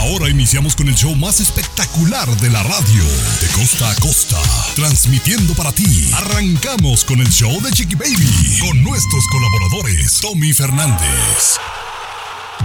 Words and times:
Ahora, 0.00 0.30
iniciamos 0.30 0.74
con 0.74 0.88
el 0.88 0.94
show 0.94 1.14
más 1.14 1.40
espectacular 1.40 2.26
de 2.38 2.48
la 2.48 2.62
radio, 2.62 3.04
de 3.40 3.48
costa 3.48 3.90
a 3.90 3.94
costa, 3.96 4.40
transmitiendo 4.74 5.52
para 5.54 5.72
ti. 5.72 6.10
Arrancamos 6.14 7.04
con 7.04 7.20
el 7.20 7.28
show 7.28 7.60
de 7.60 7.70
Chiqui 7.70 7.96
Baby, 7.96 8.58
con 8.60 8.82
nuestros 8.82 9.22
colaboradores, 9.30 10.20
Tommy 10.20 10.54
Fernández, 10.54 11.58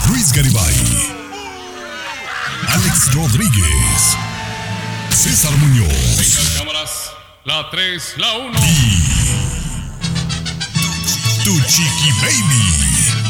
Luis 0.08 0.31
Garibay, 0.31 0.75
Alex 2.70 3.13
Rodríguez, 3.13 4.16
César 5.09 5.52
Muñoz 5.58 6.58
cámaras. 6.58 7.11
La 7.44 7.70
3, 7.70 8.13
la 8.17 8.31
1. 8.38 8.59
Tu 11.44 11.61
Chiqui 11.67 12.11
Baby. 12.22 13.24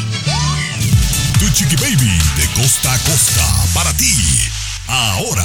Tu 1.46 1.52
Chiqui 1.52 1.76
Baby 1.76 2.10
de 2.36 2.60
costa 2.60 2.92
a 2.92 2.98
costa 2.98 3.46
para 3.72 3.92
ti. 3.92 4.12
Ahora. 4.88 5.44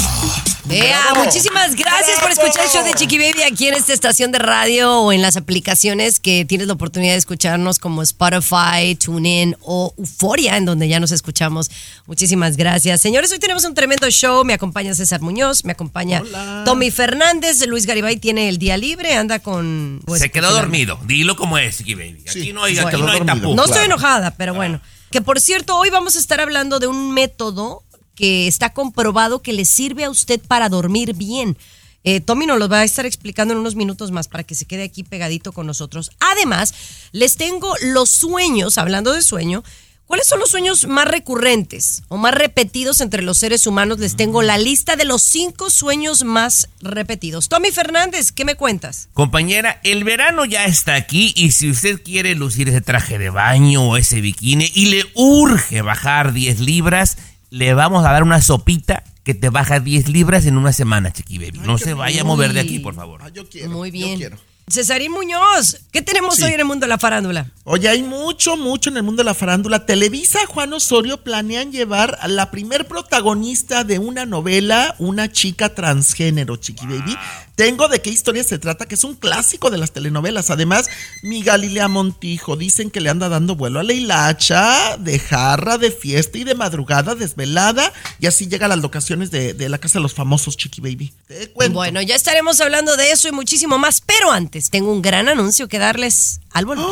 Ea, 0.68 1.14
muchísimas 1.16 1.76
gracias 1.76 2.20
por 2.20 2.32
escuchar 2.32 2.66
el 2.66 2.72
show 2.72 2.84
de 2.84 2.94
Chiqui 2.96 3.20
Baby 3.20 3.44
aquí 3.44 3.68
en 3.68 3.76
esta 3.76 3.94
estación 3.94 4.32
de 4.32 4.40
radio 4.40 5.02
o 5.02 5.12
en 5.12 5.22
las 5.22 5.38
aplicaciones 5.38 6.20
que 6.20 6.44
tienes 6.46 6.66
la 6.66 6.74
oportunidad 6.74 7.12
de 7.12 7.20
escucharnos 7.20 7.78
como 7.78 8.02
Spotify, 8.02 8.96
TuneIn 9.00 9.56
o 9.62 9.94
Euforia, 9.96 10.58
en 10.58 10.66
donde 10.66 10.88
ya 10.88 11.00
nos 11.00 11.12
escuchamos. 11.12 11.70
Muchísimas 12.08 12.58
gracias. 12.58 13.00
Señores, 13.00 13.32
hoy 13.32 13.38
tenemos 13.38 13.64
un 13.66 13.76
tremendo 13.76 14.10
show. 14.10 14.44
Me 14.44 14.54
acompaña 14.54 14.96
César 14.96 15.22
Muñoz, 15.22 15.66
me 15.66 15.74
acompaña 15.74 16.24
Tommy 16.66 16.90
Fernández. 16.90 17.64
Luis 17.68 17.86
Garibay 17.86 18.18
tiene 18.18 18.50
el 18.50 18.58
día 18.58 18.76
libre, 18.76 19.14
anda 19.14 19.38
con... 19.38 20.02
pues, 20.04 20.20
Se 20.20 20.32
quedó 20.32 20.52
dormido. 20.52 21.00
Dilo 21.06 21.36
como 21.36 21.60
es, 21.60 21.78
Chiqui 21.78 21.94
Baby. 21.94 22.24
Aquí 22.28 22.54
no 22.54 22.64
hay, 22.64 22.76
aquí 22.80 22.86
Bueno. 22.86 23.06
no 23.06 23.12
hay 23.12 23.20
tapujos. 23.24 23.56
No 23.56 23.66
estoy 23.66 23.86
enojada, 23.86 24.32
pero 24.32 24.56
bueno. 24.56 24.82
Que 25.12 25.22
por 25.22 25.42
cierto, 25.42 25.78
hoy 25.78 25.90
vamos 25.90 26.16
a 26.16 26.20
estar 26.20 26.40
hablando 26.40 26.80
de 26.80 26.88
un 26.88 27.12
método 27.12 27.84
que 28.16 28.48
está 28.48 28.72
comprobado 28.74 29.42
que 29.42 29.52
le 29.52 29.66
sirve 29.66 30.06
a 30.06 30.10
usted 30.10 30.40
para 30.40 30.70
dormir 30.70 31.14
bien. 31.16 31.58
Eh, 32.06 32.22
Tommy 32.22 32.46
nos 32.46 32.60
lo 32.60 32.70
va 32.70 32.80
a 32.80 32.84
estar 32.86 33.06
explicando 33.06 33.54
en 33.54 33.60
unos 33.60 33.76
minutos 33.76 34.10
más 34.12 34.30
para 34.30 34.46
que 34.46 34.56
se 34.56 34.66
quede 34.66 34.84
aquí 34.84 35.04
pegadito 35.04 35.52
con 35.52 35.68
nosotros. 35.68 36.12
Además, 36.22 36.74
les 37.12 37.36
tengo 37.36 37.76
los 37.82 38.10
sueños, 38.10 38.78
hablando 38.78 39.12
de 39.12 39.22
sueño, 39.22 39.66
¿cuáles 40.12 40.28
son 40.28 40.42
los 40.42 40.50
sueños 40.50 40.88
más 40.88 41.08
recurrentes 41.08 42.04
o 42.10 42.18
más 42.18 42.34
repetidos 42.34 43.00
entre 43.00 43.22
los 43.24 43.38
seres 43.38 43.66
humanos? 43.66 43.98
Les 44.00 44.18
tengo 44.18 44.42
la 44.42 44.58
lista 44.58 44.98
de 44.98 45.06
los 45.06 45.24
cinco 45.24 45.70
sueños 45.70 46.26
más 46.26 46.68
repetidos. 46.82 47.48
Tommy 47.48 47.72
Fernández, 47.72 48.34
¿qué 48.34 48.44
me 48.44 48.56
cuentas? 48.56 49.08
Compañera, 49.14 49.80
el 49.86 50.04
verano 50.04 50.44
ya 50.44 50.66
está 50.66 50.96
aquí 50.96 51.32
y 51.38 51.52
si 51.52 51.70
usted 51.72 52.02
quiere 52.04 52.36
lucir 52.36 52.68
ese 52.68 52.82
traje 52.82 53.20
de 53.20 53.30
baño 53.30 53.84
o 53.88 53.96
ese 53.96 54.20
bikini 54.20 54.70
y 54.76 54.88
le 54.88 55.06
urge 55.16 55.82
bajar 55.82 56.34
10 56.34 56.60
libras, 56.60 57.18
le 57.50 57.74
vamos 57.74 58.06
a 58.06 58.12
dar 58.12 58.24
una 58.24 58.42
sopita 58.42 59.06
que 59.24 59.34
te 59.34 59.50
baja 59.50 59.80
10 59.80 60.10
libras 60.10 60.46
en 60.46 60.58
una 60.58 60.74
semana, 60.74 61.14
Chiqui 61.14 61.38
Baby. 61.38 61.60
No 61.60 61.78
se 61.78 61.94
vaya 61.94 62.20
a 62.20 62.26
mover 62.26 62.52
de 62.52 62.60
aquí, 62.60 62.80
por 62.80 62.96
favor. 62.96 63.32
Yo 63.32 63.48
quiero. 63.48 63.70
Muy 63.70 63.92
yo 63.92 63.94
bien. 63.94 64.18
quiero. 64.18 64.38
Cesarín 64.72 65.12
Muñoz, 65.12 65.78
¿qué 65.92 66.02
tenemos 66.02 66.36
Sí. 66.38 66.44
hoy 66.44 66.54
en 66.54 66.60
el 66.62 66.66
mundo 66.66 66.86
de 66.86 66.90
la 66.90 66.98
farándula? 66.98 67.52
Oye, 67.64 67.90
hay 67.90 68.04
mucho, 68.04 68.56
mucho 68.58 68.90
en 68.90 68.98
el 68.98 69.04
mundo 69.04 69.22
de 69.22 69.26
la 69.26 69.34
farándula. 69.34 69.86
Televisa, 69.86 70.40
Juan 70.48 70.72
Osorio 70.74 71.22
planean 71.24 71.72
llevar 71.72 72.18
a 72.22 72.28
la 72.28 72.52
primer 72.52 72.88
protagonista 72.88 73.84
de 73.84 74.00
una 74.00 74.26
novela, 74.26 74.96
una 74.98 75.32
chica 75.32 75.76
transgénero, 75.76 76.56
Chiqui 76.56 76.86
Baby. 76.88 77.18
Tengo 77.56 77.88
de 77.90 78.02
qué 78.02 78.10
historia 78.10 78.44
se 78.44 78.58
trata, 78.58 78.88
que 78.88 78.96
es 78.96 79.04
un 79.04 79.14
clásico 79.16 79.70
de 79.70 79.78
las 79.78 79.92
telenovelas. 79.92 80.50
Además, 80.50 80.90
mi 81.22 81.44
Galilea 81.44 81.88
Montijo 81.90 82.56
dicen 82.56 82.90
que 82.90 83.02
le 83.02 83.10
anda 83.10 83.30
dando 83.30 83.56
vuelo 83.56 83.80
a 83.80 83.84
la 83.84 83.94
hilacha, 83.94 84.98
de 84.98 85.20
jarra, 85.20 85.78
de 85.78 85.92
fiesta 85.92 86.38
y 86.40 86.44
de 86.44 86.56
madrugada, 86.56 87.14
desvelada. 87.14 87.92
Y 88.20 88.26
así 88.26 88.48
llega 88.48 88.66
a 88.66 88.70
las 88.70 88.80
locaciones 88.80 89.30
de, 89.32 89.54
de 89.54 89.70
la 89.70 89.78
casa 89.78 90.00
de 90.00 90.04
los 90.04 90.14
famosos, 90.14 90.58
Chiqui 90.58 90.82
Baby. 90.82 91.14
Te 91.28 91.50
cuento. 91.52 91.74
Bueno, 91.76 92.02
ya 92.02 92.16
estaremos 92.16 92.60
hablando 92.62 92.96
de 92.98 93.12
eso 93.12 93.28
y 93.28 93.32
muchísimo 93.32 93.78
más, 93.78 94.02
pero 94.02 94.32
antes 94.32 94.61
tengo 94.70 94.92
un 94.92 95.02
gran 95.02 95.28
anuncio 95.28 95.68
que 95.68 95.80
darles 95.80 96.40
al 96.52 96.66
volver. 96.66 96.86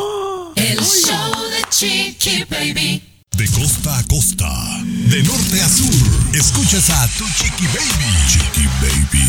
De 3.36 3.46
costa 3.52 3.96
a 3.96 4.02
costa, 4.04 4.50
de 4.84 5.22
norte 5.22 5.62
a 5.62 5.68
sur, 5.68 6.34
escuchas 6.34 6.90
a 6.90 7.08
Tu 7.16 7.24
Chiqui 7.24 7.66
Baby. 7.68 8.12
Chiqui 8.28 8.66
Baby. 8.82 9.28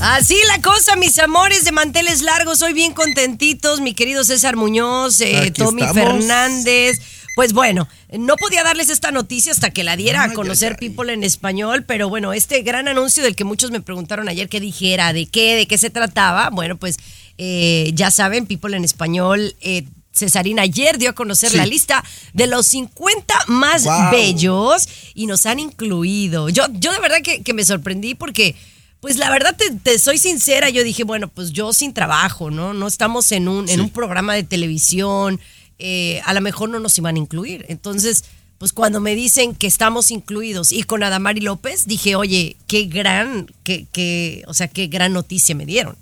Así 0.00 0.36
la 0.48 0.60
cosa, 0.60 0.96
mis 0.96 1.18
amores 1.18 1.64
de 1.64 1.72
manteles 1.72 2.20
largos, 2.20 2.60
hoy 2.62 2.72
bien 2.72 2.92
contentitos, 2.92 3.80
mi 3.80 3.94
querido 3.94 4.24
César 4.24 4.56
Muñoz, 4.56 5.20
eh, 5.20 5.52
Tommy 5.56 5.82
estamos. 5.82 6.04
Fernández. 6.04 7.00
Pues 7.38 7.52
bueno, 7.52 7.86
no 8.18 8.34
podía 8.34 8.64
darles 8.64 8.90
esta 8.90 9.12
noticia 9.12 9.52
hasta 9.52 9.70
que 9.70 9.84
la 9.84 9.94
diera 9.94 10.24
a 10.24 10.32
conocer 10.32 10.72
ay, 10.72 10.78
ay. 10.80 10.88
People 10.88 11.12
en 11.12 11.22
español, 11.22 11.84
pero 11.86 12.08
bueno, 12.08 12.32
este 12.32 12.62
gran 12.62 12.88
anuncio 12.88 13.22
del 13.22 13.36
que 13.36 13.44
muchos 13.44 13.70
me 13.70 13.80
preguntaron 13.80 14.28
ayer 14.28 14.48
que 14.48 14.58
dijera, 14.58 15.12
de 15.12 15.26
qué, 15.26 15.54
de 15.54 15.68
qué 15.68 15.78
se 15.78 15.88
trataba, 15.88 16.50
bueno, 16.50 16.76
pues 16.78 16.96
eh, 17.38 17.92
ya 17.94 18.10
saben, 18.10 18.46
People 18.46 18.76
en 18.76 18.82
español, 18.82 19.54
eh, 19.60 19.84
Cesarina 20.12 20.62
ayer 20.62 20.98
dio 20.98 21.10
a 21.10 21.12
conocer 21.12 21.52
Sí. 21.52 21.58
la 21.58 21.66
lista 21.66 22.02
de 22.32 22.48
los 22.48 22.66
50 22.66 23.32
más 23.46 23.84
Wow. 23.84 24.10
bellos 24.10 24.88
y 25.14 25.26
nos 25.26 25.46
han 25.46 25.60
incluido. 25.60 26.48
Yo, 26.48 26.64
yo 26.72 26.90
de 26.92 26.98
verdad 26.98 27.18
que, 27.22 27.44
que 27.44 27.54
me 27.54 27.64
sorprendí 27.64 28.16
porque, 28.16 28.56
pues 28.98 29.16
la 29.16 29.30
verdad 29.30 29.54
te, 29.56 29.70
te 29.70 30.00
soy 30.00 30.18
sincera, 30.18 30.70
yo 30.70 30.82
dije, 30.82 31.04
bueno, 31.04 31.28
pues 31.28 31.52
yo 31.52 31.72
sin 31.72 31.94
trabajo, 31.94 32.50
¿no? 32.50 32.74
No 32.74 32.88
estamos 32.88 33.30
en 33.30 33.46
un, 33.46 33.68
en 33.68 33.80
un 33.80 33.90
programa 33.90 34.34
de 34.34 34.42
televisión, 34.42 35.38
eh, 35.78 36.20
a 36.24 36.34
lo 36.34 36.40
mejor 36.40 36.68
no 36.68 36.80
nos 36.80 36.96
iban 36.98 37.16
a 37.16 37.18
incluir. 37.18 37.64
Entonces, 37.68 38.24
pues 38.58 38.72
cuando 38.72 39.00
me 39.00 39.14
dicen 39.14 39.54
que 39.54 39.66
estamos 39.66 40.10
incluidos 40.10 40.72
y 40.72 40.82
con 40.82 41.02
Adamari 41.02 41.40
López, 41.40 41.86
dije, 41.86 42.16
oye, 42.16 42.56
qué 42.66 42.84
gran, 42.84 43.52
qué, 43.62 43.86
qué, 43.92 44.42
o 44.46 44.54
sea, 44.54 44.68
qué 44.68 44.88
gran 44.88 45.12
noticia 45.12 45.54
me 45.54 45.66
dieron. 45.66 45.96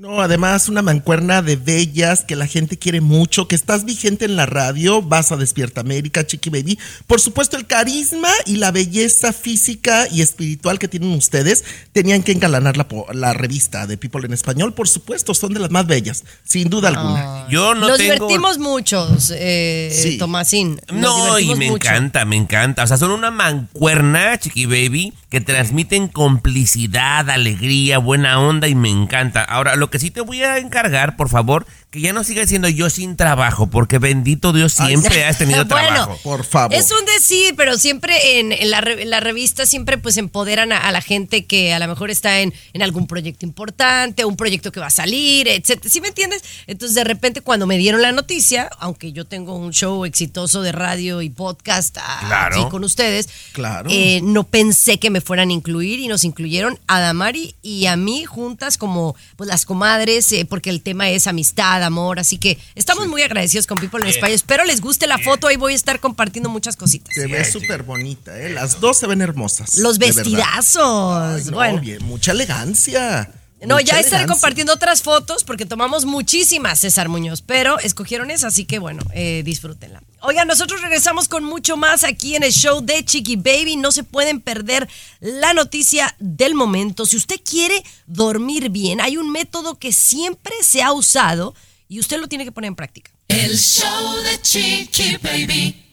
No, 0.00 0.20
además 0.20 0.68
una 0.68 0.80
mancuerna 0.80 1.42
de 1.42 1.56
bellas 1.56 2.22
que 2.22 2.36
la 2.36 2.46
gente 2.46 2.78
quiere 2.78 3.00
mucho, 3.00 3.48
que 3.48 3.56
estás 3.56 3.84
vigente 3.84 4.26
en 4.26 4.36
la 4.36 4.46
radio, 4.46 5.02
vas 5.02 5.32
a 5.32 5.36
Despierta 5.36 5.80
América, 5.80 6.24
Chiqui 6.24 6.50
Baby. 6.50 6.78
Por 7.08 7.20
supuesto, 7.20 7.56
el 7.56 7.66
carisma 7.66 8.28
y 8.46 8.58
la 8.58 8.70
belleza 8.70 9.32
física 9.32 10.06
y 10.08 10.22
espiritual 10.22 10.78
que 10.78 10.86
tienen 10.86 11.10
ustedes 11.14 11.64
tenían 11.92 12.22
que 12.22 12.30
engalanar 12.30 12.76
la, 12.76 12.86
po- 12.86 13.08
la 13.12 13.32
revista 13.34 13.88
de 13.88 13.96
People 13.98 14.24
en 14.24 14.32
Español. 14.34 14.72
Por 14.72 14.86
supuesto, 14.88 15.34
son 15.34 15.52
de 15.52 15.58
las 15.58 15.72
más 15.72 15.84
bellas, 15.88 16.22
sin 16.44 16.70
duda 16.70 16.90
alguna. 16.90 17.48
Yo 17.50 17.74
no 17.74 17.88
Nos 17.88 17.98
tengo... 17.98 18.12
divertimos 18.28 18.58
muchos, 18.58 19.32
eh, 19.34 19.90
Sí. 19.92 20.16
Tomasín. 20.16 20.80
Nos 20.92 21.00
No, 21.00 21.38
y 21.40 21.56
me 21.56 21.70
mucho. 21.72 21.88
encanta, 21.88 22.24
me 22.24 22.36
encanta. 22.36 22.84
O 22.84 22.86
sea, 22.86 22.98
son 22.98 23.10
una 23.10 23.32
mancuerna, 23.32 24.38
Chiqui 24.38 24.66
Baby, 24.66 25.12
que 25.28 25.40
transmiten 25.40 26.06
complicidad, 26.06 27.28
alegría, 27.30 27.98
buena 27.98 28.38
onda 28.38 28.68
y 28.68 28.76
me 28.76 28.90
encanta. 28.90 29.42
Ahora, 29.42 29.74
lo 29.74 29.87
que 29.90 29.98
sí 29.98 30.10
te 30.10 30.20
voy 30.20 30.42
a 30.42 30.58
encargar, 30.58 31.16
por 31.16 31.28
favor, 31.28 31.66
que 31.90 32.00
ya 32.02 32.12
no 32.12 32.22
sigas 32.22 32.50
siendo 32.50 32.68
yo 32.68 32.90
sin 32.90 33.16
trabajo, 33.16 33.68
porque 33.68 33.98
bendito 33.98 34.52
Dios 34.52 34.74
siempre 34.74 35.24
has 35.24 35.38
tenido 35.38 35.64
Bueno, 35.68 35.88
trabajo. 35.88 36.18
Por 36.22 36.44
favor. 36.44 36.74
Es 36.76 36.90
un 36.90 37.04
decir, 37.06 37.54
pero 37.56 37.78
siempre 37.78 38.38
en, 38.40 38.52
en 38.52 38.70
la, 38.70 38.82
re- 38.82 39.00
en 39.02 39.08
la 39.08 39.20
revista 39.20 39.64
siempre 39.64 39.96
pues 39.96 40.18
empoderan 40.18 40.70
a, 40.72 40.76
a 40.78 40.92
la 40.92 41.00
gente 41.00 41.46
que 41.46 41.72
a 41.72 41.78
lo 41.78 41.88
mejor 41.88 42.10
está 42.10 42.40
en, 42.40 42.52
en 42.74 42.82
algún 42.82 43.06
proyecto 43.06 43.46
importante, 43.46 44.24
un 44.26 44.36
proyecto 44.36 44.70
que 44.70 44.80
va 44.80 44.88
a 44.88 44.90
salir, 44.90 45.48
etcétera. 45.48 45.88
¿Sí 45.90 46.00
me 46.02 46.08
entiendes? 46.08 46.42
Entonces 46.66 46.94
de 46.94 47.04
repente 47.04 47.40
cuando 47.40 47.66
me 47.66 47.78
dieron 47.78 48.02
la 48.02 48.12
noticia, 48.12 48.68
aunque 48.80 49.12
yo 49.12 49.24
tengo 49.24 49.54
un 49.56 49.72
show 49.72 50.04
exitoso 50.04 50.60
de 50.60 50.72
radio 50.72 51.22
y 51.22 51.30
podcast 51.30 51.96
Claro. 52.26 52.60
aquí 52.60 52.70
con 52.70 52.84
ustedes, 52.84 53.28
Claro. 53.52 53.88
eh, 53.90 54.20
no 54.22 54.44
pensé 54.44 54.98
que 54.98 55.08
me 55.08 55.22
fueran 55.22 55.48
a 55.48 55.52
incluir 55.54 56.00
y 56.00 56.08
nos 56.08 56.24
incluyeron 56.24 56.78
a 56.86 57.00
Damari 57.00 57.54
y 57.62 57.86
a 57.86 57.96
mí 57.96 58.26
juntas 58.26 58.76
como 58.76 59.16
pues 59.36 59.48
las 59.48 59.64
comadres, 59.64 60.30
eh, 60.32 60.44
porque 60.44 60.68
el 60.68 60.82
tema 60.82 61.08
es 61.08 61.26
amistad, 61.26 61.77
amor, 61.82 62.18
así 62.18 62.38
que 62.38 62.58
estamos 62.74 63.06
muy 63.08 63.22
agradecidos 63.22 63.66
con 63.66 63.78
People 63.78 64.00
en 64.02 64.08
España. 64.08 64.34
Espero 64.34 64.64
les 64.64 64.80
guste 64.80 65.06
la 65.06 65.18
foto, 65.18 65.46
ahí 65.48 65.56
voy 65.56 65.72
a 65.72 65.76
estar 65.76 66.00
compartiendo 66.00 66.48
muchas 66.48 66.76
cositas. 66.76 67.14
Se 67.14 67.26
ve 67.26 67.44
súper 67.44 67.82
bonita, 67.82 68.38
¿eh? 68.40 68.50
Las 68.50 68.80
dos 68.80 68.98
se 68.98 69.06
ven 69.06 69.20
hermosas. 69.22 69.76
Los 69.76 69.98
vestidazos. 69.98 71.22
Ay, 71.22 71.42
no, 71.46 71.52
bueno, 71.52 71.80
bien, 71.80 72.04
mucha 72.04 72.32
elegancia. 72.32 73.30
No, 73.60 73.74
Mucha 73.74 73.86
ya 73.86 74.00
estaré 74.00 74.18
elegancia. 74.22 74.26
compartiendo 74.28 74.72
otras 74.72 75.02
fotos 75.02 75.42
porque 75.42 75.66
tomamos 75.66 76.04
muchísimas, 76.04 76.78
César 76.78 77.08
Muñoz, 77.08 77.42
pero 77.42 77.80
escogieron 77.80 78.30
esa, 78.30 78.46
así 78.46 78.64
que 78.64 78.78
bueno, 78.78 79.02
eh, 79.12 79.42
disfrútenla. 79.44 80.00
Oigan, 80.20 80.46
nosotros 80.46 80.80
regresamos 80.80 81.26
con 81.26 81.42
mucho 81.42 81.76
más 81.76 82.04
aquí 82.04 82.36
en 82.36 82.44
el 82.44 82.52
show 82.52 82.80
de 82.80 83.04
Chiqui 83.04 83.34
Baby. 83.34 83.76
No 83.76 83.90
se 83.90 84.04
pueden 84.04 84.40
perder 84.40 84.88
la 85.20 85.54
noticia 85.54 86.14
del 86.20 86.54
momento. 86.54 87.04
Si 87.04 87.16
usted 87.16 87.40
quiere 87.44 87.82
dormir 88.06 88.68
bien, 88.70 89.00
hay 89.00 89.16
un 89.16 89.30
método 89.32 89.76
que 89.76 89.92
siempre 89.92 90.54
se 90.62 90.82
ha 90.82 90.92
usado 90.92 91.54
y 91.88 92.00
usted 92.00 92.18
lo 92.20 92.28
tiene 92.28 92.44
que 92.44 92.52
poner 92.52 92.68
en 92.68 92.74
práctica. 92.76 93.10
El 93.28 93.56
show 93.58 94.16
de 94.22 94.40
Chiqui 94.42 95.16
Baby. 95.22 95.84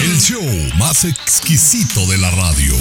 El 0.00 0.20
show 0.20 0.42
más 0.78 1.04
exquisito 1.04 2.06
de 2.06 2.18
la 2.18 2.30
radio. 2.30 2.74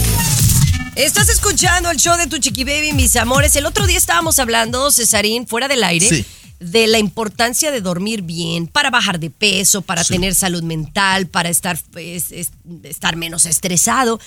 Estás 0.95 1.29
escuchando 1.29 1.89
el 1.89 1.97
show 1.97 2.17
de 2.17 2.27
tu 2.27 2.37
Chiqui 2.37 2.63
Baby, 2.63 2.93
mis 2.93 3.15
amores. 3.15 3.55
El 3.55 3.65
otro 3.65 3.85
día 3.87 3.97
estábamos 3.97 4.39
hablando, 4.39 4.91
Cesarín, 4.91 5.47
fuera 5.47 5.67
del 5.67 5.83
aire, 5.83 6.07
Sí. 6.07 6.25
de 6.59 6.87
la 6.87 6.99
importancia 6.99 7.71
de 7.71 7.81
dormir 7.81 8.21
bien 8.21 8.67
para 8.67 8.89
bajar 8.89 9.19
de 9.19 9.29
peso, 9.29 9.81
para 9.81 10.03
tener 10.05 10.35
salud 10.35 10.63
mental, 10.63 11.27
para 11.27 11.49
estar, 11.49 11.77
pues, 11.91 12.31
es- 12.31 12.51
estar 12.83 13.15
menos 13.17 13.45
estresado. 13.45 14.19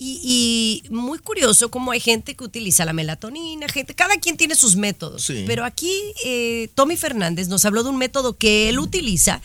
Y, 0.00 0.82
y 0.86 0.90
muy 0.90 1.18
curioso 1.18 1.70
cómo 1.70 1.90
hay 1.90 1.98
gente 1.98 2.36
que 2.36 2.44
utiliza 2.44 2.84
la 2.84 2.92
melatonina, 2.92 3.68
gente, 3.68 3.94
cada 3.94 4.16
quien 4.16 4.36
tiene 4.36 4.54
sus 4.54 4.76
métodos. 4.76 5.24
Sí. 5.24 5.44
Pero 5.46 5.64
aquí 5.64 5.92
eh, 6.24 6.68
Tommy 6.74 6.96
Fernández 6.96 7.48
nos 7.48 7.64
habló 7.64 7.82
de 7.82 7.90
un 7.90 7.98
método 7.98 8.36
que 8.36 8.68
él 8.68 8.78
utiliza 8.78 9.40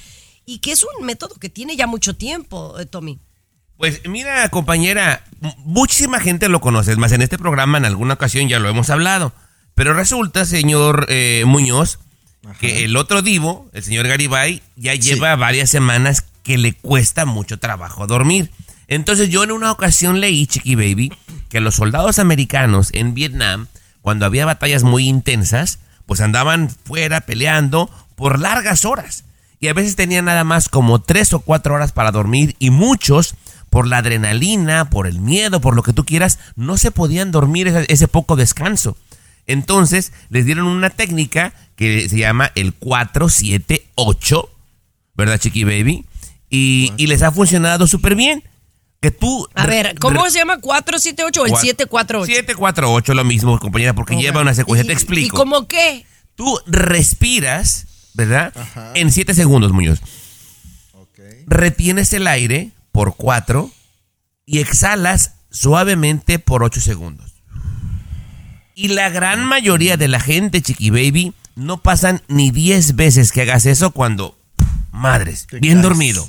y 0.46 0.60
que 0.60 0.72
es 0.72 0.84
un 0.84 1.06
método 1.06 1.36
que 1.36 1.50
tiene 1.50 1.76
ya 1.76 1.88
mucho 1.88 2.16
tiempo, 2.16 2.80
eh, 2.80 2.86
Tommy. 2.86 3.20
Pues 3.78 4.08
mira, 4.08 4.48
compañera, 4.50 5.26
muchísima 5.58 6.20
gente 6.20 6.48
lo 6.48 6.62
conoce. 6.62 6.92
Es 6.92 6.98
más, 6.98 7.12
en 7.12 7.22
este 7.22 7.38
programa 7.38 7.78
en 7.78 7.86
alguna 7.86 8.14
ocasión 8.14 8.48
ya 8.48 8.60
lo 8.60 8.70
hemos 8.70 8.90
hablado. 8.90 9.34
Pero 9.76 9.94
resulta, 9.94 10.46
señor 10.46 11.08
eh, 11.10 11.44
Muñoz, 11.48 12.00
que 12.60 12.84
el 12.84 12.96
otro 12.96 13.22
divo, 13.22 13.70
el 13.74 13.84
señor 13.84 14.08
Garibay, 14.08 14.62
ya 14.76 14.94
lleva 14.94 15.36
varias 15.36 15.70
semanas 15.70 16.24
que 16.44 16.58
le 16.58 16.74
cuesta 16.74 17.26
mucho 17.26 17.58
trabajo 17.58 18.06
dormir. 18.06 18.52
Entonces 18.88 19.30
yo 19.30 19.44
en 19.44 19.52
una 19.52 19.72
ocasión 19.72 20.20
leí, 20.20 20.46
Chiqui 20.48 20.76
Baby, 20.76 21.14
que 21.50 21.62
los 21.62 21.76
soldados 21.76 22.20
americanos 22.20 22.90
en 22.94 23.14
Vietnam, 23.14 23.68
cuando 24.02 24.26
había 24.26 24.46
batallas 24.46 24.84
muy 24.84 25.08
intensas, 25.08 25.80
pues 26.06 26.22
andaban 26.22 26.70
fuera 26.70 27.22
peleando 27.22 27.90
por 28.16 28.40
largas 28.40 28.86
horas. 28.86 29.26
Y 29.60 29.68
a 29.70 29.74
veces 29.74 29.96
tenían 29.96 30.26
nada 30.26 30.44
más 30.44 30.68
como 30.68 31.02
tres 31.02 31.32
o 31.34 31.40
cuatro 31.40 31.76
horas 31.76 31.94
para 31.94 32.12
dormir 32.12 32.56
y 32.60 32.70
muchos, 32.70 33.36
por 33.70 33.88
la 33.88 34.00
adrenalina, 34.00 34.90
por 34.90 35.08
el 35.08 35.20
miedo, 35.20 35.62
por 35.62 35.76
lo 35.76 35.84
que 35.84 35.94
tú 35.94 36.06
quieras, 36.06 36.38
no 36.56 36.78
se 36.78 36.92
podían 36.92 37.32
dormir 37.32 37.68
ese, 37.88 38.08
poco 38.08 38.36
descanso. 38.36 38.98
Entonces 39.48 40.12
les 40.30 40.46
dieron 40.46 40.68
una 40.68 40.90
técnica 40.90 41.54
que 41.76 42.08
se 42.10 42.18
llama 42.18 42.52
el 42.56 42.74
478, 42.74 44.50
¿verdad, 45.16 45.40
Chiqui 45.40 45.64
Baby? 45.64 46.06
Y, 46.50 46.92
y 46.98 47.08
les 47.08 47.24
ha 47.24 47.32
funcionado 47.32 47.88
súper 47.88 48.16
bien. 48.16 48.44
Que 49.04 49.12
tú... 49.12 49.46
A 49.54 49.68
ver, 49.68 49.96
¿cómo 50.00 50.30
se 50.30 50.40
llama? 50.40 50.60
¿478 50.62 51.38
o 51.42 51.46
el 51.46 51.52
Cua- 51.52 51.60
748? 51.60 52.26
748, 52.26 53.14
lo 53.14 53.26
mismo, 53.26 53.60
compañera, 53.60 53.94
porque 53.94 54.16
lleva 54.16 54.40
una 54.40 54.54
secuencia. 54.54 54.86
¿Y- 54.86 54.88
Te 54.88 54.94
explico. 54.94 55.26
¿Y 55.36 55.38
cómo 55.38 55.68
qué? 55.68 56.06
Tú 56.36 56.58
respiras, 56.66 57.86
¿verdad? 58.14 58.54
En 58.96 59.12
7 59.12 59.34
segundos, 59.34 59.74
Muñoz. 59.74 60.00
Retienes 61.48 62.14
el 62.14 62.28
aire 62.28 62.72
por 62.94 63.18
4 63.18 63.70
y 64.46 64.60
exhalas 64.60 65.34
suavemente 65.52 66.40
por 66.40 66.64
8 66.64 66.80
segundos. 66.80 67.34
Y 68.76 68.88
la 68.88 69.10
gran 69.10 69.44
mayoría 69.44 69.98
de 69.98 70.08
la 70.08 70.22
gente, 70.22 70.62
Chiqui 70.62 70.92
Baby, 70.92 71.34
no 71.58 71.82
pasan 71.82 72.22
ni 72.30 72.52
10 72.52 72.96
veces 72.96 73.34
que 73.34 73.42
hagas 73.42 73.66
eso 73.66 73.92
cuando, 73.92 74.40
madres, 74.94 75.46
bien 75.60 75.82
dormido. 75.82 76.28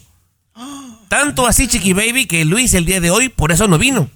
Tanto 1.14 1.46
así, 1.46 1.68
Chiqui 1.68 1.92
Baby, 1.92 2.26
que 2.26 2.44
Luis 2.44 2.74
el 2.74 2.86
día 2.86 3.00
de 3.00 3.12
hoy 3.12 3.28
por 3.28 3.52
eso 3.52 3.68
no 3.68 3.78
vino. 3.78 4.10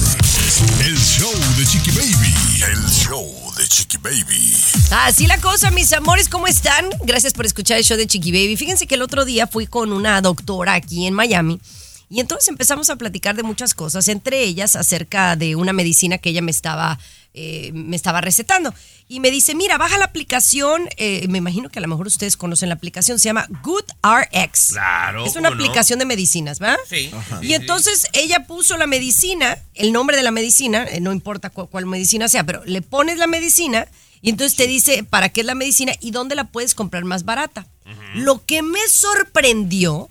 El 0.83 0.97
show 0.97 1.31
de 1.57 1.65
Chiqui 1.65 1.91
Baby. 1.91 2.33
El 2.73 2.89
show 2.89 3.53
de 3.55 3.65
Chiqui 3.65 3.97
Baby. 3.97 4.53
Así 4.91 5.27
la 5.27 5.37
cosa, 5.39 5.71
mis 5.71 5.93
amores, 5.93 6.27
¿cómo 6.27 6.47
están? 6.47 6.89
Gracias 7.05 7.31
por 7.31 7.45
escuchar 7.45 7.77
el 7.77 7.85
show 7.85 7.95
de 7.95 8.05
Chiqui 8.05 8.33
Baby. 8.33 8.57
Fíjense 8.57 8.85
que 8.85 8.95
el 8.95 9.01
otro 9.01 9.23
día 9.23 9.47
fui 9.47 9.65
con 9.65 9.93
una 9.93 10.19
doctora 10.19 10.73
aquí 10.73 11.07
en 11.07 11.13
Miami 11.13 11.61
y 12.09 12.19
entonces 12.19 12.47
empezamos 12.49 12.89
a 12.89 12.95
platicar 12.95 13.35
de 13.35 13.43
muchas 13.43 13.73
cosas, 13.73 14.07
entre 14.07 14.43
ellas 14.43 14.75
acerca 14.75 15.35
de 15.35 15.55
una 15.55 15.73
medicina 15.73 16.17
que 16.17 16.29
ella 16.31 16.41
me 16.41 16.51
estaba, 16.51 16.99
eh, 17.33 17.71
me 17.73 17.95
estaba 17.95 18.19
recetando. 18.21 18.73
Y 19.11 19.19
me 19.19 19.31
dice, 19.31 19.55
mira, 19.55 19.77
baja 19.79 19.97
la 19.97 20.05
aplicación, 20.05 20.87
eh, 20.97 21.25
me 21.29 21.39
imagino 21.39 21.69
que 21.69 21.79
a 21.79 21.81
lo 21.81 21.87
mejor 21.87 22.05
ustedes 22.07 22.37
conocen 22.37 22.69
la 22.69 22.75
aplicación, 22.75 23.17
se 23.19 23.25
llama 23.25 23.47
GoodRx. 23.63 24.69
Claro, 24.73 25.25
Es 25.25 25.35
una 25.35 25.49
aplicación 25.49 25.97
de 25.99 26.05
medicinas, 26.05 26.59
¿verdad? 26.59 26.77
Sí. 26.87 27.09
Y 27.41 27.53
entonces 27.53 28.05
ella 28.13 28.45
puso 28.45 28.77
la 28.77 28.85
medicina, 28.87 29.57
el 29.75 29.91
nombre 29.93 30.15
de 30.17 30.23
la 30.23 30.31
medicina, 30.31 30.85
eh, 30.85 30.99
no 31.01 31.11
importa 31.11 31.49
cu- 31.49 31.67
cuál 31.67 31.85
medicina 31.87 32.27
sea, 32.27 32.43
pero 32.45 32.63
le 32.65 32.81
pones 32.83 33.17
la 33.17 33.25
medicina 33.27 33.87
y 34.21 34.29
entonces 34.29 34.55
te 34.57 34.67
dice 34.67 35.03
para 35.03 35.29
qué 35.29 35.41
es 35.41 35.45
la 35.47 35.55
medicina 35.55 35.93
y 36.01 36.11
dónde 36.11 36.35
la 36.35 36.43
puedes 36.45 36.75
comprar 36.75 37.03
más 37.05 37.23
barata. 37.25 37.65
Lo 38.15 38.45
que 38.45 38.61
me 38.61 38.79
sorprendió 38.87 40.09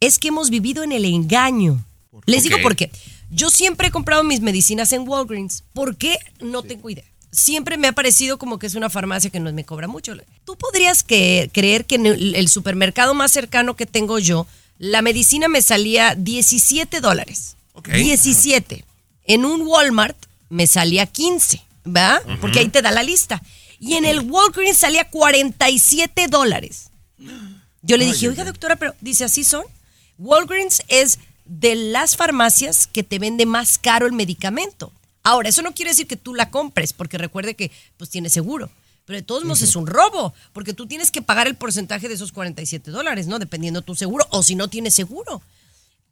es 0.00 0.18
que 0.18 0.28
hemos 0.28 0.50
vivido 0.50 0.82
en 0.82 0.92
el 0.92 1.04
engaño. 1.04 1.84
Les 2.26 2.42
digo 2.42 2.56
Ok. 2.56 2.62
por 2.62 2.76
qué. 2.76 2.90
Yo 3.30 3.50
siempre 3.50 3.88
he 3.88 3.90
comprado 3.90 4.24
mis 4.24 4.40
medicinas 4.40 4.92
en 4.92 5.06
Walgreens. 5.08 5.64
¿Por 5.72 5.96
qué? 5.96 6.18
No 6.40 6.62
tengo 6.62 6.88
idea. 6.90 7.04
Siempre 7.30 7.76
me 7.76 7.88
ha 7.88 7.92
parecido 7.92 8.38
como 8.38 8.58
que 8.58 8.66
es 8.66 8.74
una 8.74 8.88
farmacia 8.88 9.28
que 9.30 9.38
no 9.40 9.52
me 9.52 9.64
cobra 9.64 9.86
mucho. 9.86 10.14
¿Tú 10.44 10.56
podrías 10.56 11.02
que- 11.02 11.50
creer 11.52 11.84
que 11.84 11.96
en 11.96 12.06
el 12.06 12.34
el 12.34 12.48
supermercado 12.48 13.12
más 13.14 13.30
cercano 13.32 13.76
que 13.76 13.84
tengo 13.86 14.18
yo, 14.18 14.46
la 14.78 15.02
medicina 15.02 15.46
me 15.48 15.60
salía 15.60 16.14
17 16.14 17.00
dólares? 17.00 17.56
Ok. 17.74 17.90
17. 17.90 18.84
En 19.24 19.44
un 19.44 19.60
Walmart 19.62 20.16
me 20.48 20.66
salía 20.66 21.04
15, 21.06 21.60
¿va? 21.86 22.22
Porque 22.40 22.60
ahí 22.60 22.68
te 22.68 22.80
da 22.80 22.90
la 22.90 23.02
lista. 23.02 23.42
Y 23.78 23.94
en 23.94 24.06
el 24.06 24.20
Walgreens 24.20 24.78
salía 24.78 25.04
47 25.10 26.28
dólares. 26.28 26.90
Yo 27.82 27.96
le 27.98 28.06
dije, 28.06 28.28
oiga 28.28 28.44
doctora, 28.44 28.76
pero 28.76 28.94
dice, 29.02 29.24
así 29.24 29.44
son. 29.44 29.64
Walgreens 30.18 30.82
es 30.88 31.18
de 31.44 31.74
las 31.74 32.16
farmacias 32.16 32.86
que 32.86 33.02
te 33.02 33.18
vende 33.18 33.46
más 33.46 33.78
caro 33.78 34.06
el 34.06 34.12
medicamento. 34.12 34.92
Ahora, 35.22 35.48
eso 35.48 35.62
no 35.62 35.72
quiere 35.72 35.90
decir 35.90 36.06
que 36.06 36.16
tú 36.16 36.34
la 36.34 36.50
compres, 36.50 36.92
porque 36.92 37.18
recuerde 37.18 37.54
que 37.54 37.70
pues 37.96 38.10
tiene 38.10 38.28
seguro. 38.28 38.70
Pero 39.04 39.18
de 39.18 39.22
todos 39.22 39.44
modos 39.44 39.62
es 39.62 39.74
un 39.74 39.86
robo, 39.86 40.34
porque 40.52 40.74
tú 40.74 40.86
tienes 40.86 41.10
que 41.10 41.22
pagar 41.22 41.46
el 41.46 41.54
porcentaje 41.54 42.08
de 42.08 42.14
esos 42.14 42.30
47 42.30 42.90
dólares, 42.90 43.26
¿no? 43.26 43.38
Dependiendo 43.38 43.80
tu 43.80 43.94
seguro, 43.94 44.26
o 44.30 44.42
si 44.42 44.54
no 44.54 44.68
tienes 44.68 44.94
seguro. 44.94 45.40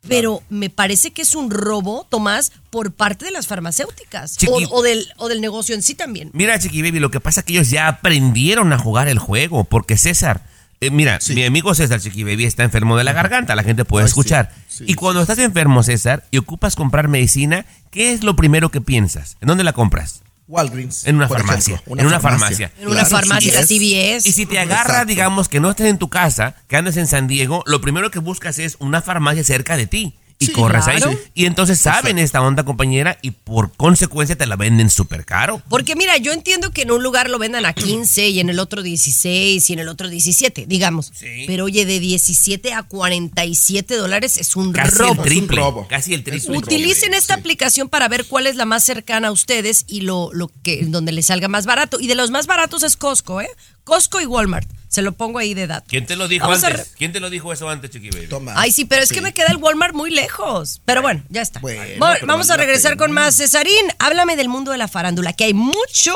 Pero 0.09 0.43
me 0.49 0.71
parece 0.71 1.11
que 1.11 1.23
es 1.23 1.35
un 1.35 1.51
robo, 1.51 2.07
Tomás, 2.09 2.53
por 2.71 2.93
parte 2.93 3.25
de 3.25 3.33
las 3.33 3.47
farmacéuticas. 3.47 4.37
O, 4.49 4.61
o 4.71 4.83
del, 4.83 5.13
o 5.17 5.29
del 5.29 5.41
negocio 5.41 5.75
en 5.75 5.83
sí 5.83 5.95
también. 5.95 6.31
Mira, 6.33 6.59
Chiqui 6.59 6.81
Baby, 6.81 7.01
lo 7.01 7.11
que 7.11 7.21
pasa 7.21 7.41
es 7.41 7.47
que 7.47 7.53
ellos 7.53 7.71
ya 7.71 7.89
aprendieron 7.89 8.73
a 8.73 8.79
jugar 8.79 9.09
el 9.09 9.19
juego, 9.19 9.65
porque 9.65 9.97
César, 9.99 10.47
Eh, 10.81 10.91
mira, 10.91 11.19
mi 11.35 11.45
amigo 11.45 11.75
César 11.75 12.01
Chiqui 12.01 12.23
Baby 12.23 12.45
está 12.45 12.63
enfermo 12.63 12.97
de 12.99 13.05
la 13.05 13.13
garganta, 13.13 13.55
la 13.57 13.63
gente 13.63 13.85
puede 13.85 14.05
Ay, 14.05 14.09
escuchar. 14.09 14.53
sí, 14.69 14.85
y 14.87 14.95
cuando 14.95 15.23
estás 15.23 15.39
enfermo, 15.39 15.83
César, 15.83 16.25
y 16.31 16.37
ocupas 16.39 16.77
comprar 16.77 17.09
medicina, 17.09 17.65
¿qué 17.91 18.13
es 18.13 18.23
lo 18.23 18.37
primero 18.37 18.71
que 18.71 18.81
piensas? 18.83 19.39
¿En 19.41 19.49
dónde 19.49 19.65
la 19.65 19.73
compras? 19.73 20.23
Walgreens. 20.49 21.07
En 21.07 21.17
una 21.17 21.29
farmacia. 21.29 21.75
ejemplo, 21.75 21.97
en 22.01 22.07
una 22.07 22.21
farmacia. 22.21 22.71
En 22.79 22.89
una 22.89 23.05
farmacia, 23.05 23.53
la 23.55 23.63
CVS. 23.67 24.29
Y 24.29 24.33
si 24.33 24.47
te 24.47 24.59
agarra, 24.59 24.83
Exacto. 24.83 25.07
digamos, 25.07 25.49
que 25.49 25.61
no 25.61 25.71
estés 25.71 25.87
en 25.87 25.99
tu 25.99 26.09
casa, 26.09 26.55
que 26.69 26.77
andes 26.77 26.97
en 26.99 27.07
San 27.07 27.27
Diego, 27.27 27.65
lo 27.67 27.81
primero 27.81 28.11
que 28.11 28.21
buscas 28.21 28.59
es 28.59 28.77
una 28.79 29.03
farmacia 29.03 29.43
cerca 29.45 29.77
de 29.77 29.87
ti. 29.87 30.15
Y 30.39 30.47
Sí, 30.47 30.53
corres 30.53 30.85
claro. 30.85 31.09
ahí. 31.11 31.19
Y 31.35 31.47
entonces 31.47 31.81
saben 31.81 32.19
esta 32.19 32.43
onda, 32.43 32.63
compañera, 32.65 33.19
y 33.23 33.31
por 33.31 33.73
consecuencia 33.73 34.37
te 34.37 34.45
la 34.47 34.57
venden 34.57 34.91
súper 34.91 35.25
caro. 35.25 35.63
Porque 35.71 35.97
mira, 35.97 36.17
yo 36.19 36.33
entiendo 36.33 36.73
que 36.73 36.83
en 36.83 36.91
un 36.91 37.03
lugar 37.03 37.31
lo 37.31 37.39
vendan 37.39 37.65
a 37.65 37.73
15 37.73 38.29
y 38.29 38.41
en 38.41 38.51
el 38.51 38.59
otro 38.59 38.83
16 38.83 39.71
y 39.71 39.73
en 39.73 39.79
el 39.79 39.89
otro 39.89 40.09
17, 40.11 40.67
digamos. 40.67 41.11
Sí. 41.15 41.45
Pero 41.47 41.65
oye, 41.65 41.87
de 41.87 42.01
17 42.01 42.75
a 42.75 42.83
47 42.83 43.97
dólares 43.97 44.37
es 44.37 44.57
un 44.57 44.73
Casi 44.73 44.91
robo. 44.97 45.23
el 45.23 45.29
triple. 45.29 45.57
robo. 45.57 45.87
Casi 45.89 46.13
el 46.15 46.23
triple. 46.23 46.59
Utilicen 46.59 47.15
esta 47.15 47.35
aplicación 47.35 47.89
para 47.89 48.09
ver 48.09 48.27
cuál 48.27 48.47
es 48.47 48.57
la 48.57 48.67
más 48.67 48.85
cercana 48.85 49.29
a 49.29 49.33
ustedes 49.33 49.85
y 49.87 50.03
lo, 50.03 50.31
lo 50.33 50.51
que 50.63 50.85
donde 50.87 51.13
les 51.13 51.27
salga 51.27 51.49
más 51.49 51.67
barato. 51.67 51.99
Y 52.01 52.07
de 52.09 52.15
los 52.15 52.31
más 52.31 52.47
baratos 52.47 52.83
es 52.83 52.97
Costco, 52.97 53.41
¿eh? 53.41 53.49
Costco 53.85 54.21
y 54.21 54.27
Walmart. 54.27 54.69
Se 54.97 55.03
lo 55.03 55.13
pongo 55.13 55.39
ahí 55.39 55.53
de 55.53 55.67
dato. 55.67 55.85
¿Quién 55.91 56.07
te 56.07 56.17
lo 56.17 56.27
dijo 56.27 56.49
Vamos 56.49 56.65
antes? 56.65 56.93
¿Quién 56.97 57.13
te 57.13 57.21
lo 57.21 57.29
dijo 57.29 57.53
eso 57.53 57.69
antes, 57.69 57.91
Chiqui 57.91 58.09
Baby? 58.09 58.29
Toma. 58.29 58.55
Ay, 58.57 58.73
sí, 58.73 58.87
pero 58.87 59.03
es 59.03 59.13
que 59.13 59.21
me 59.21 59.35
queda 59.35 59.49
el 59.49 59.59
Walmart 59.59 59.93
muy 59.95 60.11
lejos. 60.11 60.81
Pero 60.87 61.03
bueno, 61.03 61.23
ya 61.29 61.43
está. 61.43 61.61
Bueno, 61.61 61.85
vamos 62.23 62.49
a 62.49 62.57
regresar 62.57 62.97
con 62.97 63.13
más. 63.13 63.37
Cesarín, 63.37 63.75
háblame 63.99 64.37
del 64.37 64.49
mundo 64.49 64.73
de 64.73 64.79
la 64.79 64.89
farándula, 64.89 65.35
que 65.35 65.45
hay 65.45 65.53
mucho 65.53 66.15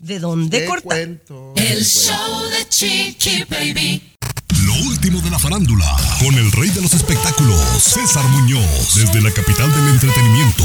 de 0.00 0.18
dónde 0.18 0.66
cortar. 0.66 0.82
cuento. 0.82 1.54
El 1.56 1.82
show 1.82 2.50
de 2.50 2.68
Chiqui 2.68 3.44
Baby. 3.48 4.17
Lo 4.78 4.84
último 4.84 5.20
de 5.20 5.30
la 5.30 5.38
farándula, 5.38 5.96
con 6.20 6.34
el 6.36 6.52
rey 6.52 6.70
de 6.70 6.80
los 6.80 6.94
espectáculos, 6.94 7.58
César 7.82 8.24
Muñoz, 8.28 8.94
desde 8.94 9.20
la 9.20 9.32
capital 9.32 9.70
del 9.72 9.88
entretenimiento, 9.88 10.64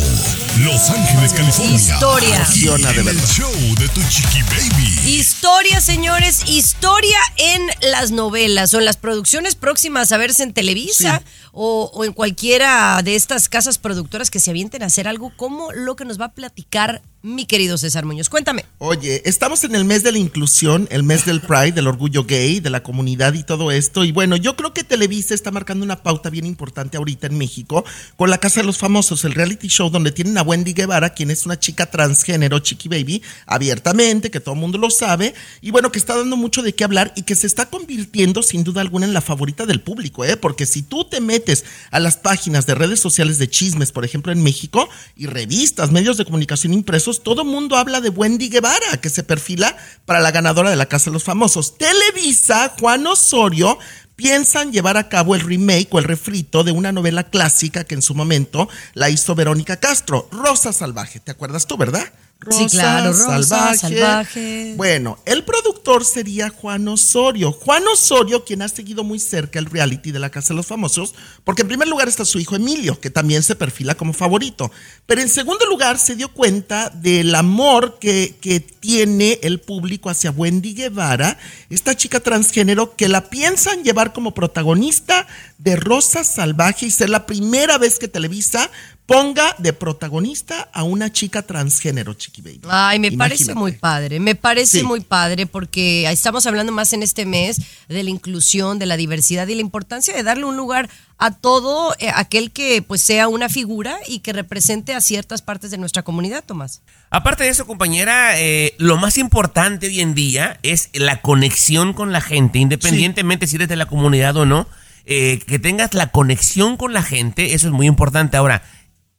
Los 0.60 0.90
Ángeles, 0.92 1.34
California. 1.34 1.76
Historia. 1.78 2.44
Aquí 2.44 2.68
Emociona, 2.68 2.94
de 2.94 3.02
en 3.02 3.08
el 3.08 3.22
show 3.26 3.52
de 3.80 3.88
tu 3.90 4.02
chiqui 4.10 4.44
baby. 4.44 5.18
Historia, 5.18 5.82
señores, 5.82 6.44
historia 6.48 7.18
en 7.38 7.62
las 7.90 8.12
novelas 8.12 8.74
o 8.76 8.80
en 8.80 8.86
las 8.86 8.98
producciones 8.98 9.56
próximas 9.56 10.12
a 10.12 10.18
verse 10.18 10.44
en 10.44 10.54
Televisa 10.54 11.24
o, 11.52 11.90
o 11.92 12.06
en 12.06 12.14
cualquiera 12.14 13.02
de 13.04 13.16
estas 13.16 13.50
casas 13.50 13.80
productoras 13.80 14.30
que 14.30 14.40
se 14.40 14.52
avienten 14.52 14.84
a 14.84 14.88
hacer 14.88 15.08
algo 15.08 15.32
como 15.36 15.72
lo 15.72 15.96
que 15.96 16.06
nos 16.06 16.22
va 16.22 16.26
a 16.26 16.34
platicar 16.34 17.02
mi 17.24 17.46
querido 17.46 17.78
César 17.78 18.06
Muñoz. 18.06 18.28
Cuéntame. 18.28 18.66
Oye, 18.80 19.22
estamos 19.24 19.64
en 19.64 19.76
el 19.76 19.86
mes 19.86 20.04
de 20.04 20.12
la 20.12 20.18
inclusión, 20.18 20.90
el 20.92 21.04
mes 21.04 21.26
del 21.26 21.40
Pride, 21.40 21.72
del 21.72 21.88
orgullo 21.88 22.26
gay, 22.26 22.60
de 22.60 22.70
la 22.70 22.84
comunidad 22.84 23.34
y 23.34 23.44
todo 23.44 23.72
esto. 23.72 24.04
Y 24.04 24.12
bueno, 24.12 24.36
yo 24.36 24.58
creo 24.58 24.74
que 24.74 24.84
Televisa 24.84 25.34
está 25.34 25.50
marcando 25.50 25.86
una 25.86 26.04
pauta 26.04 26.30
bien 26.30 26.46
importante 26.46 26.98
ahorita 26.98 27.28
en 27.28 27.38
México 27.38 27.86
con 28.18 28.30
La 28.30 28.40
Casa 28.40 28.60
de 28.60 28.66
los 28.66 28.78
Famosos, 28.78 29.24
el 29.24 29.34
reality 29.34 29.70
show 29.70 29.90
donde 29.90 30.12
tienen 30.12 30.38
a 30.38 30.42
Wendy 30.42 30.74
Guevara, 30.74 31.14
quien 31.14 31.32
es 31.32 31.46
una 31.46 31.58
chica 31.58 31.86
transgénero, 31.86 32.60
Chiqui 32.60 32.90
Baby, 32.90 33.24
abiertamente, 33.46 34.30
que 34.30 34.42
todo 34.42 34.56
el 34.56 34.62
mundo 34.62 34.78
lo 34.78 34.90
sabe. 34.90 35.34
Y 35.62 35.72
bueno, 35.72 35.94
que 35.94 36.00
está 36.00 36.18
dando 36.18 36.36
mucho 36.36 36.62
de 36.62 36.76
qué 36.76 36.84
hablar 36.84 37.14
y 37.16 37.22
que 37.22 37.36
se 37.36 37.48
está 37.48 37.70
convirtiendo 37.70 38.44
sin 38.44 38.66
duda 38.66 38.82
alguna 38.82 39.06
en 39.06 39.14
la 39.14 39.22
favorita 39.22 39.66
del 39.66 39.80
público, 39.80 40.26
¿eh? 40.26 40.36
Porque 40.36 40.66
si 40.66 40.82
tú 40.82 41.06
te 41.06 41.22
metes 41.22 41.64
a 41.90 42.02
las 42.02 42.18
páginas 42.18 42.66
de 42.66 42.76
redes 42.76 43.00
sociales 43.00 43.38
de 43.38 43.50
chismes, 43.50 43.94
por 43.94 44.04
ejemplo, 44.04 44.34
en 44.34 44.44
México, 44.44 44.90
y 45.16 45.28
revistas, 45.28 45.92
medios 45.92 46.18
de 46.18 46.26
comunicación 46.26 46.74
impresos, 46.74 47.13
todo 47.22 47.46
mundo 47.46 47.78
habla 47.78 48.02
de 48.02 48.10
Wendy 48.10 48.50
Guevara, 48.50 48.98
que 49.02 49.10
se 49.10 49.24
perfila 49.24 49.78
para 50.06 50.20
la 50.20 50.32
ganadora 50.32 50.70
de 50.70 50.76
la 50.76 50.88
Casa 50.88 51.10
de 51.10 51.14
los 51.14 51.24
Famosos. 51.24 51.78
Televisa, 51.78 52.74
Juan 52.80 53.06
Osorio, 53.06 53.78
piensan 54.16 54.72
llevar 54.72 54.98
a 54.98 55.10
cabo 55.10 55.36
el 55.36 55.42
remake 55.42 55.90
o 55.92 56.00
el 56.00 56.06
refrito 56.06 56.64
de 56.64 56.72
una 56.72 56.92
novela 56.92 57.30
clásica 57.30 57.84
que 57.84 57.96
en 57.96 58.02
su 58.02 58.16
momento 58.16 58.70
la 58.94 59.10
hizo 59.10 59.36
Verónica 59.36 59.78
Castro, 59.78 60.28
Rosa 60.32 60.74
Salvaje. 60.74 61.20
¿Te 61.20 61.32
acuerdas 61.32 61.68
tú, 61.68 61.78
verdad? 61.78 62.12
Sí, 62.52 62.66
claro, 62.68 63.14
Rosa 63.14 63.76
Salvaje. 63.76 64.74
Bueno, 64.76 65.18
el 65.26 65.44
productor 65.44 66.06
sería 66.06 66.50
Juan 66.50 66.88
Osorio. 66.88 67.52
Juan 67.52 67.88
Osorio, 67.88 68.44
quien 68.44 68.62
ha 68.62 68.68
seguido 68.68 69.04
muy 69.04 69.20
cerca 69.20 69.60
el 69.60 69.66
reality 69.66 70.12
de 70.12 70.20
la 70.20 70.30
Casa 70.30 70.50
de 70.50 70.58
los 70.58 70.68
Famosos, 70.68 71.14
porque 71.44 71.62
en 71.62 71.68
primer 71.70 71.88
lugar 71.88 72.08
está 72.08 72.26
su 72.26 72.40
hijo 72.40 72.56
Emilio, 72.56 73.00
que 73.00 73.10
también 73.10 73.44
se 73.44 73.56
perfila 73.56 73.96
como 73.96 74.14
favorito. 74.14 74.72
Pero 75.06 75.22
en 75.22 75.30
segundo 75.30 75.66
lugar 75.66 75.98
se 75.98 76.16
dio 76.16 76.34
cuenta 76.34 76.90
del 76.90 77.34
amor 77.36 77.98
que, 78.00 78.36
que 78.42 78.60
tiene 78.60 79.40
el 79.44 79.60
público 79.60 80.10
hacia 80.10 80.32
Wendy 80.32 80.74
Guevara, 80.74 81.38
esta 81.70 81.96
chica 81.96 82.20
transgénero 82.20 82.96
que 82.96 83.08
la 83.08 83.30
piensan 83.30 83.84
llevar 83.84 84.14
como 84.14 84.34
protagonista 84.34 85.28
de 85.58 85.76
Rosa 85.76 86.24
Salvaje 86.24 86.88
y 86.88 86.92
ser 86.92 87.10
la 87.10 87.26
primera 87.26 87.78
vez 87.78 88.00
que 88.00 88.08
Televisa 88.08 88.70
ponga 89.14 89.56
de 89.60 89.74
protagonista 89.74 90.70
a 90.74 90.84
una 90.84 91.12
chica 91.12 91.42
transgénero, 91.44 92.14
Chiqui 92.14 92.42
Baby. 92.42 92.62
Ay, 92.70 93.00
me 93.00 93.12
parece 93.12 93.54
muy 93.54 93.74
padre, 93.74 94.20
me 94.20 94.36
parece 94.36 94.80
Sí. 94.80 94.84
muy 94.84 95.02
padre 95.02 95.46
porque 95.46 96.10
estamos 96.12 96.46
hablando 96.48 96.72
más 96.72 96.94
en 96.94 97.04
este 97.04 97.26
mes 97.26 97.58
de 97.88 98.04
la 98.04 98.10
inclusión, 98.10 98.80
de 98.80 98.86
la 98.86 98.98
diversidad 98.98 99.48
y 99.48 99.56
la 99.56 99.62
importancia 99.62 100.16
de 100.16 100.24
darle 100.24 100.46
un 100.46 100.58
lugar 100.58 100.90
a 101.20 101.32
todo 101.32 101.94
eh, 102.00 102.10
aquel 102.14 102.52
que 102.52 102.82
pues 102.82 103.02
sea 103.02 103.28
una 103.28 103.50
figura 103.50 103.98
y 104.08 104.20
que 104.20 104.34
represente 104.34 104.94
a 104.94 105.02
ciertas 105.02 105.42
partes 105.42 105.70
de 105.72 105.78
nuestra 105.78 106.04
comunidad, 106.04 106.44
Tomás. 106.44 106.82
Aparte 107.12 107.44
de 107.44 107.50
eso, 107.50 107.68
compañera, 107.68 108.40
eh, 108.40 108.74
lo 108.78 108.98
más 108.98 109.18
importante 109.18 109.88
hoy 109.88 110.02
en 110.02 110.16
día 110.16 110.60
es 110.64 110.90
la 110.94 111.22
conexión 111.22 111.94
con 111.94 112.12
la 112.12 112.22
gente, 112.22 112.60
independientemente 112.60 113.48
si 113.48 113.58
eres 113.58 113.70
de 113.70 113.76
la 113.76 113.86
comunidad 113.86 114.36
o 114.38 114.46
no, 114.46 114.68
eh, 115.06 115.40
que 115.46 115.60
tengas 115.60 115.94
la 115.94 116.08
conexión 116.12 116.78
con 116.78 116.94
la 116.94 117.04
gente, 117.04 117.54
eso 117.54 117.68
es 117.68 117.74
muy 117.74 117.88
importante. 117.88 118.38
Ahora, 118.38 118.64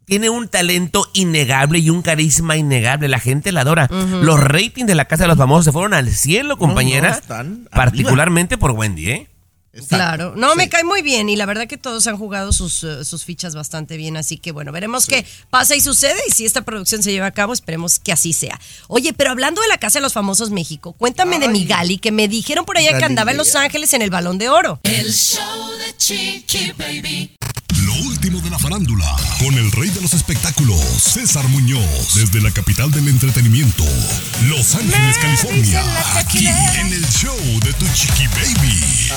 tiene 0.04 0.30
un 0.30 0.48
talento 0.48 1.08
innegable 1.14 1.78
y 1.78 1.90
un 1.90 2.02
carisma 2.02 2.56
innegable, 2.56 3.08
la 3.08 3.20
gente 3.20 3.52
la 3.52 3.62
adora. 3.62 3.88
Los 3.90 4.40
ratings 4.40 4.86
de 4.86 4.94
la 4.94 5.06
Casa 5.06 5.24
de 5.24 5.28
los 5.28 5.38
Famosos 5.38 5.64
se 5.64 5.72
fueron 5.72 5.94
al 5.94 6.10
cielo, 6.10 6.56
compañera, 6.56 7.10
no, 7.10 7.14
están 7.16 7.68
particularmente 7.70 8.58
por 8.58 8.72
Wendy, 8.72 9.10
¿eh? 9.10 9.28
Exacto. 9.76 9.96
Claro, 9.96 10.34
no, 10.36 10.54
me 10.54 10.68
cae 10.68 10.84
muy 10.84 11.02
bien 11.02 11.28
y 11.28 11.34
la 11.34 11.46
verdad 11.46 11.66
que 11.66 11.76
todos 11.76 12.06
han 12.06 12.16
jugado 12.16 12.52
sus, 12.52 12.84
eh, 12.84 13.04
sus 13.04 13.24
fichas 13.24 13.56
bastante 13.56 13.96
bien, 13.96 14.16
así 14.16 14.38
que 14.38 14.52
bueno, 14.52 14.70
veremos 14.70 15.06
qué 15.06 15.26
pasa 15.50 15.74
y 15.74 15.80
sucede 15.80 16.20
y 16.28 16.30
si 16.30 16.46
esta 16.46 16.62
producción 16.62 17.02
se 17.02 17.10
lleva 17.10 17.26
a 17.26 17.32
cabo, 17.32 17.52
esperemos 17.52 17.98
que 17.98 18.12
así 18.12 18.32
sea. 18.32 18.60
Oye, 18.86 19.12
pero 19.12 19.32
hablando 19.32 19.60
de 19.60 19.66
la 19.66 19.78
Casa 19.78 19.98
de 19.98 20.04
los 20.04 20.12
Famosos 20.12 20.50
México, 20.50 20.92
cuéntame 20.92 21.40
de 21.40 21.48
mi 21.48 21.62
Ay. 21.62 21.66
Gali, 21.66 21.98
que 21.98 22.12
me 22.12 22.28
dijeron 22.28 22.64
por 22.64 22.78
allá 22.78 22.96
que 22.96 23.04
andaba 23.04 23.32
en 23.32 23.36
Los. 23.36 23.54
Ángeles 23.54 23.94
en 23.94 24.02
el 24.02 24.10
Balón 24.10 24.36
de 24.36 24.48
Oro. 24.48 24.80
El 24.82 25.12
show 25.12 25.70
de 25.78 25.96
Chiqui 25.96 26.72
Baby. 26.76 27.36
Lo 27.96 28.08
último 28.08 28.40
de 28.40 28.50
la 28.50 28.58
farándula, 28.58 29.16
con 29.38 29.54
el 29.54 29.70
rey 29.72 29.88
de 29.90 30.00
los 30.00 30.14
espectáculos, 30.14 30.80
César 30.98 31.46
Muñoz, 31.48 32.14
desde 32.14 32.40
la 32.40 32.50
capital 32.50 32.90
del 32.90 33.08
entretenimiento, 33.08 33.84
Los 34.48 34.74
Ángeles, 34.74 35.18
California. 35.18 35.82
Aquí 36.16 36.46
en 36.46 36.92
el 36.92 37.06
show 37.08 37.36
de 37.64 37.72
tu 37.74 37.86
chiqui 37.94 38.26
baby. 38.28 39.12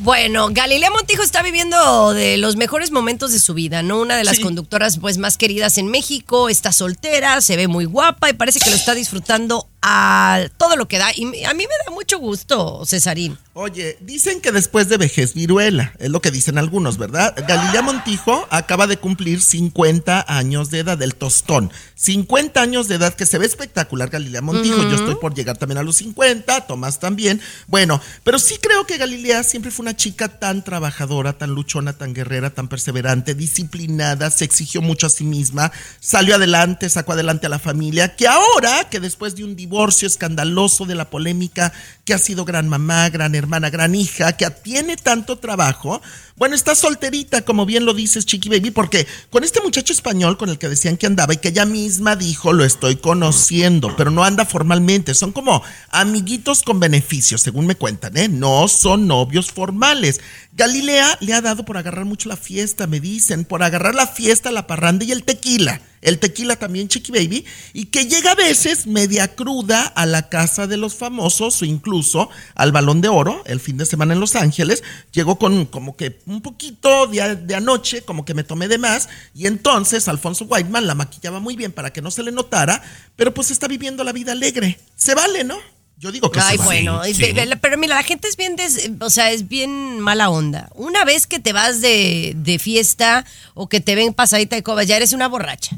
Bueno, 0.00 0.48
Galilea 0.50 0.90
Montijo 0.90 1.22
está 1.22 1.42
viviendo 1.42 2.12
de 2.12 2.36
los 2.36 2.56
mejores 2.56 2.90
momentos 2.90 3.30
de 3.32 3.38
su 3.38 3.54
vida, 3.54 3.82
¿no? 3.82 4.00
Una 4.00 4.16
de 4.16 4.24
las 4.24 4.36
Sí. 4.36 4.42
conductoras 4.42 4.98
pues 4.98 5.16
más 5.18 5.36
queridas 5.38 5.78
en 5.78 5.86
México, 5.86 6.48
está 6.48 6.72
soltera, 6.72 7.40
se 7.40 7.56
ve 7.56 7.68
muy 7.68 7.84
guapa 7.84 8.28
y 8.28 8.32
parece 8.32 8.58
que 8.58 8.70
lo 8.70 8.76
está 8.76 8.94
disfrutando 8.94 9.68
a 9.82 10.44
todo 10.56 10.76
lo 10.76 10.86
que 10.86 10.98
da. 10.98 11.10
Y 11.14 11.44
a 11.44 11.54
mí 11.54 11.64
me 11.64 11.84
da 11.84 11.92
mucho 11.92 12.18
gusto, 12.18 12.84
Cesarín. 12.86 13.36
Oye, 13.54 13.98
dicen 14.00 14.40
que 14.40 14.52
después 14.52 14.88
de 14.88 14.96
vejez 14.96 15.34
viruela, 15.34 15.92
es 15.98 16.08
lo 16.08 16.22
que 16.22 16.30
dicen 16.30 16.56
algunos, 16.56 16.96
¿verdad? 16.96 17.34
Galilea 17.46 17.82
Montijo 17.82 18.46
acaba 18.48 18.86
de 18.86 18.96
cumplir 18.96 19.42
50 19.42 20.24
años 20.26 20.70
de 20.70 20.78
edad, 20.78 20.96
del 20.96 21.16
tostón. 21.16 21.70
50 21.96 22.62
años 22.62 22.88
de 22.88 22.94
edad, 22.94 23.12
que 23.12 23.26
se 23.26 23.38
ve 23.38 23.44
espectacular 23.44 24.08
Galilea 24.08 24.40
Montijo. 24.40 24.82
Yo 24.82 24.94
estoy 24.94 25.16
por 25.16 25.34
llegar 25.34 25.58
también 25.58 25.78
a 25.78 25.82
los 25.82 25.96
50, 25.96 26.66
Tomás 26.66 26.98
también. 26.98 27.40
Bueno, 27.66 28.00
pero 28.24 28.38
sí 28.38 28.56
creo 28.60 28.86
que 28.86 28.96
Galilea 28.96 29.42
siempre 29.42 29.70
fue 29.70 29.84
una 29.84 29.96
chica 29.96 30.28
tan 30.28 30.64
trabajadora, 30.64 31.34
tan 31.34 31.50
luchona, 31.50 31.92
tan 31.92 32.14
guerrera, 32.14 32.50
tan 32.50 32.68
perseverante, 32.68 33.34
disciplinada, 33.34 34.30
se 34.30 34.44
exigió 34.44 34.80
mucho 34.80 35.08
a 35.08 35.10
sí 35.10 35.24
misma, 35.24 35.72
salió 36.00 36.36
adelante, 36.36 36.88
sacó 36.88 37.12
adelante 37.12 37.46
a 37.46 37.50
la 37.50 37.58
familia, 37.58 38.16
que 38.16 38.26
ahora, 38.26 38.88
que 38.88 39.00
después 39.00 39.34
de 39.34 39.44
un 39.44 39.56
divorcio 39.56 39.71
escandaloso 39.80 40.84
de 40.84 40.94
la 40.94 41.08
polémica, 41.10 41.72
que 42.04 42.14
ha 42.14 42.18
sido 42.18 42.44
gran 42.44 42.68
mamá, 42.68 43.08
gran 43.08 43.34
hermana, 43.34 43.70
gran 43.70 43.94
hija, 43.94 44.36
que 44.36 44.48
tiene 44.50 44.96
tanto 44.96 45.38
trabajo, 45.38 46.02
bueno, 46.36 46.54
está 46.54 46.74
solterita, 46.74 47.42
como 47.42 47.66
bien 47.66 47.84
lo 47.84 47.94
dices, 47.94 48.26
Chiqui 48.26 48.48
Baby, 48.48 48.70
porque 48.70 49.06
con 49.30 49.44
este 49.44 49.60
muchacho 49.60 49.92
español 49.92 50.36
con 50.36 50.48
el 50.48 50.58
que 50.58 50.68
decían 50.68 50.96
que 50.96 51.06
andaba 51.06 51.34
y 51.34 51.36
que 51.36 51.48
ella 51.48 51.66
misma 51.66 52.16
dijo, 52.16 52.52
lo 52.52 52.64
estoy 52.64 52.96
conociendo, 52.96 53.94
pero 53.96 54.10
no 54.10 54.24
anda 54.24 54.44
formalmente, 54.44 55.14
son 55.14 55.32
como 55.32 55.62
amiguitos 55.90 56.62
con 56.62 56.80
beneficios, 56.80 57.42
según 57.42 57.66
me 57.66 57.76
cuentan, 57.76 58.16
¿eh? 58.16 58.28
No 58.28 58.66
son 58.68 59.06
novios 59.06 59.52
formales. 59.52 60.20
Galilea 60.52 61.18
le 61.20 61.34
ha 61.34 61.40
dado 61.40 61.64
por 61.64 61.76
agarrar 61.76 62.04
mucho 62.04 62.28
la 62.28 62.36
fiesta, 62.36 62.86
me 62.86 63.00
dicen, 63.00 63.44
por 63.44 63.62
agarrar 63.62 63.94
la 63.94 64.06
fiesta, 64.06 64.50
la 64.50 64.66
parranda 64.66 65.04
y 65.04 65.12
el 65.12 65.24
tequila. 65.24 65.80
El 66.02 66.18
tequila 66.18 66.56
también, 66.56 66.88
Chiqui 66.88 67.12
Baby, 67.12 67.44
y 67.72 67.86
que 67.86 68.06
llega 68.06 68.32
a 68.32 68.34
veces 68.34 68.86
media 68.86 69.34
cruda 69.34 69.86
a 69.86 70.04
la 70.04 70.28
casa 70.28 70.66
de 70.66 70.76
los 70.76 70.94
famosos 70.94 71.62
o 71.62 71.64
incluso 71.64 72.28
al 72.54 72.72
Balón 72.72 73.00
de 73.00 73.08
Oro 73.08 73.42
el 73.46 73.60
fin 73.60 73.76
de 73.78 73.86
semana 73.86 74.12
en 74.12 74.20
Los 74.20 74.34
Ángeles. 74.36 74.82
Llegó 75.12 75.38
con 75.38 75.64
como 75.66 75.96
que 75.96 76.20
un 76.26 76.42
poquito 76.42 77.06
de, 77.06 77.36
de 77.36 77.54
anoche, 77.54 78.02
como 78.02 78.24
que 78.24 78.34
me 78.34 78.44
tomé 78.44 78.68
de 78.68 78.78
más, 78.78 79.08
y 79.34 79.46
entonces 79.46 80.08
Alfonso 80.08 80.44
Whiteman 80.44 80.86
la 80.86 80.94
maquillaba 80.94 81.40
muy 81.40 81.56
bien 81.56 81.72
para 81.72 81.92
que 81.92 82.02
no 82.02 82.10
se 82.10 82.22
le 82.22 82.32
notara, 82.32 82.82
pero 83.16 83.32
pues 83.32 83.50
está 83.50 83.68
viviendo 83.68 84.04
la 84.04 84.12
vida 84.12 84.32
alegre. 84.32 84.78
Se 84.96 85.14
vale, 85.14 85.44
¿no? 85.44 85.56
Yo 85.98 86.10
digo 86.10 86.32
que 86.32 86.40
Ay, 86.40 86.56
se 86.56 86.64
vale. 86.64 86.64
bueno, 86.82 87.06
y 87.06 87.12
de- 87.12 87.32
de- 87.32 87.56
pero 87.58 87.78
mira, 87.78 87.94
la 87.94 88.02
gente 88.02 88.26
es 88.26 88.36
bien, 88.36 88.56
des- 88.56 88.90
o 89.00 89.08
sea, 89.08 89.30
es 89.30 89.46
bien 89.46 90.00
mala 90.00 90.30
onda. 90.30 90.68
Una 90.74 91.04
vez 91.04 91.28
que 91.28 91.38
te 91.38 91.52
vas 91.52 91.80
de, 91.80 92.32
de 92.34 92.58
fiesta 92.58 93.24
o 93.54 93.68
que 93.68 93.80
te 93.80 93.94
ven 93.94 94.12
pasadita 94.12 94.56
de 94.56 94.64
coba, 94.64 94.82
ya 94.82 94.96
eres 94.96 95.12
una 95.12 95.28
borracha. 95.28 95.76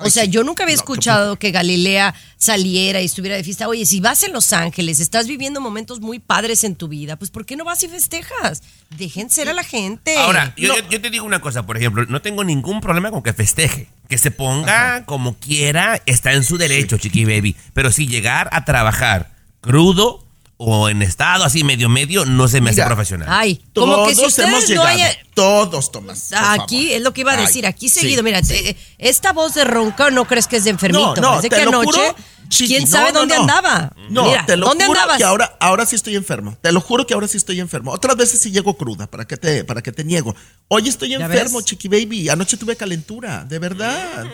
O 0.00 0.10
sea, 0.10 0.24
yo 0.24 0.44
nunca 0.44 0.62
había 0.62 0.74
escuchado 0.76 1.36
que 1.36 1.50
Galilea 1.50 2.14
saliera 2.36 3.00
y 3.02 3.06
estuviera 3.06 3.36
de 3.36 3.42
fiesta. 3.44 3.66
Oye, 3.68 3.84
si 3.84 3.98
vas 4.00 4.22
en 4.22 4.32
Los 4.32 4.52
Ángeles, 4.52 5.00
estás 5.00 5.26
viviendo 5.26 5.60
momentos 5.60 6.00
muy 6.00 6.18
padres 6.20 6.62
en 6.64 6.76
tu 6.76 6.86
vida, 6.88 7.16
pues 7.16 7.30
¿por 7.30 7.44
qué 7.44 7.56
no 7.56 7.64
vas 7.64 7.82
y 7.82 7.88
festejas? 7.88 8.62
Dejen 8.96 9.28
ser 9.28 9.48
a 9.48 9.52
la 9.54 9.64
gente. 9.64 10.16
Ahora, 10.18 10.54
yo, 10.56 10.74
yo- 10.76 10.88
yo 10.88 11.00
te 11.00 11.10
digo 11.10 11.24
una 11.24 11.40
cosa, 11.40 11.64
por 11.66 11.76
ejemplo, 11.76 12.04
no 12.08 12.22
tengo 12.22 12.44
ningún 12.44 12.80
problema 12.80 13.10
con 13.10 13.22
que 13.22 13.32
festeje. 13.32 13.88
Que 14.08 14.18
se 14.18 14.30
ponga 14.30 15.04
como 15.04 15.36
quiera, 15.36 16.00
está 16.06 16.32
en 16.32 16.44
su 16.44 16.56
derecho, 16.58 16.96
chiqui 16.96 17.24
baby. 17.24 17.56
Pero 17.74 17.90
si 17.90 18.06
llegar 18.06 18.48
a 18.52 18.64
trabajar 18.64 19.32
crudo 19.60 20.24
o 20.60 20.88
en 20.88 21.02
estado 21.02 21.44
así 21.44 21.62
medio 21.64 21.88
medio, 21.88 22.24
no 22.26 22.48
se 22.48 22.60
me 22.60 22.70
hace 22.70 22.84
profesional. 22.84 23.28
Ay, 23.30 23.62
como 23.74 24.04
que 24.06 24.14
si 24.14 24.20
Todos 24.20 24.38
hemos 24.40 24.62
no 24.62 24.66
llegado. 24.68 24.86
hayan... 24.88 25.12
Todos, 25.34 25.92
Tomás. 25.92 26.28
por 26.30 26.38
Aquí 26.60 26.82
favor. 26.82 26.96
es 26.96 27.02
lo 27.02 27.12
que 27.12 27.20
iba 27.20 27.32
a 27.32 27.36
decir, 27.36 27.64
aquí 27.64 27.88
seguido, 27.88 28.22
mira, 28.24 28.42
sí. 28.42 28.76
esta 28.98 29.32
voz 29.32 29.54
de 29.54 29.62
ronca 29.64 30.10
no 30.10 30.24
crees 30.26 30.48
que 30.48 30.56
es 30.56 30.64
de 30.64 30.70
enfermito, 30.70 31.14
No, 31.16 31.22
no, 31.22 31.36
es 31.36 31.42
de 31.42 31.48
te 31.48 31.56
que 31.56 31.64
lo 31.64 31.80
anoche, 31.80 32.00
juro, 32.00 32.16
Chiqui, 32.48 32.74
quién 32.74 32.82
no, 32.84 32.88
sabe 32.88 33.12
no, 33.12 33.20
dónde 33.20 33.36
no. 33.36 33.42
andaba. 33.42 33.92
No, 34.10 34.24
Mira, 34.24 34.46
te 34.46 34.56
lo 34.56 34.66
¿dónde 34.66 34.86
juro 34.86 34.98
andabas? 34.98 35.18
que 35.18 35.24
ahora, 35.24 35.56
ahora 35.60 35.86
sí 35.86 35.94
estoy 35.94 36.16
enfermo. 36.16 36.56
Te 36.60 36.72
lo 36.72 36.80
juro 36.80 37.06
que 37.06 37.14
ahora 37.14 37.28
sí 37.28 37.36
estoy 37.36 37.60
enfermo. 37.60 37.92
Otras 37.92 38.16
veces 38.16 38.40
sí 38.40 38.50
llego 38.50 38.76
cruda, 38.76 39.06
¿para 39.06 39.26
qué 39.26 39.36
te, 39.36 39.62
para 39.64 39.80
qué 39.80 39.92
te 39.92 40.02
niego? 40.02 40.34
Hoy 40.66 40.88
estoy 40.88 41.10
¿Ya 41.10 41.18
enfermo, 41.18 41.60
chiqui 41.62 41.86
baby. 41.88 42.30
Anoche 42.30 42.56
tuve 42.56 42.74
calentura, 42.74 43.44
de 43.44 43.58
verdad. 43.60 44.26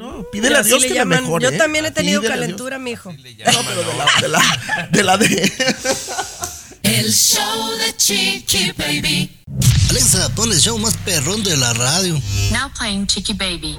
No, 0.00 0.24
pídele 0.32 0.48
Mira, 0.48 0.60
a 0.60 0.62
Dios 0.62 0.80
le 0.80 0.94
que 0.94 1.04
mejore. 1.04 1.44
Yo 1.44 1.50
¿eh? 1.50 1.58
también 1.58 1.84
he 1.84 1.90
tenido 1.90 2.22
Pídele 2.22 2.40
calentura, 2.40 2.78
mijo. 2.78 3.12
No, 3.12 3.18
pero 3.18 3.82
de 3.82 3.98
la, 3.98 4.06
de 4.22 4.28
la, 4.28 4.88
de 4.90 5.02
la 5.02 5.16
de. 5.18 5.52
El 6.82 7.12
show 7.12 7.76
de 7.76 7.94
Chiqui 7.98 8.72
Baby. 8.78 9.30
Alexa, 9.90 10.30
pon 10.30 10.50
el 10.50 10.58
show 10.58 10.78
más 10.78 10.96
perrón 11.04 11.42
de 11.42 11.54
la 11.54 11.74
radio. 11.74 12.14
Now 12.50 12.70
playing 12.78 13.06
Chiqui 13.06 13.34
Baby. 13.34 13.78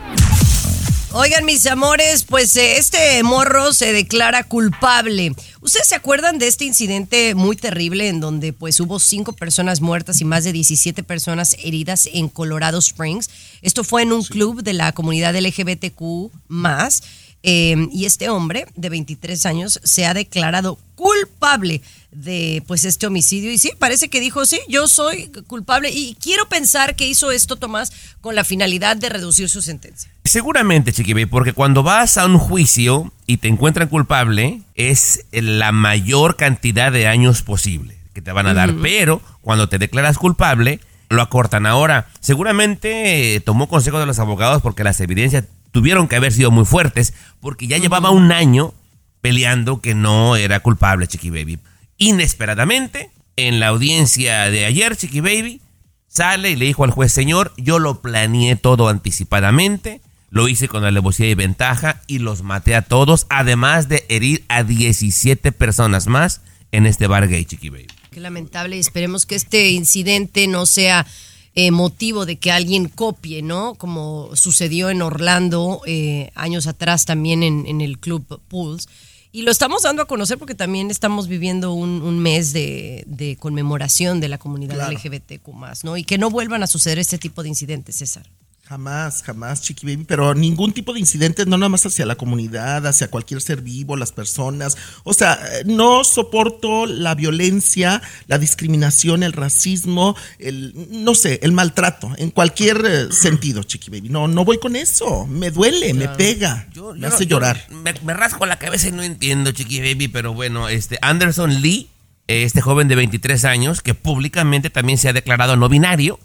Oigan, 1.13 1.43
mis 1.43 1.65
amores, 1.65 2.23
pues 2.23 2.55
eh, 2.55 2.77
este 2.77 3.21
morro 3.23 3.73
se 3.73 3.91
declara 3.91 4.45
culpable. 4.45 5.35
¿Ustedes 5.59 5.89
se 5.89 5.95
acuerdan 5.95 6.39
de 6.39 6.47
este 6.47 6.63
incidente 6.63 7.35
muy 7.35 7.57
terrible 7.57 8.07
en 8.07 8.21
donde 8.21 8.53
pues 8.53 8.79
hubo 8.79 8.97
cinco 8.97 9.33
personas 9.33 9.81
muertas 9.81 10.21
y 10.21 10.25
más 10.25 10.45
de 10.45 10.53
17 10.53 11.03
personas 11.03 11.57
heridas 11.61 12.07
en 12.13 12.29
Colorado 12.29 12.79
Springs? 12.79 13.29
Esto 13.61 13.83
fue 13.83 14.03
en 14.03 14.13
un 14.13 14.23
club 14.23 14.63
de 14.63 14.71
la 14.71 14.93
comunidad 14.93 15.35
LGBTQ 15.35 16.31
más. 16.47 17.03
eh, 17.43 17.75
y 17.91 18.05
este 18.05 18.29
hombre 18.29 18.67
de 18.75 18.89
23 18.89 19.45
años 19.47 19.81
se 19.83 20.05
ha 20.05 20.13
declarado 20.13 20.77
culpable 20.95 21.81
de 22.11 22.61
pues 22.67 22.83
este 22.83 23.07
homicidio 23.07 23.51
y 23.51 23.57
sí, 23.57 23.71
parece 23.79 24.09
que 24.09 24.19
dijo, 24.19 24.45
sí, 24.45 24.59
yo 24.67 24.87
soy 24.87 25.31
culpable 25.47 25.89
y 25.91 26.15
quiero 26.21 26.47
pensar 26.49 26.95
que 26.95 27.07
hizo 27.07 27.31
esto 27.31 27.55
Tomás 27.55 27.93
con 28.19 28.35
la 28.35 28.43
finalidad 28.43 28.97
de 28.97 29.09
reducir 29.09 29.47
su 29.49 29.61
sentencia. 29.61 30.11
Seguramente, 30.25 30.91
Chiqui 30.91 31.13
Baby, 31.13 31.25
porque 31.25 31.53
cuando 31.53 31.83
vas 31.83 32.17
a 32.17 32.25
un 32.25 32.37
juicio 32.37 33.11
y 33.27 33.37
te 33.37 33.47
encuentran 33.47 33.87
culpable, 33.87 34.61
es 34.75 35.25
la 35.31 35.71
mayor 35.71 36.35
cantidad 36.35 36.91
de 36.91 37.07
años 37.07 37.41
posible 37.41 37.97
que 38.13 38.21
te 38.21 38.31
van 38.31 38.47
a 38.47 38.53
dar. 38.53 38.75
Pero 38.81 39.21
cuando 39.41 39.69
te 39.69 39.77
declaras 39.77 40.17
culpable, 40.17 40.79
lo 41.09 41.21
acortan. 41.21 41.65
Ahora, 41.65 42.07
seguramente 42.19 43.35
eh, 43.35 43.39
tomó 43.39 43.67
consejo 43.67 43.99
de 43.99 44.05
los 44.05 44.19
abogados 44.19 44.61
porque 44.61 44.83
las 44.83 44.99
evidencias 44.99 45.45
tuvieron 45.71 46.07
que 46.07 46.17
haber 46.17 46.33
sido 46.33 46.51
muy 46.51 46.65
fuertes, 46.65 47.13
porque 47.39 47.67
ya 47.67 47.77
llevaba 47.77 48.11
un 48.11 48.31
año 48.31 48.73
peleando 49.21 49.81
que 49.81 49.95
no 49.95 50.35
era 50.35 50.59
culpable, 50.59 51.07
Chiqui 51.07 51.29
Baby. 51.29 51.59
Inesperadamente, 52.01 53.11
en 53.35 53.59
la 53.59 53.67
audiencia 53.67 54.49
de 54.49 54.65
ayer, 54.65 54.97
Chiqui 54.97 55.19
Baby 55.19 55.61
sale 56.07 56.49
y 56.49 56.55
le 56.55 56.65
dijo 56.65 56.83
al 56.83 56.89
juez, 56.89 57.13
señor, 57.13 57.53
yo 57.57 57.77
lo 57.77 58.01
planeé 58.01 58.55
todo 58.55 58.87
anticipadamente, 58.87 60.01
lo 60.31 60.47
hice 60.47 60.67
con 60.67 60.83
alevosía 60.83 61.29
y 61.29 61.35
ventaja 61.35 62.01
y 62.07 62.17
los 62.17 62.41
maté 62.41 62.73
a 62.73 62.81
todos, 62.81 63.27
además 63.29 63.87
de 63.87 64.03
herir 64.09 64.43
a 64.47 64.63
17 64.63 65.51
personas 65.51 66.07
más 66.07 66.41
en 66.71 66.87
este 66.87 67.05
bar 67.05 67.27
gay, 67.27 67.45
Chiqui 67.45 67.69
Baby. 67.69 67.87
Qué 68.09 68.19
lamentable 68.19 68.77
y 68.77 68.79
esperemos 68.79 69.27
que 69.27 69.35
este 69.35 69.69
incidente 69.69 70.47
no 70.47 70.65
sea 70.65 71.05
eh, 71.53 71.69
motivo 71.69 72.25
de 72.25 72.37
que 72.37 72.51
alguien 72.51 72.89
copie, 72.89 73.43
¿no? 73.43 73.75
Como 73.75 74.35
sucedió 74.35 74.89
en 74.89 75.03
Orlando 75.03 75.83
eh, 75.85 76.31
años 76.33 76.65
atrás 76.65 77.05
también 77.05 77.43
en, 77.43 77.67
en 77.67 77.79
el 77.79 77.99
Club 77.99 78.41
Pools. 78.47 78.89
Y 79.33 79.43
lo 79.43 79.51
estamos 79.51 79.83
dando 79.83 80.01
a 80.01 80.07
conocer 80.07 80.37
porque 80.37 80.55
también 80.55 80.91
estamos 80.91 81.27
viviendo 81.27 81.71
un, 81.73 82.01
un 82.01 82.19
mes 82.19 82.51
de, 82.51 83.03
de 83.07 83.37
conmemoración 83.37 84.19
de 84.19 84.27
la 84.27 84.37
comunidad 84.37 84.75
Claro. 84.75 84.91
LGBTQ+, 84.91 85.49
¿no? 85.83 85.95
Y 85.95 86.03
que 86.03 86.17
no 86.17 86.29
vuelvan 86.29 86.63
a 86.63 86.67
suceder 86.67 86.99
este 86.99 87.17
tipo 87.17 87.41
de 87.41 87.49
incidentes, 87.49 87.95
César. 87.95 88.29
Jamás, 88.71 89.21
jamás, 89.23 89.61
Chiqui 89.61 89.85
Baby, 89.85 90.05
pero 90.07 90.33
ningún 90.33 90.71
tipo 90.71 90.93
de 90.93 91.01
incidentes, 91.01 91.45
no 91.45 91.57
nada 91.57 91.67
más 91.67 91.85
hacia 91.85 92.05
la 92.05 92.15
comunidad, 92.15 92.87
hacia 92.87 93.09
cualquier 93.09 93.41
ser 93.41 93.61
vivo, 93.61 93.97
las 93.97 94.13
personas. 94.13 94.77
O 95.03 95.13
sea, 95.13 95.37
no 95.65 96.05
soporto 96.05 96.85
la 96.85 97.13
violencia, 97.13 98.01
la 98.27 98.37
discriminación, 98.37 99.23
el 99.23 99.33
racismo, 99.33 100.15
el, 100.39 100.71
no 100.89 101.15
sé, 101.15 101.41
el 101.43 101.51
maltrato, 101.51 102.13
en 102.15 102.31
cualquier 102.31 102.81
eh, 102.85 103.11
sentido, 103.11 103.61
Chiqui 103.63 103.91
Baby. 103.91 104.07
No, 104.07 104.29
no 104.29 104.45
voy 104.45 104.57
con 104.57 104.77
eso. 104.77 105.27
Me 105.27 105.51
duele, 105.51 105.93
me 105.93 106.07
pega, 106.07 106.69
Yo- 106.71 106.93
me 106.93 107.01
yo 107.01 107.07
hace 107.09 107.25
yo 107.25 107.31
llorar. 107.31 107.65
Me, 107.69 107.93
me 108.05 108.13
rasco 108.13 108.45
la 108.45 108.57
cabeza 108.57 108.87
y 108.87 108.93
no 108.93 109.03
entiendo, 109.03 109.51
Chiqui 109.51 109.81
Baby, 109.81 110.07
pero 110.07 110.33
bueno, 110.33 110.69
este 110.69 110.97
Anderson 111.01 111.61
Lee, 111.61 111.89
eh, 112.29 112.43
este 112.43 112.61
joven 112.61 112.87
de 112.87 112.95
23 112.95 113.43
años, 113.43 113.81
que 113.81 113.95
públicamente 113.95 114.69
también 114.69 114.97
se 114.97 115.09
ha 115.09 115.13
declarado 115.13 115.57
no 115.57 115.67
binario, 115.67 116.21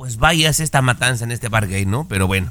pues 0.00 0.16
vaya 0.16 0.48
esta 0.48 0.80
matanza 0.80 1.24
en 1.24 1.30
este 1.30 1.48
bar 1.50 1.68
gay, 1.68 1.84
¿no? 1.84 2.08
Pero 2.08 2.26
bueno, 2.26 2.50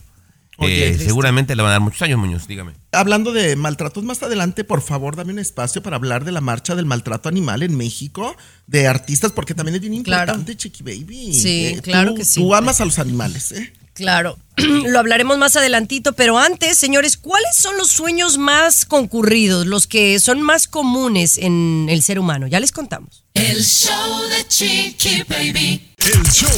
Oye, 0.57 0.89
eh, 0.89 0.97
seguramente 0.99 1.55
le 1.55 1.63
van 1.63 1.69
a 1.69 1.73
dar 1.73 1.81
muchos 1.81 1.99
años, 2.03 2.19
Muñoz, 2.19 2.45
dígame. 2.47 2.73
Hablando 2.91 3.31
de 3.33 3.55
maltratos 3.55 4.03
más 4.03 4.21
adelante, 4.21 4.63
por 4.63 4.81
favor, 4.81 5.15
dame 5.15 5.33
un 5.33 5.39
espacio 5.39 5.81
para 5.81 5.95
hablar 5.95 6.25
de 6.25 6.31
la 6.31 6.41
marcha 6.41 6.75
del 6.75 6.85
maltrato 6.85 7.27
animal 7.27 7.63
en 7.63 7.75
México, 7.75 8.35
de 8.67 8.85
artistas, 8.88 9.31
porque 9.31 9.55
también 9.55 9.75
es 9.75 9.81
bien 9.81 10.03
Claro. 10.03 10.33
importante, 10.33 10.55
Chiqui 10.57 10.83
Baby. 10.83 11.33
Sí, 11.33 11.65
Eh, 11.65 11.81
claro 11.81 12.12
tú- 12.12 12.17
que 12.17 12.25
sí. 12.25 12.39
Tú 12.39 12.53
amas 12.53 12.81
a 12.81 12.85
los 12.85 12.99
animales, 12.99 13.51
¿eh? 13.53 13.73
Claro, 13.99 14.38
lo 14.57 14.97
hablaremos 14.97 15.38
más 15.38 15.57
adelantito, 15.57 16.13
pero 16.13 16.38
antes, 16.39 16.77
señores, 16.77 17.17
¿cuáles 17.17 17.53
son 17.55 17.75
los 17.77 17.89
sueños 17.91 18.38
más 18.38 18.85
concurridos, 18.85 19.67
los 19.67 19.88
que 19.88 20.19
son 20.21 20.41
más 20.41 20.67
comunes 20.69 21.38
en 21.38 21.88
el 21.89 22.01
ser 22.01 22.17
humano? 22.17 22.47
Ya 22.47 22.62
les 22.62 22.71
contamos. 22.71 23.25
El 23.33 23.62
show 23.63 24.21
de 24.29 24.47
Chiqui 24.47 25.23
Baby. 25.27 25.85
El 25.97 26.23
show 26.31 26.49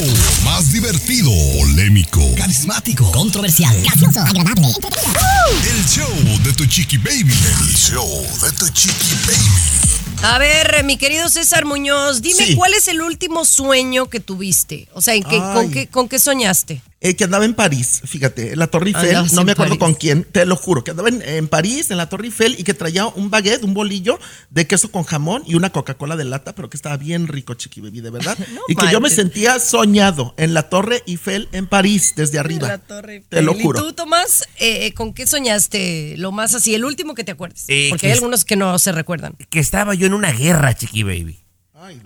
más 0.44 0.72
divertido, 0.72 1.30
polémico, 1.58 2.20
Carismático, 2.36 3.10
controversial, 3.10 3.76
gracioso, 3.82 4.20
agradable. 4.20 4.68
el 4.68 5.84
show 5.88 6.08
de 6.44 6.52
tu 6.52 6.64
chiqui 6.66 6.96
baby. 6.98 7.32
El 7.60 7.74
show 7.76 8.08
de 8.40 8.52
tu 8.52 8.68
chiqui 8.68 9.14
baby. 9.26 10.22
A 10.22 10.38
ver, 10.38 10.84
mi 10.84 10.96
querido 10.96 11.28
César 11.28 11.64
Muñoz, 11.64 12.22
dime 12.22 12.46
Sí. 12.46 12.54
cuál 12.54 12.72
es 12.74 12.86
el 12.86 13.02
último 13.02 13.44
sueño 13.44 14.08
que 14.08 14.20
tuviste. 14.20 14.86
O 14.94 15.00
sea, 15.02 15.14
¿en 15.14 15.24
qué, 15.24 15.38
con, 15.38 15.58
Ay. 15.58 15.70
qué, 15.70 15.86
¿con 15.88 16.08
qué 16.08 16.20
soñaste? 16.20 16.80
Eh, 17.04 17.16
que 17.16 17.24
andaba 17.24 17.44
en 17.44 17.54
París, 17.54 18.00
fíjate, 18.04 18.52
en 18.52 18.60
la 18.60 18.68
Torre 18.68 18.86
Eiffel, 18.90 19.08
Andabas 19.08 19.32
no 19.32 19.40
en 19.40 19.46
me 19.46 19.52
acuerdo 19.52 19.70
París. 19.76 19.80
con 19.80 19.94
quién, 19.94 20.22
te 20.22 20.46
lo 20.46 20.54
juro, 20.54 20.84
que 20.84 20.92
andaba 20.92 21.08
en, 21.08 21.20
en 21.20 21.48
París, 21.48 21.90
en 21.90 21.96
la 21.96 22.08
Torre 22.08 22.26
Eiffel, 22.26 22.54
y 22.56 22.62
que 22.62 22.74
traía 22.74 23.06
un 23.06 23.28
baguette, 23.28 23.64
un 23.64 23.74
bolillo 23.74 24.20
de 24.50 24.68
queso 24.68 24.92
con 24.92 25.02
jamón 25.02 25.42
y 25.44 25.56
una 25.56 25.70
Coca-Cola 25.70 26.14
de 26.14 26.24
lata, 26.24 26.54
pero 26.54 26.70
que 26.70 26.76
estaba 26.76 26.96
bien 26.96 27.26
rico, 27.26 27.54
chiqui 27.54 27.80
baby, 27.80 28.02
de 28.02 28.10
verdad. 28.10 28.38
y 28.68 28.76
que 28.76 28.88
yo 28.92 29.00
me 29.00 29.10
sentía 29.10 29.58
soñado 29.58 30.32
en 30.36 30.54
la 30.54 30.68
Torre 30.68 31.02
Eiffel 31.08 31.48
en 31.50 31.66
París, 31.66 32.12
desde 32.14 32.38
arriba. 32.38 32.68
La 32.68 32.78
Torre 32.78 33.24
Te 33.28 33.42
lo 33.42 33.50
Eiffel. 33.50 33.64
juro. 33.64 33.80
¿Y 33.80 33.82
tú, 33.82 33.92
Tomás, 33.94 34.42
eh, 34.60 34.86
eh, 34.86 34.94
con 34.94 35.12
qué 35.12 35.26
soñaste? 35.26 36.14
Lo 36.18 36.30
más 36.30 36.54
así, 36.54 36.72
el 36.72 36.84
último 36.84 37.16
que 37.16 37.24
te 37.24 37.32
acuerdes. 37.32 37.64
Eh, 37.66 37.88
Porque 37.90 38.02
que 38.02 38.06
hay 38.06 38.12
algunos 38.12 38.44
que 38.44 38.54
no 38.54 38.78
se 38.78 38.92
recuerdan. 38.92 39.34
Que 39.50 39.58
estaba 39.58 39.94
yo 39.94 40.06
en 40.06 40.14
una 40.14 40.30
guerra, 40.30 40.72
Chiqui 40.76 41.02
Baby. 41.02 41.40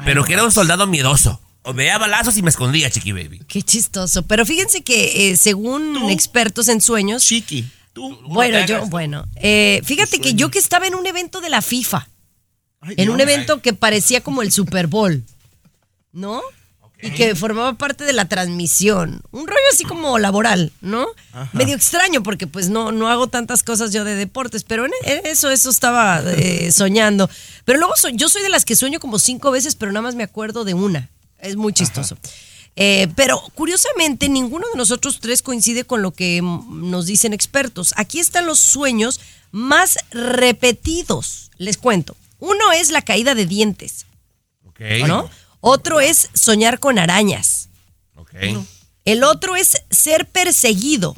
Pero 0.07 0.25
que 0.25 0.33
era 0.33 0.43
un 0.43 0.53
soldado 0.53 0.87
miedoso. 0.87 1.43
O 1.69 1.75
veía 1.75 1.99
balazos 1.99 2.37
y 2.37 2.43
me 2.43 2.51
escondía, 2.51 2.89
Chiqui 2.91 3.13
Baby. 3.13 3.41
Qué 3.49 3.61
chistoso. 3.63 4.23
Pero 4.23 4.47
fíjense 4.47 4.83
que 4.83 5.31
eh, 5.31 5.37
según 5.37 6.11
expertos 6.11 6.69
en 6.69 6.81
sueños. 6.81 7.25
Chiqui, 7.25 7.69
tú. 7.93 8.17
Bueno, 8.29 8.65
yo, 8.67 8.87
bueno. 8.87 9.27
eh, 9.37 9.81
fíjate 9.85 10.21
que 10.21 10.35
yo 10.35 10.51
que 10.51 10.59
estaba 10.61 10.87
en 10.87 10.95
un 10.95 11.07
evento 11.07 11.41
de 11.41 11.51
la 11.51 11.63
FIFA. 11.63 12.09
Ay, 12.81 12.95
En 12.99 13.11
un 13.11 13.21
evento 13.21 13.61
que 13.63 13.73
parecía 13.73 14.21
como 14.23 14.43
el 14.43 14.53
Super 14.53 14.87
Bowl. 14.87 15.25
¿No? 16.13 16.41
y 17.03 17.11
que 17.11 17.35
formaba 17.35 17.75
parte 17.75 18.05
de 18.05 18.15
la 18.15 18.25
transmisión. 18.27 19.21
Un 19.31 19.47
rollo 19.47 19.61
así 19.71 19.85
como 19.85 20.19
laboral, 20.19 20.73
¿no? 20.81 21.07
Medio 21.53 21.75
extraño 21.77 22.23
porque 22.23 22.47
pues 22.47 22.71
no, 22.71 22.91
no 22.91 23.09
hago 23.11 23.27
tantas 23.27 23.63
cosas 23.63 23.93
yo 23.93 24.03
de 24.03 24.15
deportes, 24.15 24.65
pero 24.65 24.87
en 24.87 24.93
en 25.05 25.27
eso, 25.27 25.51
eso 25.51 25.69
estaba 25.69 26.23
eh, 26.25 26.73
soñando. 26.73 27.29
Pero 27.67 27.79
luego 27.79 27.95
so- 27.97 28.09
yo 28.09 28.31
soy 28.31 28.41
de 28.43 28.49
las 28.49 28.65
que 28.65 28.75
sueño 28.77 28.99
como 28.99 29.19
cinco 29.19 29.51
veces, 29.51 29.75
pero 29.75 29.93
nada 29.93 30.03
más 30.03 30.15
me 30.15 30.23
acuerdo 30.23 30.65
de 30.65 30.73
una. 30.73 31.11
Es 31.39 31.57
muy 31.57 31.73
chistoso. 31.73 32.17
Eh, 32.77 33.09
pero 33.17 33.41
curiosamente, 33.55 34.29
ninguno 34.29 34.67
de 34.73 34.77
nosotros 34.77 35.21
tres 35.21 35.43
coincide 35.43 35.85
con 35.85 36.03
lo 36.03 36.11
que 36.11 36.43
nos 36.43 37.07
dicen 37.07 37.33
expertos. 37.33 37.95
Aquí 37.97 38.19
están 38.21 38.47
los 38.47 38.59
sueños 38.59 39.21
más 39.51 39.97
repetidos. 40.11 41.51
Les 41.57 41.79
cuento. 41.79 42.17
Uno 42.39 42.73
es 42.73 42.91
la 42.91 43.01
caída 43.03 43.35
de 43.35 43.47
dientes, 43.47 44.05
Ok. 44.69 44.81
¿no? 45.07 45.31
Otro 45.61 46.01
es 46.01 46.29
soñar 46.35 46.79
con 46.79 46.99
arañas. 46.99 47.71
Ok. 48.15 48.35
El 49.07 49.25
otro 49.25 49.57
es 49.57 49.83
ser 49.91 50.27
perseguido. 50.29 51.17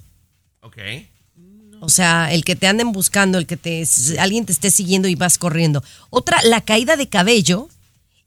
Ok. 0.61 0.79
O 1.81 1.89
sea, 1.89 2.33
el 2.33 2.45
que 2.45 2.57
te 2.57 2.67
anden 2.67 2.93
buscando, 2.93 3.39
el 3.39 3.47
que 3.47 3.57
te 3.57 3.85
alguien 4.19 4.47
te 4.47 4.53
esté 4.53 4.71
siguiendo 4.71 5.09
y 5.09 5.15
vas 5.17 5.39
corriendo. 5.39 5.83
Otra, 6.11 6.41
la 6.45 6.61
caída 6.61 6.97
de 6.97 7.09
cabello. 7.09 7.69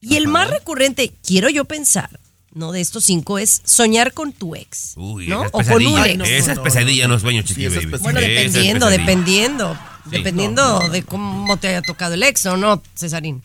Y 0.01 0.15
el 0.15 0.27
más 0.27 0.49
recurrente, 0.49 1.13
quiero 1.25 1.49
yo 1.49 1.65
pensar, 1.65 2.09
no 2.53 2.71
de 2.71 2.81
estos 2.81 3.03
cinco, 3.05 3.37
es 3.37 3.61
soñar 3.63 4.13
con 4.13 4.33
tu 4.33 4.55
ex. 4.55 4.93
Uy, 4.95 5.27
¿no? 5.27 5.43
O 5.51 5.63
con 5.63 5.85
un 5.85 6.03
ex. 6.03 6.17
no, 6.17 6.25
esa 6.25 6.51
es 6.53 6.57
no, 6.57 6.63
pesadilla, 6.63 7.07
no, 7.07 7.13
no, 7.13 7.19
sueño, 7.19 7.41
sí, 7.43 7.49
chiqui 7.49 7.65
esa 7.65 7.75
es 7.79 7.85
baby. 7.85 7.91
pesadilla. 7.91 8.11
Bueno, 8.11 8.19
dependiendo, 8.19 8.89
dependiendo. 8.89 9.73
Sí. 10.05 10.09
dependiendo 10.09 10.79
de 10.89 11.03
cómo 11.03 11.57
te 11.57 11.67
haya 11.67 11.83
tocado 11.83 12.15
el 12.15 12.23
ex 12.23 12.45
o 12.47 12.57
no, 12.57 12.81
Cesarín. 12.97 13.43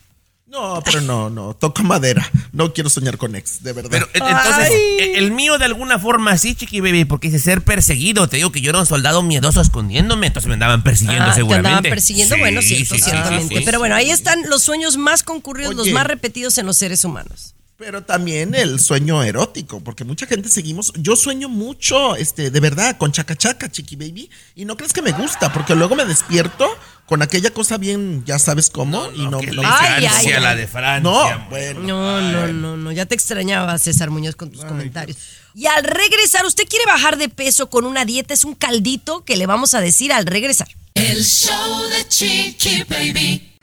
No, 0.49 0.81
pero 0.85 1.01
no, 1.01 1.29
no, 1.29 1.53
toco 1.55 1.83
madera. 1.83 2.25
No 2.53 2.73
quiero 2.73 2.89
soñar 2.89 3.17
con 3.17 3.35
ex, 3.35 3.61
de 3.63 3.73
verdad. 3.73 3.89
Pero 3.91 4.07
entonces, 4.13 4.69
Ay. 4.69 4.75
eh, 4.99 5.17
el 5.17 5.31
mío 5.31 5.57
de 5.57 5.65
alguna 5.65 5.99
forma 5.99 6.37
sí, 6.37 6.55
chiqui 6.55 6.79
baby, 6.79 7.03
porque 7.05 7.27
dice 7.29 7.39
ser 7.43 7.61
perseguido. 7.63 8.27
Te 8.29 8.37
digo 8.37 8.51
que 8.51 8.61
yo 8.61 8.69
era 8.69 8.79
un 8.79 8.85
soldado 8.85 9.21
miedoso 9.21 9.59
escondiéndome, 9.59 10.27
entonces 10.27 10.47
me 10.47 10.53
andaban 10.53 10.83
persiguiendo 10.83 11.25
Ah, 11.25 11.29
te 11.33 11.35
seguramente. 11.35 11.67
andaban 11.67 11.89
persiguiendo, 11.91 12.35
Sí, 12.35 12.39
bueno, 12.41 12.61
cierto, 12.61 12.95
sí, 12.95 13.01
sí, 13.01 13.09
ciertamente. 13.09 13.55
sí, 13.55 13.59
sí. 13.59 13.65
Pero 13.65 13.79
bueno, 13.79 13.95
ahí 13.95 14.09
están 14.09 14.41
los 14.49 14.63
sueños 14.63 14.95
más 14.95 15.21
concurridos, 15.21 15.75
los 15.75 15.89
más 15.91 16.07
repetidos 16.07 16.57
en 16.57 16.65
los 16.65 16.77
seres 16.77 17.03
humanos. 17.03 17.53
Pero 17.77 18.03
también 18.03 18.55
el 18.55 18.79
sueño 18.79 19.21
erótico, 19.21 19.81
porque 19.83 20.03
mucha 20.03 20.25
gente 20.25 20.49
seguimos. 20.49 20.91
Yo 20.95 21.15
sueño 21.15 21.47
mucho, 21.47 22.15
este, 22.15 22.49
de 22.49 22.59
verdad, 22.59 22.97
con 22.97 23.11
chacachaca, 23.11 23.69
chiqui 23.69 23.95
baby. 23.95 24.31
Y 24.55 24.65
no 24.65 24.75
crees 24.77 24.93
que 24.93 25.03
me 25.03 25.11
gusta, 25.11 25.53
porque 25.53 25.75
luego 25.75 25.95
me 25.95 26.03
despierto 26.05 26.67
con 27.07 27.21
aquella 27.21 27.51
cosa 27.51 27.77
bien, 27.77 28.23
ya 28.25 28.37
sabes 28.37 28.69
cómo, 28.69 29.09
y 29.15 29.27
no, 29.27 29.39
Que 29.39 29.47
no- 29.47 29.61
la 29.63 29.77
Ay, 29.79 29.87
Francia, 30.07 30.35
ay, 30.35 30.41
la 30.43 30.55
de 30.55 30.67
Francia. 30.67 31.01
No, 31.01 31.49
bueno. 31.49 31.79
No, 31.81 32.21
no, 32.21 32.47
no, 32.47 32.77
no, 32.77 32.91
ya 32.91 33.05
te 33.05 33.15
extrañaba 33.15 33.79
César 33.79 34.09
Muñoz 34.09 34.35
con 34.35 34.51
tus 34.51 34.65
comentarios. 34.65 35.17
Y 35.55 35.65
al 35.67 35.83
regresar, 35.83 36.45
usted 36.45 36.65
quiere 36.69 36.85
bajar 36.85 37.17
de 37.17 37.29
peso 37.29 37.69
con 37.69 37.85
una 37.85 38.03
dieta, 38.05 38.33
es 38.33 38.43
un 38.43 38.53
caldito 38.55 39.23
que 39.23 39.37
le 39.37 39.45
vamos 39.47 39.73
a 39.73 39.81
decir 39.81 40.11
al 40.13 40.25
regresar. 40.25 40.67
El 40.93 41.23
show 41.23 41.81
de 41.89 42.07
Chiqui 42.07 42.83
Baby. 42.83 43.53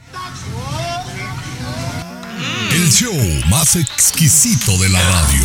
El 2.73 2.91
show 2.91 3.15
más 3.49 3.77
exquisito 3.77 4.77
de 4.79 4.89
la 4.89 5.01
radio. 5.01 5.45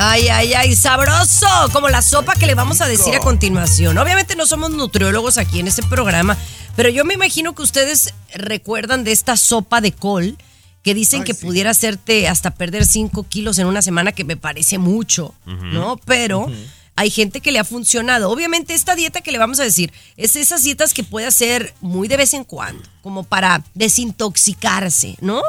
Ay, 0.00 0.28
ay, 0.28 0.54
ay, 0.54 0.76
sabroso, 0.76 1.48
como 1.72 1.88
la 1.88 2.02
sopa 2.02 2.36
que 2.36 2.46
le 2.46 2.54
vamos 2.54 2.80
a 2.80 2.86
decir 2.86 3.16
a 3.16 3.18
continuación. 3.18 3.98
Obviamente 3.98 4.36
no 4.36 4.46
somos 4.46 4.70
nutriólogos 4.70 5.38
aquí 5.38 5.58
en 5.58 5.66
este 5.66 5.82
programa, 5.82 6.38
pero 6.76 6.88
yo 6.88 7.04
me 7.04 7.14
imagino 7.14 7.52
que 7.52 7.62
ustedes 7.62 8.14
recuerdan 8.32 9.02
de 9.02 9.10
esta 9.10 9.36
sopa 9.36 9.80
de 9.80 9.90
col 9.90 10.38
que 10.84 10.94
dicen 10.94 11.24
que 11.24 11.34
pudiera 11.34 11.70
hacerte 11.70 12.28
hasta 12.28 12.52
perder 12.52 12.86
5 12.86 13.24
kilos 13.24 13.58
en 13.58 13.66
una 13.66 13.82
semana, 13.82 14.12
que 14.12 14.22
me 14.22 14.36
parece 14.36 14.78
mucho, 14.78 15.34
¿no? 15.46 15.96
Pero 16.04 16.46
hay 16.94 17.10
gente 17.10 17.40
que 17.40 17.50
le 17.50 17.58
ha 17.58 17.64
funcionado. 17.64 18.30
Obviamente 18.30 18.74
esta 18.74 18.94
dieta 18.94 19.20
que 19.20 19.32
le 19.32 19.38
vamos 19.38 19.58
a 19.58 19.64
decir 19.64 19.92
es 20.16 20.36
esas 20.36 20.62
dietas 20.62 20.94
que 20.94 21.02
puede 21.02 21.26
hacer 21.26 21.74
muy 21.80 22.06
de 22.06 22.18
vez 22.18 22.34
en 22.34 22.44
cuando, 22.44 22.88
como 23.02 23.24
para 23.24 23.64
desintoxicarse, 23.74 25.16
¿no? 25.20 25.42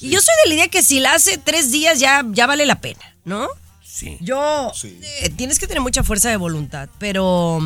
Y 0.00 0.10
yo 0.10 0.20
soy 0.20 0.34
de 0.42 0.48
la 0.48 0.54
idea 0.56 0.68
que 0.68 0.82
si 0.82 0.98
la 0.98 1.14
hace 1.14 1.38
tres 1.38 1.70
días 1.70 2.00
ya, 2.00 2.24
ya 2.32 2.48
vale 2.48 2.66
la 2.66 2.80
pena, 2.80 3.14
¿no? 3.24 3.46
Sí. 3.94 4.18
Yo, 4.20 4.72
eh, 4.82 5.30
tienes 5.36 5.60
que 5.60 5.68
tener 5.68 5.80
mucha 5.80 6.02
fuerza 6.02 6.28
de 6.28 6.36
voluntad, 6.36 6.88
pero, 6.98 7.60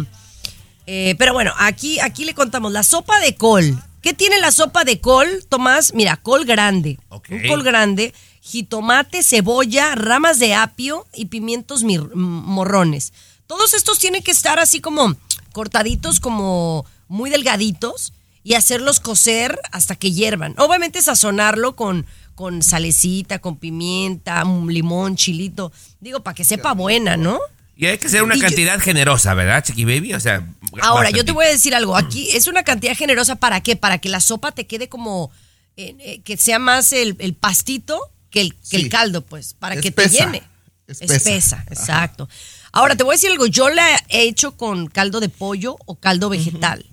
eh, 0.87 1.15
pero 1.19 1.33
bueno, 1.33 1.55
aquí, 1.57 2.01
aquí 2.01 2.27
le 2.27 2.35
contamos 2.35 2.71
la 2.71 2.83
sopa 2.83 3.19
de 3.21 3.35
col. 3.35 3.83
¿Qué 4.03 4.13
tiene 4.13 4.39
la 4.39 4.53
sopa 4.53 4.85
de 4.85 5.01
col, 5.01 5.47
Tomás? 5.49 5.95
Mira, 5.95 6.19
col 6.19 6.45
grande, 6.45 6.99
un 7.09 7.49
col 7.49 7.63
grande, 7.63 8.13
jitomate, 8.43 9.23
cebolla, 9.23 9.95
ramas 9.95 10.39
de 10.39 10.53
apio 10.53 11.07
y 11.15 11.27
pimientos 11.27 11.83
morrones. 12.13 13.15
Todos 13.47 13.73
estos 13.73 13.99
tienen 13.99 14.23
que 14.23 14.31
estar 14.31 14.59
así 14.59 14.83
como 14.83 15.17
cortaditos, 15.53 16.21
como 16.21 16.85
muy 17.09 17.31
delgaditos 17.31 18.13
y 18.45 18.53
hacerlos 18.53 19.01
cocer 19.01 19.59
hasta 19.73 19.97
que 19.97 20.13
hiervan. 20.13 20.55
Obviamente 20.59 21.01
sazonarlo 21.01 21.75
con, 21.75 22.05
con 22.39 22.63
salecita, 22.63 23.41
con 23.41 23.57
pimienta, 23.57 24.45
un 24.45 24.73
limón, 24.73 25.17
chilito. 25.17 25.73
Digo, 25.99 26.21
para 26.23 26.37
que 26.37 26.45
sepa 26.45 26.73
buena, 26.73 27.17
¿no? 27.17 27.41
Y 27.77 27.87
hay 27.87 27.99
que 27.99 28.09
ser 28.09 28.23
una 28.23 28.37
Y 28.37 28.39
yo- 28.39 28.47
cantidad 28.47 28.79
generosa, 28.79 29.35
¿verdad, 29.35 29.65
chiqui 29.65 29.85
baby? 29.85 30.15
O 30.15 30.21
sea. 30.21 30.47
Ahora, 30.83 31.11
yo 31.11 31.25
te 31.25 31.33
voy 31.33 31.47
a 31.47 31.49
decir 31.49 31.75
algo. 31.75 31.97
Aquí 31.97 32.31
es 32.31 32.47
una 32.47 32.63
cantidad 32.63 32.95
generosa 32.97 33.35
para 33.35 33.61
qué? 33.61 33.75
Para 33.75 33.99
que 33.99 34.09
la 34.09 34.21
sopa 34.21 34.53
te 34.53 34.69
quede 34.69 34.89
como, 34.89 35.33
eh, 35.77 35.97
eh, 35.99 36.21
que 36.23 36.37
sea 36.37 36.61
más 36.61 36.93
el, 36.93 37.17
el 37.19 37.35
pastito 37.35 37.99
que 38.31 38.41
el, 38.43 38.55
que 38.71 38.77
el 38.77 38.89
caldo, 38.89 39.23
pues, 39.27 39.55
para 39.55 39.75
que 39.81 39.91
te 39.91 40.09
llene. 40.09 40.45
Espesa. 40.87 41.15
Espesa, 41.17 41.57
Ajá. 41.57 41.67
exacto. 41.73 42.29
Ahora, 42.71 42.95
te 42.95 43.03
voy 43.03 43.15
a 43.15 43.17
decir 43.17 43.33
algo. 43.33 43.47
Yo 43.47 43.69
la 43.69 43.85
he 44.11 44.23
hecho 44.29 44.57
con 44.57 44.87
caldo 44.87 45.19
de 45.19 45.29
pollo 45.29 45.77
o 45.87 45.97
caldo 45.97 46.29
vegetal. 46.29 46.87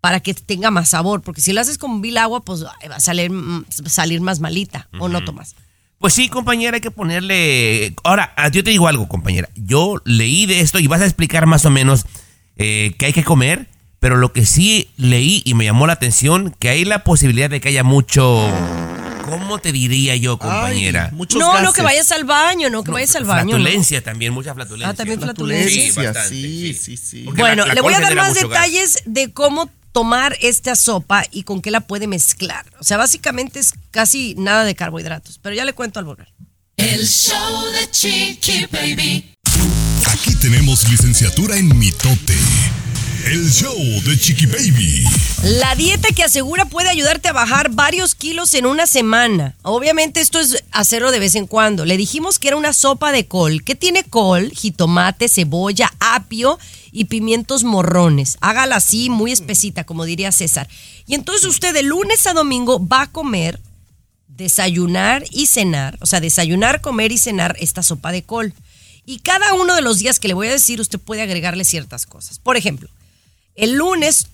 Para 0.00 0.20
que 0.20 0.32
tenga 0.34 0.70
más 0.70 0.88
sabor, 0.90 1.20
porque 1.20 1.40
si 1.42 1.52
lo 1.52 1.60
haces 1.60 1.76
con 1.76 2.00
vil 2.00 2.16
agua, 2.16 2.40
pues 2.42 2.64
va 2.64 2.74
a 2.94 3.00
salir, 3.00 3.30
mm, 3.30 3.66
salir 3.86 4.20
más 4.22 4.40
malita, 4.40 4.88
¿o 4.98 5.08
no, 5.08 5.22
Tomás? 5.24 5.54
Pues 5.98 6.14
sí, 6.14 6.28
compañera, 6.30 6.76
hay 6.76 6.80
que 6.80 6.90
ponerle. 6.90 7.94
Ahora, 8.04 8.32
ah, 8.38 8.48
yo 8.48 8.64
te 8.64 8.70
digo 8.70 8.88
algo, 8.88 9.06
compañera. 9.08 9.50
Yo 9.56 10.00
leí 10.06 10.46
de 10.46 10.60
esto 10.60 10.78
y 10.78 10.86
vas 10.86 11.02
a 11.02 11.04
explicar 11.04 11.44
más 11.44 11.66
o 11.66 11.70
menos 11.70 12.06
eh, 12.56 12.94
qué 12.98 13.06
hay 13.06 13.12
que 13.12 13.24
comer, 13.24 13.66
pero 13.98 14.16
lo 14.16 14.32
que 14.32 14.46
sí 14.46 14.88
leí 14.96 15.42
y 15.44 15.52
me 15.52 15.64
llamó 15.66 15.86
la 15.86 15.92
atención, 15.92 16.56
que 16.58 16.70
hay 16.70 16.86
la 16.86 17.04
posibilidad 17.04 17.50
de 17.50 17.60
que 17.60 17.68
haya 17.68 17.82
mucho. 17.84 18.48
¿Cómo 19.28 19.58
te 19.58 19.70
diría 19.72 20.16
yo, 20.16 20.38
compañera? 20.38 21.08
Ay, 21.10 21.16
muchos 21.16 21.38
No, 21.38 21.60
no, 21.60 21.72
que 21.74 21.82
vayas 21.82 22.10
al 22.10 22.24
baño, 22.24 22.70
no, 22.70 22.82
que 22.82 22.90
vayas 22.90 23.14
al 23.16 23.24
baño. 23.24 23.44
¿no? 23.44 23.62
Flatulencia 23.62 24.02
también, 24.02 24.32
mucha 24.32 24.54
flatulencia. 24.54 24.88
Ah, 24.88 24.94
también 24.94 25.20
Flatulencia, 25.20 25.82
Sí, 25.82 25.90
bastante, 25.92 26.30
sí, 26.74 26.96
sí, 26.96 27.24
Bueno, 27.24 27.62
la- 27.62 27.68
la 27.68 27.74
le 27.74 27.80
voy 27.82 27.92
a 27.94 28.00
dar 28.00 28.14
más 28.16 28.34
gas. 28.34 28.42
detalles 28.42 29.02
de 29.04 29.30
cómo 29.32 29.70
tomar 29.92 30.36
esta 30.40 30.76
sopa 30.76 31.24
y 31.30 31.42
con 31.42 31.62
qué 31.62 31.70
la 31.70 31.80
puede 31.80 32.06
mezclar. 32.06 32.66
O 32.80 32.84
sea, 32.84 32.96
básicamente 32.96 33.58
es 33.58 33.72
casi 33.90 34.34
nada 34.36 34.64
de 34.64 34.74
carbohidratos, 34.74 35.38
pero 35.38 35.54
ya 35.54 35.64
le 35.64 35.72
cuento 35.72 35.98
al 35.98 36.04
volver. 36.04 36.32
El 36.76 37.06
show 37.06 37.64
de 37.72 37.90
Chiqui 37.90 38.66
Baby. 38.70 39.34
Aquí 40.06 40.34
tenemos 40.36 40.88
licenciatura 40.88 41.56
en 41.56 41.78
mitote. 41.78 42.36
El 43.26 43.50
show 43.50 43.76
de 44.04 44.18
Chiqui 44.18 44.46
Baby. 44.46 45.04
La 45.42 45.74
dieta 45.74 46.08
que 46.14 46.22
asegura 46.22 46.64
puede 46.64 46.88
ayudarte 46.88 47.28
a 47.28 47.32
bajar 47.32 47.70
varios 47.70 48.14
kilos 48.14 48.54
en 48.54 48.64
una 48.66 48.86
semana. 48.86 49.54
Obviamente 49.62 50.20
esto 50.20 50.40
es 50.40 50.64
hacerlo 50.70 51.10
de 51.10 51.18
vez 51.18 51.34
en 51.34 51.46
cuando. 51.46 51.84
Le 51.84 51.96
dijimos 51.96 52.38
que 52.38 52.48
era 52.48 52.56
una 52.56 52.72
sopa 52.72 53.12
de 53.12 53.26
col. 53.26 53.62
¿Qué 53.62 53.74
tiene 53.74 54.04
col? 54.04 54.50
Jitomate, 54.50 55.28
cebolla, 55.28 55.92
apio 56.00 56.58
y 56.92 57.06
pimientos 57.06 57.62
morrones. 57.62 58.38
Hágala 58.40 58.76
así, 58.76 59.10
muy 59.10 59.32
espesita, 59.32 59.84
como 59.84 60.04
diría 60.04 60.32
César. 60.32 60.68
Y 61.06 61.14
entonces 61.14 61.46
usted 61.46 61.74
de 61.74 61.82
lunes 61.82 62.26
a 62.26 62.32
domingo 62.32 62.86
va 62.86 63.02
a 63.02 63.12
comer, 63.12 63.60
desayunar 64.28 65.24
y 65.30 65.46
cenar. 65.46 65.98
O 66.00 66.06
sea, 66.06 66.20
desayunar, 66.20 66.80
comer 66.80 67.12
y 67.12 67.18
cenar 67.18 67.56
esta 67.60 67.82
sopa 67.82 68.12
de 68.12 68.22
col. 68.22 68.54
Y 69.04 69.18
cada 69.18 69.52
uno 69.54 69.74
de 69.74 69.82
los 69.82 69.98
días 69.98 70.20
que 70.20 70.28
le 70.28 70.34
voy 70.34 70.48
a 70.48 70.52
decir, 70.52 70.80
usted 70.80 70.98
puede 70.98 71.22
agregarle 71.22 71.64
ciertas 71.64 72.06
cosas. 72.06 72.38
Por 72.38 72.56
ejemplo, 72.56 72.88
el 73.60 73.72
lunes 73.74 74.26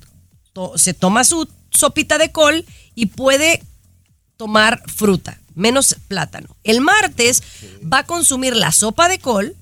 to- 0.52 0.76
se 0.76 0.94
toma 0.94 1.24
su 1.24 1.48
sopita 1.70 2.18
de 2.18 2.32
col 2.32 2.64
y 2.94 3.06
puede 3.06 3.62
tomar 4.36 4.82
fruta, 4.86 5.38
menos 5.54 5.96
plátano. 6.08 6.48
El 6.64 6.80
martes 6.80 7.42
va 7.92 7.98
a 7.98 8.06
consumir 8.06 8.54
la 8.56 8.72
sopa 8.72 9.08
de 9.08 9.18
col 9.18 9.54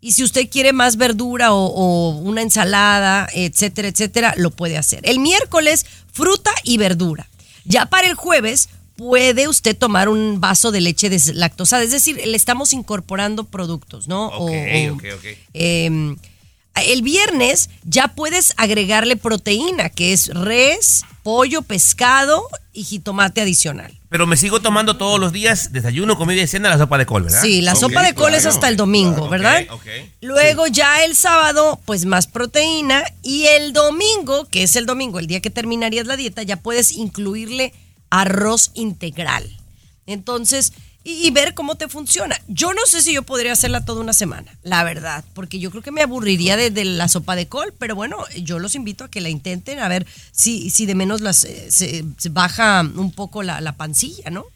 y 0.00 0.12
si 0.12 0.22
usted 0.22 0.48
quiere 0.50 0.72
más 0.72 0.96
verdura 0.96 1.52
o, 1.52 1.66
o 1.66 2.10
una 2.18 2.42
ensalada, 2.42 3.28
etcétera, 3.32 3.88
etcétera, 3.88 4.34
lo 4.36 4.50
puede 4.50 4.76
hacer. 4.78 5.00
El 5.04 5.18
miércoles, 5.20 5.86
fruta 6.12 6.52
y 6.64 6.76
verdura. 6.78 7.28
Ya 7.64 7.86
para 7.86 8.06
el 8.08 8.14
jueves 8.14 8.68
puede 8.96 9.48
usted 9.48 9.76
tomar 9.76 10.08
un 10.08 10.40
vaso 10.40 10.70
de 10.70 10.80
leche 10.80 11.10
deslactosada, 11.10 11.82
es 11.82 11.90
decir, 11.90 12.16
le 12.24 12.36
estamos 12.36 12.72
incorporando 12.72 13.44
productos, 13.44 14.06
¿no? 14.08 14.28
O- 14.28 14.44
Ok, 14.46 14.50
o- 14.52 14.94
ok, 14.94 15.04
ok. 15.16 15.24
eh, 15.54 16.16
El 16.84 17.02
viernes 17.02 17.70
ya 17.84 18.08
puedes 18.08 18.54
agregarle 18.56 19.16
proteína, 19.16 19.88
que 19.88 20.12
es 20.12 20.28
res, 20.28 21.04
pollo, 21.22 21.62
pescado 21.62 22.46
y 22.72 22.84
jitomate 22.84 23.40
adicional. 23.40 23.98
Pero 24.08 24.26
me 24.26 24.36
sigo 24.36 24.60
tomando 24.60 24.96
todos 24.96 25.18
los 25.18 25.32
días, 25.32 25.72
desayuno, 25.72 26.16
comida 26.16 26.40
y 26.40 26.46
cena, 26.46 26.68
la 26.68 26.78
sopa 26.78 26.98
de 26.98 27.06
col, 27.06 27.24
¿verdad? 27.24 27.42
Sí, 27.42 27.62
la 27.62 27.74
sopa 27.74 28.02
de 28.02 28.14
col 28.14 28.34
es 28.34 28.46
hasta 28.46 28.68
el 28.68 28.76
domingo, 28.76 29.28
¿verdad? 29.28 29.66
Luego 30.20 30.66
ya 30.68 31.04
el 31.04 31.16
sábado, 31.16 31.80
pues 31.84 32.04
más 32.04 32.26
proteína. 32.26 33.02
Y 33.22 33.46
el 33.46 33.72
domingo, 33.72 34.46
que 34.46 34.62
es 34.62 34.76
el 34.76 34.86
domingo, 34.86 35.18
el 35.18 35.26
día 35.26 35.40
que 35.40 35.50
terminarías 35.50 36.06
la 36.06 36.16
dieta, 36.16 36.42
ya 36.44 36.58
puedes 36.58 36.92
incluirle 36.92 37.72
arroz 38.10 38.70
integral. 38.74 39.44
Entonces, 40.06 40.72
y, 41.06 41.26
y 41.26 41.30
ver 41.30 41.54
cómo 41.54 41.76
te 41.76 41.88
funciona. 41.88 42.36
Yo 42.48 42.74
no 42.74 42.84
sé 42.84 43.00
si 43.00 43.14
yo 43.14 43.22
podría 43.22 43.52
hacerla 43.52 43.84
toda 43.84 44.00
una 44.00 44.12
semana, 44.12 44.52
la 44.64 44.82
verdad, 44.82 45.24
porque 45.34 45.60
yo 45.60 45.70
creo 45.70 45.82
que 45.82 45.92
me 45.92 46.02
aburriría 46.02 46.56
de, 46.56 46.70
de 46.70 46.84
la 46.84 47.06
sopa 47.06 47.36
de 47.36 47.46
col, 47.46 47.72
pero 47.78 47.94
bueno, 47.94 48.18
yo 48.42 48.58
los 48.58 48.74
invito 48.74 49.04
a 49.04 49.10
que 49.10 49.20
la 49.20 49.28
intenten, 49.28 49.78
a 49.78 49.86
ver 49.86 50.04
si, 50.32 50.68
si 50.70 50.84
de 50.84 50.96
menos 50.96 51.20
las, 51.20 51.44
eh, 51.44 51.68
se, 51.70 52.04
se 52.18 52.28
baja 52.28 52.80
un 52.80 53.12
poco 53.12 53.44
la, 53.44 53.60
la 53.60 53.76
pancilla, 53.76 54.30
¿no? 54.30 54.46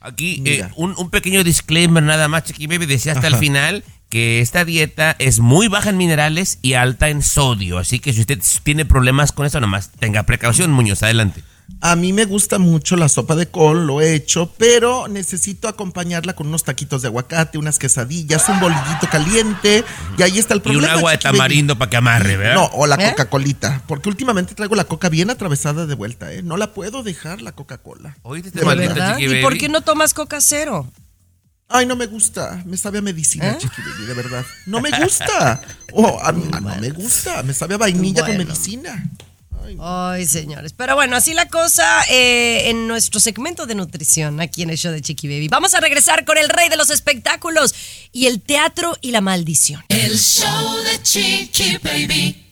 Aquí 0.00 0.42
eh, 0.44 0.68
un, 0.74 0.94
un 0.98 1.10
pequeño 1.10 1.44
disclaimer 1.44 2.02
nada 2.02 2.26
más, 2.28 2.44
Chiqui 2.44 2.66
Baby 2.66 2.86
decía 2.86 3.12
hasta 3.12 3.28
el 3.28 3.36
final 3.36 3.84
que 4.08 4.40
esta 4.40 4.64
dieta 4.64 5.16
es 5.18 5.40
muy 5.40 5.68
baja 5.68 5.90
en 5.90 5.96
minerales 5.96 6.58
y 6.62 6.74
alta 6.74 7.08
en 7.08 7.22
sodio. 7.22 7.78
Así 7.78 7.98
que 7.98 8.12
si 8.12 8.20
usted 8.20 8.40
tiene 8.62 8.84
problemas 8.84 9.32
con 9.32 9.46
eso, 9.46 9.58
nomás 9.58 9.90
tenga 9.90 10.22
precaución, 10.22 10.70
Muñoz, 10.70 11.02
adelante. 11.02 11.42
A 11.82 11.94
mí 11.94 12.12
me 12.12 12.24
gusta 12.24 12.58
mucho 12.58 12.96
la 12.96 13.08
sopa 13.08 13.34
de 13.36 13.48
col, 13.48 13.86
lo 13.86 14.00
he 14.00 14.14
hecho, 14.14 14.50
pero 14.56 15.08
necesito 15.08 15.68
acompañarla 15.68 16.32
con 16.34 16.46
unos 16.46 16.64
taquitos 16.64 17.02
de 17.02 17.08
aguacate, 17.08 17.58
unas 17.58 17.78
quesadillas, 17.78 18.48
un 18.48 18.58
bolillito 18.60 19.08
caliente, 19.10 19.84
y 20.16 20.22
ahí 20.22 20.38
está 20.38 20.54
el 20.54 20.60
Y 20.60 20.62
problema. 20.62 20.92
un 20.94 20.98
agua 20.98 21.10
de 21.12 21.18
tamarindo 21.18 21.76
para 21.76 21.90
que 21.90 21.96
amarre, 21.98 22.36
¿verdad? 22.38 22.54
No, 22.54 22.64
o 22.72 22.86
la 22.86 22.96
¿Eh? 22.96 23.10
Coca-Colita, 23.10 23.82
porque 23.86 24.08
últimamente 24.08 24.54
traigo 24.54 24.74
la 24.74 24.84
coca 24.84 25.08
bien 25.10 25.28
atravesada 25.28 25.86
de 25.86 25.94
vuelta, 25.94 26.32
¿eh? 26.32 26.42
No 26.42 26.56
la 26.56 26.72
puedo 26.72 27.02
dejar 27.02 27.42
la 27.42 27.52
Coca-Cola. 27.52 28.16
¿Y 29.18 29.42
por 29.42 29.58
qué 29.58 29.68
no 29.68 29.82
tomas 29.82 30.14
coca 30.14 30.40
cero? 30.40 30.90
Ay, 31.68 31.84
no 31.84 31.96
me 31.96 32.06
gusta, 32.06 32.62
me 32.64 32.76
sabe 32.76 32.98
a 32.98 33.02
medicina, 33.02 33.50
¿Eh? 33.50 33.58
De 34.06 34.14
verdad. 34.14 34.44
No 34.66 34.80
me 34.80 34.90
gusta. 34.98 35.60
Oh, 35.98 36.18
a 36.22 36.30
mí- 36.32 36.44
no 36.50 36.76
me 36.76 36.90
gusta, 36.90 37.42
me 37.42 37.54
sabe 37.54 37.74
a 37.74 37.78
vainilla 37.78 38.24
con 38.26 38.36
medicina. 38.36 39.08
Ay, 39.80 40.26
señores. 40.26 40.72
Pero 40.72 40.94
bueno, 40.94 41.16
así 41.16 41.34
la 41.34 41.48
cosa 41.48 41.84
eh, 42.10 42.70
en 42.70 42.86
nuestro 42.86 43.20
segmento 43.20 43.66
de 43.66 43.74
nutrición 43.74 44.40
aquí 44.40 44.62
en 44.62 44.70
el 44.70 44.78
show 44.78 44.92
de 44.92 45.00
Chiqui 45.00 45.28
Baby. 45.28 45.48
Vamos 45.48 45.74
a 45.74 45.80
regresar 45.80 46.24
con 46.24 46.38
el 46.38 46.48
rey 46.48 46.68
de 46.68 46.76
los 46.76 46.90
espectáculos 46.90 47.74
y 48.12 48.26
el 48.26 48.40
teatro 48.40 48.96
y 49.00 49.10
la 49.10 49.20
maldición. 49.20 49.84
El 49.88 50.18
show 50.18 50.76
de 50.84 51.02
Chiqui 51.02 51.78
Baby. 51.82 52.42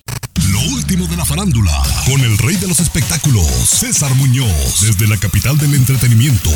Lo 0.50 0.61
último 0.74 1.07
de 1.07 1.16
la 1.16 1.24
farándula, 1.24 1.72
con 2.07 2.20
el 2.20 2.37
rey 2.38 2.57
de 2.57 2.66
los 2.66 2.81
espectáculos, 2.81 3.46
César 3.46 4.14
Muñoz, 4.14 4.81
desde 4.81 5.07
la 5.09 5.16
capital 5.16 5.57
del 5.59 5.74
entretenimiento, 5.74 6.50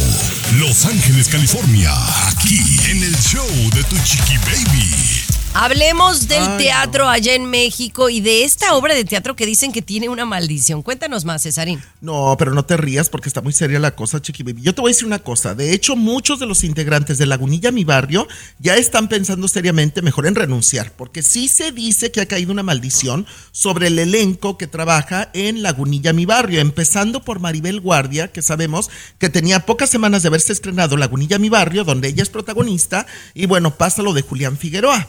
Los 0.57 0.85
Ángeles, 0.85 1.29
California, 1.29 1.93
aquí 2.29 2.61
en 2.91 3.03
el 3.03 3.17
show 3.17 3.49
de 3.75 3.85
Tu 3.85 3.97
Chiqui 4.05 4.37
Baby. 4.39 5.28
Hablemos 5.55 6.29
del 6.29 6.43
Ay, 6.43 6.59
teatro 6.59 7.09
allá 7.09 7.35
en 7.35 7.47
México 7.47 8.11
y 8.11 8.21
de 8.21 8.45
esta 8.45 8.75
obra 8.75 8.95
de 8.95 9.05
teatro 9.05 9.35
que 9.35 9.45
dicen 9.45 9.73
que 9.73 9.83
tiene 9.83 10.09
una 10.09 10.25
maldición. 10.25 10.83
Cuéntanos 10.83 11.25
más, 11.25 11.43
Cesarín. 11.43 11.83
No, 12.01 12.37
pero 12.39 12.55
no 12.55 12.65
te 12.65 12.77
rías 12.77 13.09
porque 13.09 13.29
está 13.29 13.41
muy 13.41 13.53
seria 13.53 13.81
la 13.81 13.97
cosa, 13.97 14.23
Chiqui 14.23 14.45
Baby. 14.45 14.63
Yo 14.63 14.75
te 14.75 14.81
voy 14.81 14.91
a 14.91 14.93
decir 14.93 15.07
una 15.07 15.19
cosa. 15.19 15.55
De 15.55 15.73
hecho, 15.73 15.97
muchos 15.97 16.39
de 16.39 16.47
los 16.47 16.63
integrantes 16.63 17.19
de 17.19 17.27
Lagunilla, 17.27 17.73
mi 17.73 17.83
barrio, 17.83 18.29
ya 18.61 18.77
están 18.77 19.09
pensando 19.09 19.49
seriamente 19.49 20.01
mejor 20.01 20.27
en 20.27 20.37
renunciar, 20.37 20.93
porque 20.93 21.23
sí 21.23 21.49
se 21.49 21.73
dice 21.73 22.13
que 22.13 22.21
ha 22.21 22.27
caído 22.27 22.53
una 22.53 22.63
maldición 22.63 23.27
sobre 23.51 23.89
el 23.89 23.99
elenco 23.99 24.59
que 24.59 24.69
trabaja 24.69 25.31
en 25.33 25.63
Lagunilla, 25.63 26.13
mi 26.13 26.25
barrio, 26.25 26.61
empezando 26.61 27.25
por 27.25 27.41
Maribel 27.41 27.81
Guardia, 27.81 28.29
que 28.29 28.43
sabemos 28.43 28.91
que 29.19 29.29
tenía 29.29 29.67
pocas 29.67 29.91
semanas 29.91 30.23
de 30.23 30.29
haberse 30.29 30.53
estrenado 30.53 30.97
Lagunilla, 30.97 31.39
mi 31.39 31.49
barrio, 31.49 31.83
donde 31.83 32.09
ella 32.09 32.23
es 32.23 32.31
protagonista, 32.31 33.07
y 33.35 33.47
bueno, 33.47 33.75
pasa 33.75 34.03
lo 34.03 34.13
de 34.13 34.23
Julián 34.23 34.57
Figueroa. 34.57 35.09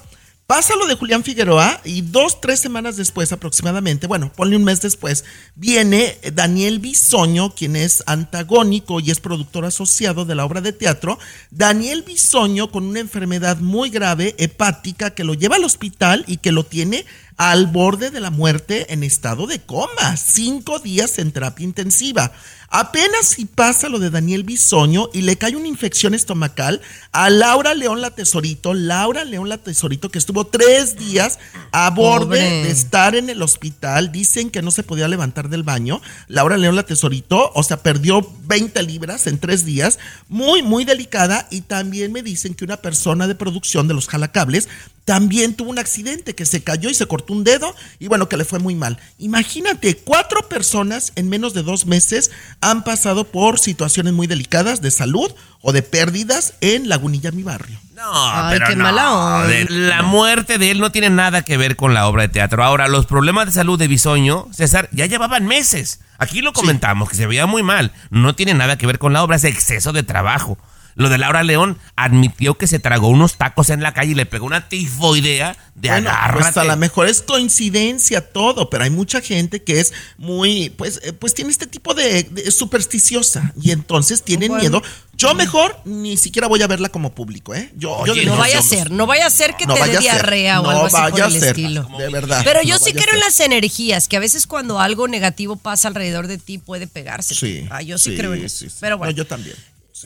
Pasa 0.50 0.76
lo 0.76 0.88
de 0.88 0.96
Julián 0.96 1.24
Figueroa 1.24 1.80
y 1.86 2.02
dos, 2.02 2.42
tres 2.42 2.60
semanas 2.60 2.98
después 2.98 3.32
aproximadamente, 3.32 4.08
bueno, 4.08 4.34
ponle 4.36 4.56
un 4.56 4.64
mes 4.64 4.82
después, 4.82 5.24
viene 5.54 6.18
Daniel 6.34 6.80
Bisoño, 6.80 7.54
quien 7.54 7.76
es 7.76 8.02
antagónico 8.08 9.00
y 9.00 9.12
es 9.12 9.20
productor 9.20 9.66
asociado 9.66 10.26
de 10.26 10.34
la 10.34 10.46
obra 10.46 10.62
de 10.62 10.74
teatro. 10.74 11.20
Daniel 11.52 12.02
Bisoño 12.02 12.72
con 12.72 12.86
una 12.86 13.00
enfermedad 13.00 13.60
muy 13.60 13.92
grave, 13.92 14.34
hepática, 14.40 15.12
que 15.12 15.24
lo 15.24 15.36
lleva 15.36 15.58
al 15.58 15.66
hospital 15.66 16.24
y 16.26 16.38
que 16.38 16.52
lo 16.52 16.64
tiene 16.64 17.06
al 17.40 17.68
borde 17.68 18.12
de 18.12 18.20
la 18.20 18.32
muerte 18.32 18.92
en 18.92 19.02
estado 19.02 19.48
de 19.48 19.62
coma, 19.62 20.18
cinco 20.18 20.80
días 20.80 21.20
en 21.20 21.32
terapia 21.32 21.64
intensiva. 21.64 22.34
Apenas 22.72 23.30
si 23.30 23.46
pasa 23.46 23.88
lo 23.90 23.98
de 23.98 24.12
Daniel 24.12 24.44
Bisoño 24.44 25.10
y 25.14 25.22
le 25.22 25.38
cae 25.38 25.56
una 25.56 25.70
infección 25.70 26.14
estomacal 26.14 26.82
a 27.14 27.30
Laura 27.30 27.74
León 27.74 28.02
la 28.02 28.12
Tesorito, 28.12 28.74
Laura 28.74 29.24
León 29.24 29.48
la 29.48 29.58
Tesorito 29.58 30.10
que 30.10 30.20
estuvo 30.20 30.46
tres 30.46 30.98
días 30.98 31.40
a 31.72 31.90
borde 31.90 32.26
Pobre. 32.26 32.64
de 32.64 32.72
estar 32.72 33.16
en 33.16 33.30
el 33.30 33.42
hospital, 33.42 34.12
dicen 34.12 34.52
que 34.52 34.62
no 34.62 34.70
se 34.70 34.84
podía 34.84 35.08
levantar 35.08 35.48
del 35.48 35.64
baño. 35.64 36.02
Laura 36.28 36.58
León 36.58 36.76
la 36.76 36.84
Tesorito, 36.84 37.52
o 37.56 37.64
sea, 37.64 37.82
perdió 37.82 38.30
20 38.44 38.84
libras 38.84 39.26
en 39.28 39.40
tres 39.40 39.66
días, 39.66 39.98
muy, 40.28 40.62
muy 40.62 40.84
delicada. 40.84 41.48
Y 41.50 41.62
también 41.62 42.12
me 42.12 42.22
dicen 42.22 42.54
que 42.54 42.66
una 42.66 42.78
persona 42.78 43.28
de 43.28 43.34
producción 43.34 43.88
de 43.88 43.94
los 43.94 44.10
jalacables 44.10 44.68
también 45.10 45.56
tuvo 45.56 45.72
un 45.72 45.80
accidente 45.80 46.36
que 46.36 46.46
se 46.46 46.64
cayó 46.64 46.88
y 46.88 46.94
se 46.94 47.08
cortó 47.08 47.34
un 47.34 47.44
dedo 47.44 47.76
y 47.98 48.08
bueno, 48.08 48.30
que 48.30 48.38
le 48.38 48.46
fue 48.46 48.60
muy 48.60 48.76
mal. 48.76 49.00
Imagínate, 49.18 49.98
cuatro 49.98 50.48
personas 50.48 51.14
en 51.16 51.30
menos 51.30 51.56
de 51.56 51.64
dos 51.64 51.88
meses 51.88 52.30
han 52.62 52.84
pasado 52.84 53.24
por 53.24 53.58
situaciones 53.58 54.14
muy 54.14 54.28
delicadas 54.28 54.84
de 54.84 54.92
salud 54.92 55.32
o 55.64 55.72
de 55.72 55.82
pérdidas 55.82 56.54
en 56.62 56.90
Lagunilla, 56.90 57.32
mi 57.32 57.42
barrio. 57.42 57.80
No, 57.96 58.04
Ay, 58.14 58.54
pero 58.54 58.68
qué 58.68 58.76
no, 58.76 58.84
mala 58.84 59.12
onda. 59.12 59.50
La 59.68 60.04
muerte 60.04 60.60
de 60.60 60.70
él 60.70 60.80
no 60.80 60.92
tiene 60.92 61.10
nada 61.10 61.42
que 61.42 61.58
ver 61.58 61.76
con 61.76 61.96
la 61.96 62.08
obra 62.08 62.22
de 62.22 62.30
teatro. 62.30 62.64
Ahora, 62.64 62.88
los 62.88 63.08
problemas 63.08 63.48
de 63.48 63.54
salud 63.54 63.80
de 63.80 63.88
Bisoño, 63.88 64.46
César, 64.52 64.90
ya 64.92 65.08
llevaban 65.08 65.48
meses. 65.48 66.02
Aquí 66.20 66.44
lo 66.44 66.54
comentamos, 66.54 67.10
que 67.10 67.16
se 67.16 67.26
veía 67.26 67.48
muy 67.48 67.64
mal. 67.64 67.94
No 68.12 68.36
tiene 68.36 68.54
nada 68.54 68.78
que 68.78 68.86
ver 68.86 69.00
con 69.00 69.14
la 69.14 69.24
obra, 69.24 69.38
es 69.38 69.44
exceso 69.44 69.92
de 69.92 70.04
trabajo. 70.04 70.60
Lo 71.00 71.08
de 71.10 71.18
Laura 71.18 71.44
León 71.44 71.78
admitió 71.96 72.58
que 72.58 72.68
se 72.68 72.78
tragó 72.78 73.08
unos 73.08 73.36
tacos 73.38 73.70
en 73.70 73.82
la 73.82 73.94
calle 73.94 74.12
y 74.12 74.16
le 74.16 74.26
pegó 74.26 74.46
una 74.46 74.68
tifoidea 74.68 75.56
de 75.76 75.88
Bueno, 75.90 76.10
agárrate. 76.10 76.42
pues 76.44 76.58
a 76.58 76.64
lo 76.66 76.76
mejor 76.76 77.08
es 77.08 77.22
coincidencia 77.22 78.20
todo, 78.34 78.70
pero 78.70 78.84
hay 78.84 78.90
mucha 78.90 79.22
gente 79.22 79.64
que 79.64 79.80
es 79.80 79.94
muy, 80.18 80.70
pues, 80.72 81.00
eh, 81.04 81.14
pues 81.14 81.34
tiene 81.34 81.52
este 81.52 81.68
tipo 81.68 81.94
de, 81.94 82.24
de 82.24 82.52
supersticiosa 82.52 83.54
y 83.62 83.72
entonces 83.72 84.24
tienen 84.24 84.50
Bueno. 84.50 84.62
miedo. 84.62 84.82
Yo 85.14 85.34
mejor 85.36 85.78
ni 85.86 86.16
siquiera 86.18 86.48
voy 86.48 86.62
a 86.62 86.68
verla 86.68 86.88
como 86.90 87.14
público, 87.14 87.54
¿eh? 87.54 87.72
Yo, 87.76 87.92
Oye, 87.92 88.26
No 88.26 88.38
vaya 88.38 88.60
a 88.60 88.62
ser, 88.62 88.90
no 88.92 89.06
vaya 89.06 89.26
a 89.26 89.30
ser 89.30 89.56
que 89.58 89.66
No 89.66 89.74
te 89.76 89.84
dé 89.90 89.98
diarrea 90.00 90.62
o 90.62 90.64
no 90.64 90.70
algo 90.70 90.86
así 90.86 90.96
por 90.96 91.12
vaya 91.12 91.24
a 91.26 91.28
el 91.28 91.34
ser, 91.34 91.44
estilo. 91.50 91.90
de 91.98 92.10
verdad. 92.10 92.42
Pero 92.46 92.62
yo 92.62 92.76
no 92.78 92.80
sí 92.86 92.94
creo 92.94 93.14
en 93.14 93.20
las 93.20 93.40
energías, 93.42 94.08
que 94.08 94.16
a 94.16 94.20
veces 94.22 94.48
cuando 94.48 94.80
algo 94.80 95.08
negativo 95.10 95.56
pasa 95.58 95.88
alrededor 95.90 96.28
de 96.28 96.38
ti 96.38 96.58
puede 96.58 96.88
pegarse. 96.88 97.36
Sí. 97.36 97.66
Ah, 97.70 97.82
yo 97.82 97.98
sí, 97.98 98.12
sí, 98.12 98.18
creo 98.18 98.34
en 98.34 98.46
eso. 98.46 98.60
sí, 98.60 98.70
sí. 98.70 98.78
Pero 98.80 98.98
bueno. 98.98 99.12
No, 99.12 99.18
yo 99.18 99.28
también. 99.28 99.56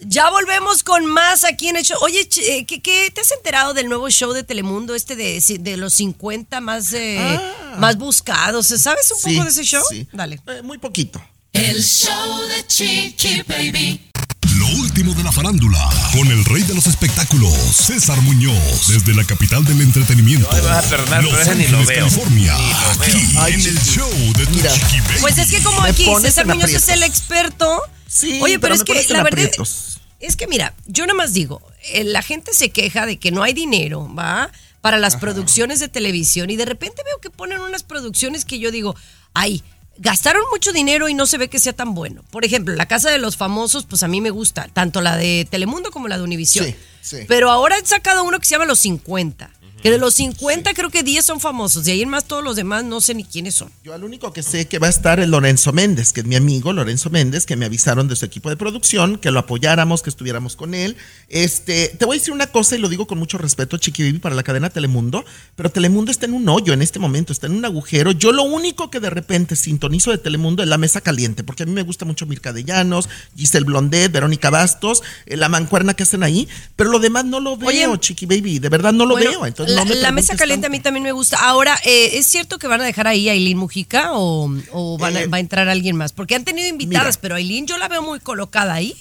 Ya 0.02 0.30
volvemos 0.30 0.84
con 0.84 1.06
más 1.06 1.44
aquí 1.44 1.68
en 1.70 1.78
el 1.78 1.84
show. 1.84 1.98
Oye, 2.02 2.28
eh, 2.48 2.66
¿qué, 2.66 2.82
qué 2.82 3.12
te 3.14 3.22
has 3.22 3.32
enterado 3.32 3.74
del 3.74 3.88
nuevo 3.90 4.10
show 4.10 4.34
de 4.34 4.44
Telemundo, 4.44 4.96
este 4.96 5.16
de, 5.16 5.42
de 5.60 5.78
los 5.78 5.94
50 5.94 6.62
más, 6.62 6.94
eh, 6.94 7.18
Ah. 7.20 7.76
más 7.80 7.98
buscados? 7.98 8.68
¿Sabes 8.68 9.12
un 9.12 9.18
Sí, 9.20 9.32
poco 9.36 9.44
de 9.46 9.50
ese 9.52 9.64
show? 9.64 9.84
sí. 9.90 10.08
Dale. 10.12 10.40
Eh, 10.48 10.62
muy 10.64 10.78
poquito. 10.78 11.22
El 11.52 11.84
show 11.84 12.42
de 12.48 12.66
Chiqui 12.68 13.44
Baby. 13.48 14.10
Lo 14.58 14.68
último 14.80 15.14
de 15.14 15.24
la 15.24 15.32
farándula, 15.32 15.80
con 16.14 16.28
el 16.30 16.44
rey 16.46 16.62
de 16.64 16.74
los 16.76 16.86
espectáculos, 16.88 17.54
César 17.76 18.22
Muñoz, 18.22 18.88
desde 18.88 19.14
la 19.16 19.24
capital 19.24 19.64
del 19.66 19.82
entretenimiento, 19.82 20.48
Ay, 20.52 20.62
vas 20.62 20.86
a 20.86 20.90
perdonar, 20.90 21.24
Los 21.24 21.34
ese 21.40 21.56
ni 21.56 21.64
Ángeles, 21.66 21.72
lo 21.72 21.86
veo. 21.86 22.00
California, 22.08 22.58
Ni 22.58 22.70
lo 22.70 22.78
veo. 22.78 22.92
aquí 23.02 23.36
Ay, 23.40 23.54
en 23.54 23.62
el 23.62 23.80
show 23.84 24.10
de 24.38 24.46
Tu 24.46 24.52
Mira. 24.52 24.72
Chiqui 24.74 25.00
Baby. 25.02 25.20
Pues 25.22 25.38
es 25.38 25.50
que 25.50 25.64
como 25.64 25.82
aquí 25.82 26.08
César 26.22 26.46
Muñoz 26.46 26.70
es 26.72 26.88
el 26.90 27.04
experto. 27.04 27.82
Sí, 28.14 28.40
Oye, 28.44 28.60
pero, 28.60 28.76
pero 28.76 28.76
es 28.76 28.84
que 29.08 29.14
la 29.14 29.24
verdad 29.24 29.46
aprietos. 29.46 30.00
es 30.20 30.36
que 30.36 30.46
mira, 30.46 30.76
yo 30.86 31.04
nada 31.08 31.18
más 31.18 31.34
digo, 31.34 31.64
eh, 31.94 32.04
la 32.04 32.22
gente 32.22 32.54
se 32.54 32.70
queja 32.70 33.08
de 33.08 33.18
que 33.18 33.32
no 33.32 33.42
hay 33.42 33.54
dinero, 33.54 34.08
¿va? 34.14 34.52
Para 34.82 35.00
las 35.00 35.16
producciones 35.16 35.80
de 35.80 35.88
televisión 35.88 36.52
y 36.52 36.56
de 36.56 36.66
repente 36.66 37.02
veo 37.04 37.20
que 37.20 37.32
ponen 37.32 37.60
unas 37.60 37.82
producciones 37.82 38.46
que 38.46 38.60
yo 38.60 38.70
digo, 38.70 38.96
ay, 39.34 39.64
gastaron 39.98 40.44
mucho 40.52 40.72
dinero 40.74 41.10
y 41.10 41.16
no 41.16 41.26
se 41.26 41.40
ve 41.40 41.48
que 41.48 41.58
sea 41.58 41.74
tan 41.74 41.96
bueno. 41.96 42.24
Por 42.30 42.46
ejemplo, 42.46 42.76
La 42.76 42.86
Casa 42.86 43.10
de 43.10 43.18
los 43.18 43.36
Famosos, 43.36 43.86
pues 43.86 44.04
a 44.04 44.08
mí 44.08 44.22
me 44.22 44.30
gusta, 44.30 44.68
tanto 44.74 45.02
la 45.02 45.18
de 45.18 45.48
Telemundo 45.50 45.90
como 45.90 46.08
la 46.08 46.18
de 46.18 46.24
Univisión. 46.24 46.66
Sí, 46.66 46.76
sí. 47.02 47.18
Pero 47.28 47.50
ahora 47.50 47.78
han 47.78 47.86
sacado 47.86 48.24
uno 48.24 48.40
que 48.40 48.46
se 48.46 48.52
llama 48.52 48.66
Los 48.66 48.80
50. 48.80 49.50
Que 49.84 49.92
de 49.92 49.98
los 49.98 50.14
50 50.14 50.74
creo 50.74 50.90
que 50.90 51.04
10 51.04 51.26
son 51.26 51.40
famosos. 51.42 51.84
De 51.84 51.92
ahí 51.92 52.04
en 52.04 52.10
más 52.10 52.24
todos 52.24 52.42
los 52.42 52.56
demás 52.56 52.86
no 52.86 53.02
sé 53.02 53.14
ni 53.14 53.26
quiénes 53.26 53.56
son. 53.56 53.70
Yo 53.84 53.94
al 53.94 54.06
único 54.06 54.32
que 54.32 54.42
sé 54.42 54.66
que 54.66 54.80
va 54.80 54.88
a 54.88 54.90
estar 54.90 55.20
es 55.20 55.28
Lorenzo 55.28 55.74
Méndez, 55.74 56.14
que 56.14 56.22
es 56.22 56.26
mi 56.26 56.38
amigo 56.38 56.72
Lorenzo 56.72 57.10
Méndez, 57.10 57.46
que 57.46 57.58
me 57.58 57.66
avisaron 57.66 58.08
de 58.08 58.16
su 58.16 58.24
equipo 58.24 58.50
de 58.50 58.56
producción, 58.56 59.18
que 59.18 59.30
lo 59.30 59.40
apoyáramos, 59.40 60.02
que 60.02 60.10
estuviéramos 60.10 60.56
con 60.56 60.74
él. 60.74 60.96
Este, 61.28 61.90
te 61.90 62.06
voy 62.06 62.16
a 62.16 62.20
decir 62.20 62.34
una 62.34 62.48
cosa 62.48 62.78
y 62.78 62.80
lo 62.80 62.88
digo 62.88 63.08
con 63.08 63.18
mucho 63.18 63.38
respeto, 63.38 63.78
Chiqui 63.78 64.04
Baby, 64.04 64.20
para 64.20 64.36
la 64.36 64.44
cadena 64.44 64.70
Telemundo, 64.70 65.26
pero 65.58 65.70
Telemundo 65.70 66.12
está 66.12 66.28
en 66.28 66.34
un 66.34 66.48
hoyo 66.48 66.72
en 66.72 66.82
este 66.82 67.00
momento, 67.00 67.34
está 67.34 67.48
en 67.48 67.56
un 67.56 67.66
agujero. 67.66 68.14
Yo 68.14 68.32
lo 68.32 68.44
único 68.44 68.90
que 68.90 69.02
de 69.02 69.10
repente 69.10 69.58
sintonizo 69.58 70.12
de 70.12 70.18
Telemundo 70.18 70.64
es 70.64 70.70
la 70.70 70.78
mesa 70.78 71.02
caliente, 71.02 71.44
porque 71.44 71.64
a 71.64 71.66
mí 71.66 71.74
me 71.74 71.84
gusta 71.84 72.06
mucho 72.06 72.26
Mirka 72.26 72.54
de 72.54 72.64
Llanos, 72.64 73.10
Giselle 73.36 73.66
Blondet, 73.66 74.14
Verónica 74.14 74.50
Bastos, 74.50 75.04
eh, 75.26 75.36
la 75.36 75.50
mancuerna 75.50 75.94
que 75.94 76.04
hacen 76.04 76.24
ahí, 76.24 76.48
pero 76.78 76.90
lo 76.90 77.00
demás 77.00 77.26
no 77.26 77.42
lo 77.42 77.58
veo, 77.58 77.92
Oye, 77.92 78.00
Chiqui 78.00 78.26
Baby, 78.26 78.60
de 78.60 78.70
verdad 78.70 78.94
no 78.94 79.06
lo 79.06 79.16
Bueno, 79.16 79.30
veo. 79.30 79.46
Entonces 79.46 79.73
la, 79.74 79.84
no 79.86 79.90
me 79.90 79.96
la 79.96 80.12
mesa 80.12 80.36
caliente 80.36 80.68
a 80.68 80.70
mí 80.70 80.80
también 80.80 81.04
me 81.04 81.12
gusta. 81.12 81.38
Ahora, 81.38 81.78
eh, 81.86 82.12
¿es 82.14 82.26
cierto 82.28 82.60
que 82.60 82.68
van 82.68 82.82
a 82.82 82.86
dejar 82.86 83.08
ahí 83.08 83.30
a 83.30 83.34
Aileen 83.34 83.58
Mujica 83.58 84.14
o, 84.14 84.50
o 84.72 84.98
van 84.98 85.18
a- 85.18 85.22
Eh, 85.22 85.28
va 85.28 85.38
a 85.38 85.40
entrar 85.42 85.68
alguien 85.70 85.96
más? 85.96 86.14
Porque 86.14 86.36
han 86.36 86.46
tenido 86.46 86.68
invitadas, 86.68 87.16
mira. 87.16 87.22
pero 87.22 87.36
Aileen 87.36 87.68
yo 87.68 87.78
la 87.78 87.88
veo 87.88 88.02
muy 88.02 88.20
colocada 88.20 88.74
ahí. 88.74 88.96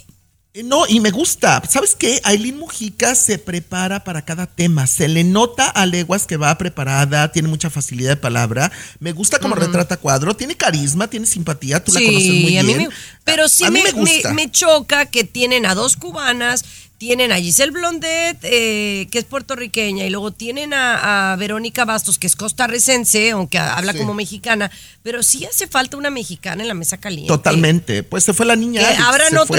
Eh, 0.54 0.62
No, 0.64 0.86
y 0.86 1.00
me 1.00 1.10
gusta. 1.10 1.62
¿Sabes 1.66 1.94
qué? 1.94 2.20
Aileen 2.24 2.58
Mujica 2.58 3.14
se 3.14 3.38
prepara 3.38 4.04
para 4.04 4.22
cada 4.26 4.46
tema. 4.46 4.86
Se 4.86 5.08
le 5.08 5.24
nota 5.24 5.66
a 5.68 5.86
leguas 5.86 6.26
que 6.26 6.36
va 6.36 6.58
preparada, 6.58 7.32
tiene 7.32 7.48
mucha 7.48 7.70
facilidad 7.70 8.10
de 8.10 8.16
palabra. 8.16 8.70
Me 9.00 9.12
gusta 9.12 9.38
como 9.38 9.54
retrata 9.54 9.96
cuadro, 9.96 10.36
tiene 10.36 10.54
carisma, 10.54 11.08
tiene 11.08 11.24
simpatía, 11.24 11.82
tú 11.82 11.90
la 11.92 12.00
conoces 12.00 12.28
muy 12.28 12.44
bien. 12.46 12.58
a 12.58 12.62
mí 12.64 12.74
me, 12.74 12.88
pero 13.24 13.48
sí 13.48 13.64
A 13.64 13.70
mí 13.70 13.80
me, 13.82 13.92
me 13.94 13.98
gusta. 14.00 14.28
me- 14.28 14.34
me 14.44 14.50
choca 14.50 15.06
que 15.06 15.24
tienen 15.24 15.64
a 15.64 15.74
dos 15.74 15.96
cubanas, 15.96 16.64
tienen 17.02 17.32
a 17.32 17.36
Giselle 17.38 17.72
Blondet, 17.72 18.38
eh, 18.44 19.08
que 19.10 19.18
es 19.18 19.24
puertorriqueña, 19.24 20.06
y 20.06 20.10
luego 20.10 20.30
tienen 20.30 20.72
a, 20.72 21.32
a 21.32 21.36
Verónica 21.36 21.84
Bastos, 21.84 22.16
que 22.16 22.28
es 22.28 22.36
costarricense, 22.36 23.32
aunque 23.32 23.58
habla 23.58 23.90
Sí. 23.92 23.98
como 23.98 24.14
mexicana, 24.14 24.70
pero 25.02 25.24
sí 25.24 25.44
hace 25.44 25.66
falta 25.66 25.96
una 25.96 26.10
mexicana 26.10 26.62
en 26.62 26.68
la 26.68 26.74
mesa 26.74 26.98
caliente. 26.98 27.26
Totalmente. 27.26 28.04
Pues 28.04 28.22
se 28.22 28.32
fue 28.32 28.46
la 28.46 28.54
niña. 28.54 28.82
Que 28.82 28.86
Alex, 28.86 29.02
abran, 29.02 29.36
otro 29.38 29.56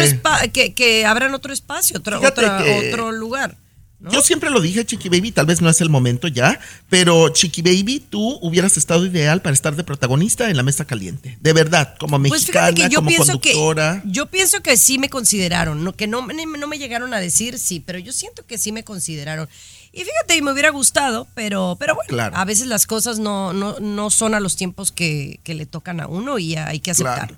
que, 0.53 0.73
que 0.73 1.05
abran 1.05 1.33
otro 1.33 1.51
espacio, 1.51 1.97
otro, 1.97 2.21
otra- 2.25 2.63
que- 2.63 2.87
otro 2.93 3.11
lugar. 3.11 3.57
¿No? 4.03 4.11
Yo 4.11 4.21
siempre 4.21 4.49
lo 4.51 4.59
dije, 4.61 4.85
Chiqui 4.85 5.09
Baby, 5.09 5.31
tal 5.31 5.45
vez 5.47 5.61
no 5.61 5.69
es 5.69 5.81
el 5.81 5.89
momento 5.89 6.27
ya, 6.27 6.59
pero 6.89 7.29
Chiqui 7.29 7.61
Baby, 7.61 7.99
tú 8.09 8.37
hubieras 8.41 8.77
estado 8.77 9.05
ideal 9.05 9.41
para 9.41 9.53
estar 9.53 9.75
de 9.75 9.83
protagonista 9.83 10.49
en 10.49 10.57
la 10.57 10.63
mesa 10.63 10.85
caliente. 10.85 11.37
De 11.41 11.53
verdad, 11.53 11.95
como 11.99 12.19
Pues 12.19 12.31
mexicana, 12.41 12.67
fíjate 12.67 12.83
que 12.83 12.89
yo 12.93 12.97
como 12.99 13.07
pienso 13.07 13.39
que 13.39 13.51
conductora. 13.53 14.01
yo 14.05 14.25
pienso 14.27 14.61
que 14.61 14.77
sí 14.77 14.99
me 14.99 15.09
consideraron, 15.09 15.83
no 15.83 15.93
que 15.95 16.05
no, 16.07 16.21
me- 16.21 16.33
no 16.45 16.67
me 16.67 16.77
llegaron 16.77 17.13
a 17.13 17.19
decir 17.19 17.57
sí, 17.57 17.79
pero 17.79 17.97
yo 17.97 18.11
siento 18.13 18.45
que 18.45 18.57
sí 18.57 18.71
me 18.71 18.83
consideraron. 18.83 19.47
Y 19.95 19.99
fíjate, 20.03 20.35
y 20.37 20.41
me 20.41 20.51
hubiera 20.51 20.69
gustado, 20.71 21.27
pero 21.35 21.77
pero 21.79 21.95
bueno, 21.95 22.09
Claro. 22.09 22.35
a 22.35 22.45
veces 22.45 22.67
las 22.67 22.87
cosas 22.87 23.19
no, 23.19 23.53
no, 23.53 23.79
no 23.79 24.09
son 24.09 24.33
a 24.35 24.39
los 24.39 24.55
tiempos 24.55 24.91
que, 24.91 25.39
que 25.43 25.53
le 25.53 25.65
tocan 25.65 25.99
a 26.01 26.07
uno 26.07 26.39
y 26.39 26.55
hay 26.55 26.79
que 26.79 26.91
aceptarlo. 26.91 27.37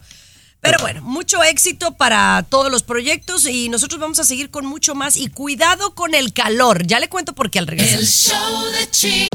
Pero 0.65 0.79
bueno, 0.81 1.01
mucho 1.03 1.43
éxito 1.43 1.91
para 1.91 2.43
todos 2.49 2.71
los 2.71 2.81
proyectos 2.81 3.45
y 3.45 3.69
nosotros 3.69 3.99
vamos 3.99 4.17
a 4.19 4.23
seguir 4.23 4.49
con 4.49 4.65
mucho 4.65 4.95
más 4.95 5.15
y 5.15 5.27
cuidado 5.27 5.93
con 5.93 6.15
el 6.15 6.33
calor. 6.33 6.87
Ya 6.87 6.99
le 6.99 7.07
cuento 7.07 7.33
por 7.33 7.51
qué 7.51 7.59
al 7.59 7.67
Chiqui. 8.89 9.34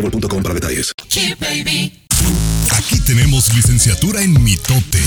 boostmobile.com 0.00 0.42
para 0.42 0.54
detalles. 0.54 0.92
Baby. 1.40 2.06
Aquí 2.72 3.00
tenemos 3.00 3.52
licenciatura 3.54 4.22
en 4.22 4.42
mitote. 4.42 5.02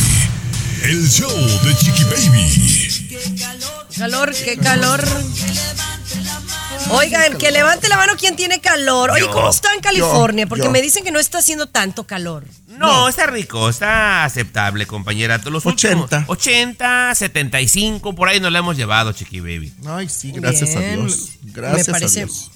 El 0.83 1.07
show 1.09 1.29
de 1.63 1.75
Chiqui 1.75 2.03
Baby. 2.05 3.17
Calor, 3.97 4.33
qué 4.33 4.57
calor. 4.57 5.03
Oigan, 6.89 7.37
que 7.37 7.51
levante 7.51 7.87
la 7.87 7.97
mano 7.97 8.13
quien 8.17 8.35
tiene 8.35 8.59
calor. 8.59 9.11
Oye. 9.11 9.27
¿cómo 9.27 9.49
está 9.49 9.73
en 9.75 9.81
California? 9.81 10.47
Porque 10.47 10.69
me 10.69 10.81
dicen 10.81 11.03
que 11.03 11.11
no 11.11 11.19
está 11.19 11.37
haciendo 11.37 11.67
tanto 11.67 12.05
calor. 12.05 12.45
No, 12.67 13.07
está 13.07 13.27
rico, 13.27 13.69
está 13.69 14.25
aceptable, 14.25 14.87
compañera. 14.87 15.39
Los 15.45 15.65
80. 15.65 15.97
últimos 16.01 16.29
80, 16.29 17.13
75, 17.13 18.15
por 18.15 18.27
ahí 18.27 18.39
nos 18.39 18.51
la 18.51 18.59
hemos 18.59 18.75
llevado, 18.75 19.11
Chiqui 19.11 19.39
Baby. 19.39 19.71
Ay, 19.85 20.09
sí, 20.09 20.31
gracias 20.31 20.75
Bien. 20.75 20.83
a 20.83 20.95
Dios. 20.95 21.29
Gracias 21.43 21.87
me 21.87 21.93
parece, 21.93 22.21
a 22.21 22.25
Dios. 22.25 22.51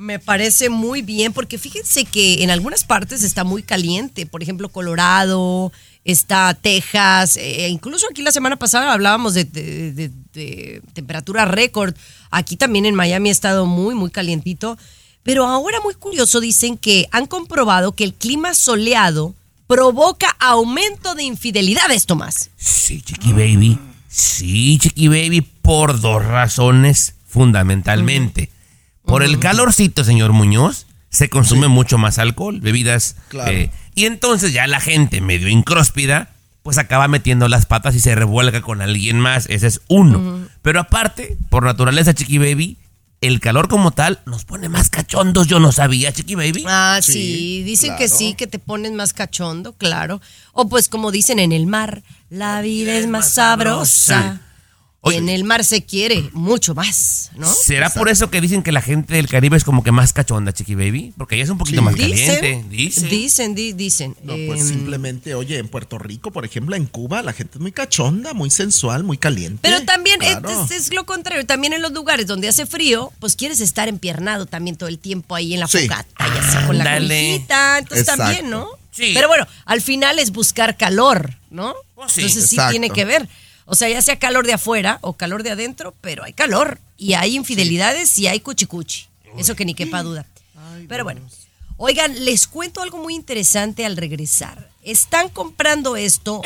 Me 0.00 0.18
parece 0.18 0.70
muy 0.70 1.02
bien, 1.02 1.34
porque 1.34 1.58
fíjense 1.58 2.06
que 2.06 2.42
en 2.42 2.50
algunas 2.50 2.84
partes 2.84 3.22
está 3.22 3.44
muy 3.44 3.62
caliente. 3.62 4.24
Por 4.24 4.42
ejemplo, 4.42 4.70
Colorado, 4.70 5.72
está 6.06 6.54
Texas. 6.54 7.36
eh, 7.36 7.68
incluso 7.68 8.06
aquí 8.10 8.22
la 8.22 8.32
semana 8.32 8.56
pasada 8.56 8.94
hablábamos 8.94 9.34
de- 9.34 9.44
de 9.44 10.80
temperatura 10.94 11.44
récord. 11.44 11.94
Aquí 12.30 12.56
también 12.56 12.86
en 12.86 12.94
Miami 12.94 13.28
ha 13.28 13.32
estado 13.32 13.66
muy, 13.66 13.94
muy 13.94 14.10
calientito. 14.10 14.78
Pero 15.22 15.44
ahora 15.46 15.80
muy 15.82 15.92
curioso, 15.92 16.40
dicen 16.40 16.78
que 16.78 17.06
han 17.10 17.26
comprobado 17.26 17.92
que 17.92 18.04
el 18.04 18.14
clima 18.14 18.54
soleado 18.54 19.34
provoca 19.66 20.34
aumento 20.40 21.14
de 21.14 21.24
infidelidades, 21.24 22.06
Tomás. 22.06 22.48
Sí, 22.56 23.02
Chiqui 23.02 23.32
Baby. 23.34 23.78
Sí, 24.08 24.78
Chiqui 24.80 25.08
Baby, 25.08 25.42
por 25.42 26.00
dos 26.00 26.24
razones 26.24 27.16
fundamentalmente. 27.28 28.48
Por 29.04 29.22
el 29.22 29.38
calorcito, 29.38 30.04
señor 30.04 30.32
Muñoz, 30.32 30.86
se 31.08 31.28
consume 31.28 31.68
mucho 31.68 31.98
más 31.98 32.18
alcohol, 32.18 32.60
bebidas. 32.60 33.16
Claro. 33.28 33.50
eh, 33.50 33.70
y 33.94 34.04
entonces 34.06 34.52
ya 34.52 34.66
la 34.66 34.80
gente 34.80 35.20
medio 35.20 35.48
incróspida, 35.48 36.30
pues 36.62 36.78
acaba 36.78 37.08
metiendo 37.08 37.48
las 37.48 37.66
patas 37.66 37.94
y 37.94 38.00
se 38.00 38.14
revuelca 38.14 38.60
con 38.62 38.80
alguien 38.82 39.18
más. 39.18 39.46
Ese 39.48 39.66
es 39.66 39.80
uno. 39.88 40.46
Pero 40.62 40.80
aparte, 40.80 41.36
por 41.48 41.64
naturaleza, 41.64 42.14
Chiqui 42.14 42.38
Baby, 42.38 42.76
el 43.20 43.40
calor 43.40 43.68
como 43.68 43.90
tal 43.90 44.20
nos 44.26 44.44
pone 44.44 44.68
más 44.68 44.88
cachondos. 44.88 45.46
Yo 45.46 45.58
no 45.58 45.72
sabía, 45.72 46.12
Chiqui 46.12 46.34
Baby. 46.36 46.64
Ah, 46.68 47.00
sí, 47.02 47.12
Sí, 47.12 47.62
dicen 47.64 47.96
que 47.96 48.08
sí, 48.08 48.34
que 48.34 48.46
te 48.46 48.58
pones 48.58 48.92
más 48.92 49.12
cachondo, 49.12 49.72
claro. 49.72 50.20
O 50.52 50.68
pues 50.68 50.88
como 50.88 51.10
dicen 51.10 51.38
en 51.38 51.52
el 51.52 51.66
mar, 51.66 52.02
la 52.28 52.60
vida 52.60 52.94
es 52.96 53.08
más 53.08 53.34
sabrosa. 53.34 54.40
Oye. 55.02 55.16
En 55.16 55.30
el 55.30 55.44
mar 55.44 55.64
se 55.64 55.82
quiere 55.82 56.28
mucho 56.34 56.74
más, 56.74 57.30
¿no? 57.34 57.50
¿Será 57.50 57.88
por 57.88 58.10
eso 58.10 58.28
que 58.28 58.38
dicen 58.42 58.62
que 58.62 58.70
la 58.70 58.82
gente 58.82 59.14
del 59.14 59.28
Caribe 59.28 59.56
es 59.56 59.64
como 59.64 59.82
que 59.82 59.92
más 59.92 60.12
cachonda, 60.12 60.52
Chiqui 60.52 60.74
Baby? 60.74 61.14
Porque 61.16 61.36
ella 61.36 61.44
es 61.44 61.50
un 61.50 61.56
poquito 61.56 61.78
Sí. 61.78 61.84
más 61.84 61.96
caliente. 61.96 62.64
Dicen, 62.68 62.68
Dicen. 62.68 63.08
dicen, 63.08 63.54
di- 63.54 63.72
dicen. 63.72 64.16
No, 64.22 64.34
pues 64.46 64.60
Em, 64.60 64.68
simplemente, 64.68 65.34
oye, 65.34 65.56
en 65.56 65.68
Puerto 65.68 65.96
Rico, 65.98 66.30
por 66.32 66.44
ejemplo, 66.44 66.76
en 66.76 66.84
Cuba, 66.84 67.22
la 67.22 67.32
gente 67.32 67.52
es 67.54 67.60
muy 67.62 67.72
cachonda, 67.72 68.34
muy 68.34 68.50
sensual, 68.50 69.02
muy 69.02 69.16
caliente. 69.16 69.60
Pero 69.62 69.82
también 69.86 70.20
es- 70.20 70.36
Claro. 70.36 70.64
es, 70.66 70.70
es 70.70 70.92
lo 70.94 71.06
contrario. 71.06 71.46
También 71.46 71.72
en 71.72 71.80
los 71.80 71.92
lugares 71.92 72.26
donde 72.26 72.48
hace 72.48 72.66
frío, 72.66 73.10
pues 73.20 73.36
quieres 73.36 73.60
estar 73.62 73.88
empiernado 73.88 74.44
también 74.44 74.76
todo 74.76 74.90
el 74.90 74.98
tiempo 74.98 75.34
ahí 75.34 75.54
en 75.54 75.60
la 75.60 75.66
Sí. 75.68 75.88
fogata 75.88 76.28
y 76.28 76.38
así 76.38 76.66
con 76.66 76.76
la 76.76 76.98
cobijita. 76.98 77.78
Entonces 77.78 78.06
Exacto. 78.06 78.22
también, 78.24 78.50
¿no? 78.50 78.68
Sí. 78.92 79.12
Pero 79.14 79.28
bueno, 79.28 79.46
al 79.64 79.80
final 79.80 80.18
es 80.18 80.30
buscar 80.32 80.76
calor, 80.76 81.34
¿no? 81.48 81.74
Pues 81.94 82.12
sí. 82.12 82.20
Entonces 82.22 82.50
sí 82.50 82.56
Exacto. 82.56 82.70
tiene 82.72 82.90
que 82.90 83.04
ver. 83.06 83.28
O 83.70 83.76
sea, 83.76 83.88
ya 83.88 84.02
sea 84.02 84.18
calor 84.18 84.46
de 84.46 84.52
afuera 84.52 84.98
o 85.00 85.12
calor 85.12 85.44
de 85.44 85.52
adentro, 85.52 85.94
pero 86.00 86.24
hay 86.24 86.32
calor. 86.32 86.80
Y 86.96 87.14
hay 87.14 87.36
infidelidades 87.36 88.18
y 88.18 88.26
hay 88.26 88.40
cuchicuchi. 88.40 89.06
Eso 89.38 89.54
que 89.54 89.64
ni 89.64 89.74
quepa 89.74 90.02
duda. 90.02 90.26
Pero 90.88 91.04
bueno. 91.04 91.20
Oigan, 91.76 92.24
les 92.24 92.48
cuento 92.48 92.82
algo 92.82 92.98
muy 92.98 93.14
interesante 93.14 93.86
al 93.86 93.96
regresar. 93.96 94.68
Están 94.82 95.28
comprando 95.28 95.94
esto 95.94 96.42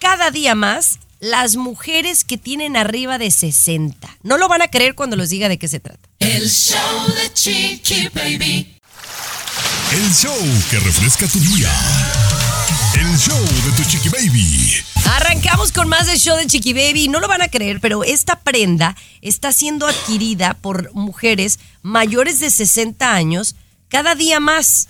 cada 0.00 0.30
día 0.30 0.54
más 0.54 0.98
las 1.18 1.56
mujeres 1.56 2.24
que 2.24 2.36
tienen 2.36 2.76
arriba 2.76 3.16
de 3.16 3.30
60. 3.30 4.18
No 4.22 4.36
lo 4.36 4.46
van 4.46 4.60
a 4.60 4.68
creer 4.68 4.94
cuando 4.94 5.16
les 5.16 5.30
diga 5.30 5.48
de 5.48 5.58
qué 5.58 5.68
se 5.68 5.80
trata. 5.80 6.06
El 6.18 6.48
show 6.48 7.06
de 7.16 7.32
Chiqui 7.32 8.08
Baby. 8.14 8.78
El 9.92 10.14
show 10.14 10.36
que 10.70 10.78
refresca 10.78 11.26
tu 11.26 11.40
día. 11.40 11.72
El 12.98 13.16
show 13.18 13.38
de 13.38 13.72
tu 13.76 13.88
Chiqui 13.88 14.08
Baby. 14.08 14.72
Arrancamos 15.04 15.70
con 15.72 15.88
más 15.88 16.06
del 16.06 16.18
show 16.18 16.36
de 16.36 16.46
Chiqui 16.46 16.72
Baby. 16.72 17.08
No 17.08 17.20
lo 17.20 17.28
van 17.28 17.42
a 17.42 17.48
creer, 17.48 17.80
pero 17.80 18.04
esta 18.04 18.40
prenda 18.40 18.96
está 19.20 19.52
siendo 19.52 19.86
adquirida 19.86 20.54
por 20.54 20.92
mujeres 20.94 21.58
mayores 21.82 22.40
de 22.40 22.50
60 22.50 23.12
años 23.12 23.54
cada 23.88 24.14
día 24.14 24.40
más. 24.40 24.88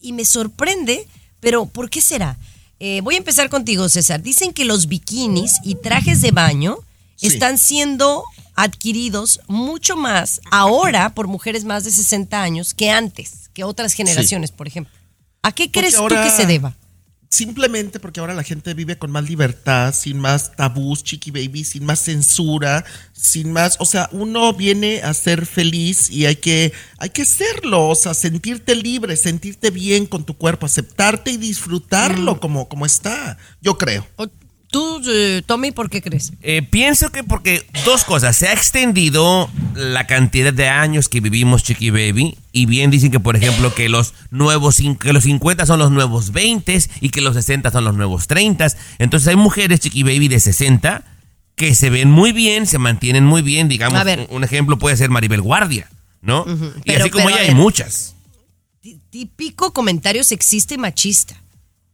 Y 0.00 0.12
me 0.12 0.24
sorprende, 0.24 1.06
pero 1.40 1.66
¿por 1.66 1.90
qué 1.90 2.00
será? 2.00 2.36
Eh, 2.78 3.00
voy 3.02 3.14
a 3.14 3.18
empezar 3.18 3.48
contigo, 3.48 3.88
César. 3.88 4.22
Dicen 4.22 4.52
que 4.52 4.64
los 4.64 4.86
bikinis 4.86 5.54
y 5.64 5.76
trajes 5.76 6.20
de 6.20 6.30
baño 6.30 6.78
Sí. 7.16 7.28
están 7.28 7.58
siendo 7.58 8.24
adquiridos 8.56 9.40
mucho 9.46 9.96
más 9.96 10.40
ahora 10.50 11.14
por 11.14 11.28
mujeres 11.28 11.64
más 11.64 11.84
de 11.84 11.90
60 11.92 12.42
años 12.42 12.74
que 12.74 12.90
antes, 12.90 13.50
que 13.54 13.62
otras 13.64 13.92
generaciones, 13.92 14.50
por 14.50 14.66
ejemplo. 14.66 14.92
¿A 15.42 15.52
qué 15.52 15.64
Porque 15.64 15.80
crees 15.80 15.94
tú 15.94 16.08
que 16.08 16.30
se 16.30 16.46
deba? 16.46 16.74
Simplemente 17.34 17.98
porque 17.98 18.20
ahora 18.20 18.32
la 18.32 18.44
gente 18.44 18.74
vive 18.74 18.96
con 18.96 19.10
más 19.10 19.28
libertad, 19.28 19.92
sin 19.92 20.20
más 20.20 20.54
tabús, 20.54 21.02
chiqui 21.02 21.32
baby, 21.32 21.64
sin 21.64 21.84
más 21.84 21.98
censura, 21.98 22.84
sin 23.12 23.50
más, 23.50 23.76
o 23.80 23.84
sea, 23.84 24.08
uno 24.12 24.52
viene 24.52 25.02
a 25.02 25.12
ser 25.14 25.44
feliz 25.44 26.10
y 26.10 26.26
hay 26.26 26.36
que, 26.36 26.72
hay 26.96 27.10
que 27.10 27.24
serlo, 27.24 27.88
o 27.88 27.96
sea, 27.96 28.14
sentirte 28.14 28.76
libre, 28.76 29.16
sentirte 29.16 29.72
bien 29.72 30.06
con 30.06 30.22
tu 30.22 30.36
cuerpo, 30.36 30.66
aceptarte 30.66 31.32
y 31.32 31.36
disfrutarlo 31.36 32.38
como, 32.38 32.68
como 32.68 32.86
está, 32.86 33.36
yo 33.60 33.78
creo. 33.78 34.06
Tú, 34.74 35.00
eh, 35.06 35.40
Tommy, 35.46 35.70
¿por 35.70 35.88
qué 35.88 36.02
crees? 36.02 36.32
Eh, 36.42 36.60
pienso 36.62 37.12
que 37.12 37.22
porque 37.22 37.64
dos 37.84 38.02
cosas. 38.02 38.34
Se 38.36 38.48
ha 38.48 38.52
extendido 38.52 39.48
la 39.76 40.08
cantidad 40.08 40.52
de 40.52 40.68
años 40.68 41.08
que 41.08 41.20
vivimos 41.20 41.62
Chiqui 41.62 41.90
Baby. 41.90 42.36
Y 42.50 42.66
bien 42.66 42.90
dicen 42.90 43.12
que, 43.12 43.20
por 43.20 43.36
ejemplo, 43.36 43.72
que 43.72 43.88
los 43.88 44.14
nuevos 44.32 44.82
que 45.00 45.12
los 45.12 45.22
50 45.22 45.64
son 45.66 45.78
los 45.78 45.92
nuevos 45.92 46.32
20 46.32 46.76
y 47.00 47.10
que 47.10 47.20
los 47.20 47.34
60 47.36 47.70
son 47.70 47.84
los 47.84 47.94
nuevos 47.94 48.26
30. 48.26 48.66
Entonces 48.98 49.28
hay 49.28 49.36
mujeres 49.36 49.78
Chiqui 49.78 50.02
Baby 50.02 50.26
de 50.26 50.40
60 50.40 51.04
que 51.54 51.76
se 51.76 51.88
ven 51.88 52.10
muy 52.10 52.32
bien, 52.32 52.66
se 52.66 52.78
mantienen 52.78 53.24
muy 53.24 53.42
bien. 53.42 53.68
Digamos, 53.68 54.00
A 54.00 54.02
ver. 54.02 54.26
un 54.30 54.42
ejemplo 54.42 54.76
puede 54.76 54.96
ser 54.96 55.08
Maribel 55.08 55.40
Guardia, 55.40 55.88
¿no? 56.20 56.44
Y 56.78 56.80
Pero- 56.86 57.04
así 57.04 57.10
como 57.10 57.28
ella 57.30 57.42
hay 57.42 57.54
muchas. 57.54 58.16
típico 59.10 59.72
comentario 59.72 60.24
sexista 60.24 60.74
y 60.74 60.78
machista, 60.78 61.40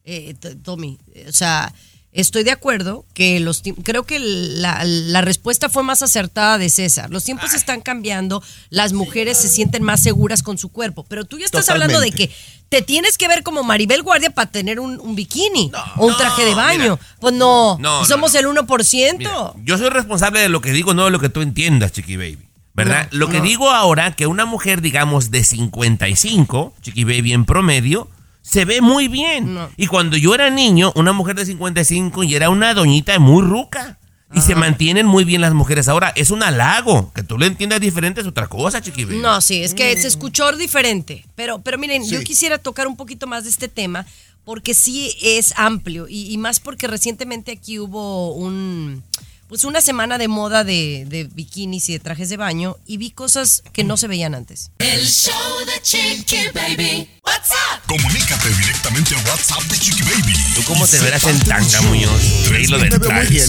eh, 0.05 0.35
Tommy. 0.63 0.99
O 1.29 1.33
sea, 1.33 1.75
estoy 2.13 2.43
de 2.45 2.51
acuerdo 2.51 3.05
que 3.15 3.39
los 3.41 3.63
creo 3.85 4.05
que 4.05 4.19
la, 4.19 4.83
la 4.85 5.21
respuesta 5.21 5.69
fue 5.69 5.83
más 5.83 6.03
acertada 6.03 6.59
de 6.59 6.69
César. 6.69 7.11
Los 7.11 7.25
tiempos 7.25 7.55
están 7.55 7.81
cambiando, 7.81 8.43
las 8.69 8.93
mujeres 8.93 9.39
se 9.39 9.49
sienten 9.49 9.83
más 9.83 10.03
seguras 10.03 10.43
con 10.43 10.59
su 10.59 10.71
cuerpo, 10.71 11.05
pero 11.09 11.25
tú 11.25 11.39
ya 11.39 11.45
estás 11.45 11.69
hablando 11.69 12.01
de 12.01 12.11
que 12.11 12.31
te 12.69 12.83
tienes 12.83 13.19
que 13.19 13.27
ver 13.27 13.43
como 13.43 13.63
Maribel 13.65 14.03
Guardia 14.03 14.31
para 14.31 14.51
tener 14.51 14.79
un, 14.79 15.01
un 15.01 15.17
bikini 15.17 15.73
o 15.97 16.07
un 16.07 16.17
traje 16.17 16.45
de 16.45 16.55
baño. 16.55 16.99
pues 17.19 17.35
no, 17.35 17.77
No, 17.81 18.05
somos 18.05 18.33
no. 18.35 18.39
el 18.39 18.47
1%. 18.47 19.19
Mira, 19.19 19.53
yo 19.65 19.77
soy 19.79 19.89
responsable 19.89 20.41
de 20.41 20.49
lo 20.49 20.61
que 20.61 20.73
digo, 20.73 20.95
no 20.95 21.05
de 21.07 21.11
lo 21.11 21.19
que 21.19 21.29
tú 21.29 21.41
entiendas, 21.43 21.93
Chiqui 21.93 22.17
Baby. 22.17 22.39
¿Verdad? 22.73 23.09
Lo 23.11 23.29
que 23.29 23.41
digo 23.41 23.71
ahora, 23.71 24.13
que 24.13 24.27
una 24.29 24.47
mujer, 24.47 24.81
digamos, 24.81 25.31
de 25.33 25.43
55, 25.45 26.73
Chiqui 26.81 27.05
Baby 27.05 27.33
en 27.33 27.45
promedio, 27.45 28.09
se 28.43 28.65
ve 28.65 28.81
muy 28.81 29.09
bien. 29.09 29.59
Y 29.77 29.87
cuando 29.87 30.17
yo 30.17 30.35
era 30.35 30.51
niño, 30.51 30.93
una 30.97 31.13
mujer 31.13 31.37
de 31.37 31.47
55 31.47 32.25
y 32.25 32.35
era 32.35 32.51
una 32.51 32.75
doñita 32.75 33.19
muy 33.19 33.43
ruca. 33.43 33.99
Y 34.33 34.43
se 34.43 34.55
mantienen 34.55 35.07
muy 35.07 35.25
bien 35.25 35.41
las 35.41 35.55
mujeres 35.55 35.89
ahora. 35.89 36.13
Es 36.15 36.31
un 36.31 36.45
halago. 36.45 37.13
Que 37.13 37.25
tú 37.25 37.37
lo 37.37 37.47
entiendas 37.47 37.81
diferente 37.81 38.21
es 38.21 38.29
otra 38.29 38.47
cosa, 38.47 38.81
Chiqui 38.81 39.05
Baby. 39.05 39.19
No, 39.19 39.41
sí, 39.41 39.65
es 39.65 39.75
que 39.75 39.97
se 40.01 40.07
escuchó 40.07 40.57
diferente. 40.57 41.27
Pero, 41.35 41.61
pero 41.61 41.79
miren, 41.79 42.09
yo 42.09 42.23
quisiera 42.23 42.59
tocar 42.59 42.87
un 42.87 42.97
poquito 42.97 43.27
más 43.27 43.43
de 43.43 43.51
este 43.51 43.67
tema 43.67 44.07
porque 44.45 44.73
sí 44.73 45.17
es 45.21 45.53
amplio 45.57 46.07
y, 46.09 46.33
y 46.33 46.39
más 46.39 46.61
porque 46.61 46.87
recientemente 46.87 47.51
aquí 47.51 47.81
hubo 47.81 48.33
un 48.35 49.03
pues 49.51 49.65
una 49.65 49.81
semana 49.81 50.17
de 50.17 50.29
moda 50.29 50.63
de, 50.63 51.05
de 51.09 51.25
bikinis 51.25 51.89
y 51.89 51.95
de 51.95 51.99
trajes 51.99 52.29
de 52.29 52.37
baño 52.37 52.77
y 52.87 52.99
vi 52.99 53.11
cosas 53.11 53.65
que 53.73 53.83
no 53.83 53.97
se 53.97 54.07
veían 54.07 54.37
antes. 54.37 54.71
El 54.79 55.05
show 55.05 55.35
de 55.67 55.83
Chiqui 55.83 56.37
Baby. 56.55 57.09
What's 57.25 57.51
up? 57.51 57.83
Comunícate 57.89 58.49
directamente 58.49 59.17
a 59.17 59.19
WhatsApp 59.29 59.65
de 59.65 59.77
Chiqui 59.77 60.03
Baby. 60.03 60.35
¿Tú 60.55 60.63
cómo 60.63 60.87
te 60.87 61.01
verás 61.01 61.25
en 61.25 61.41
tanga. 61.41 61.83
Muñoz? 61.83 62.49
Lo 62.69 62.79
del 62.79 63.01
traje. 63.01 63.45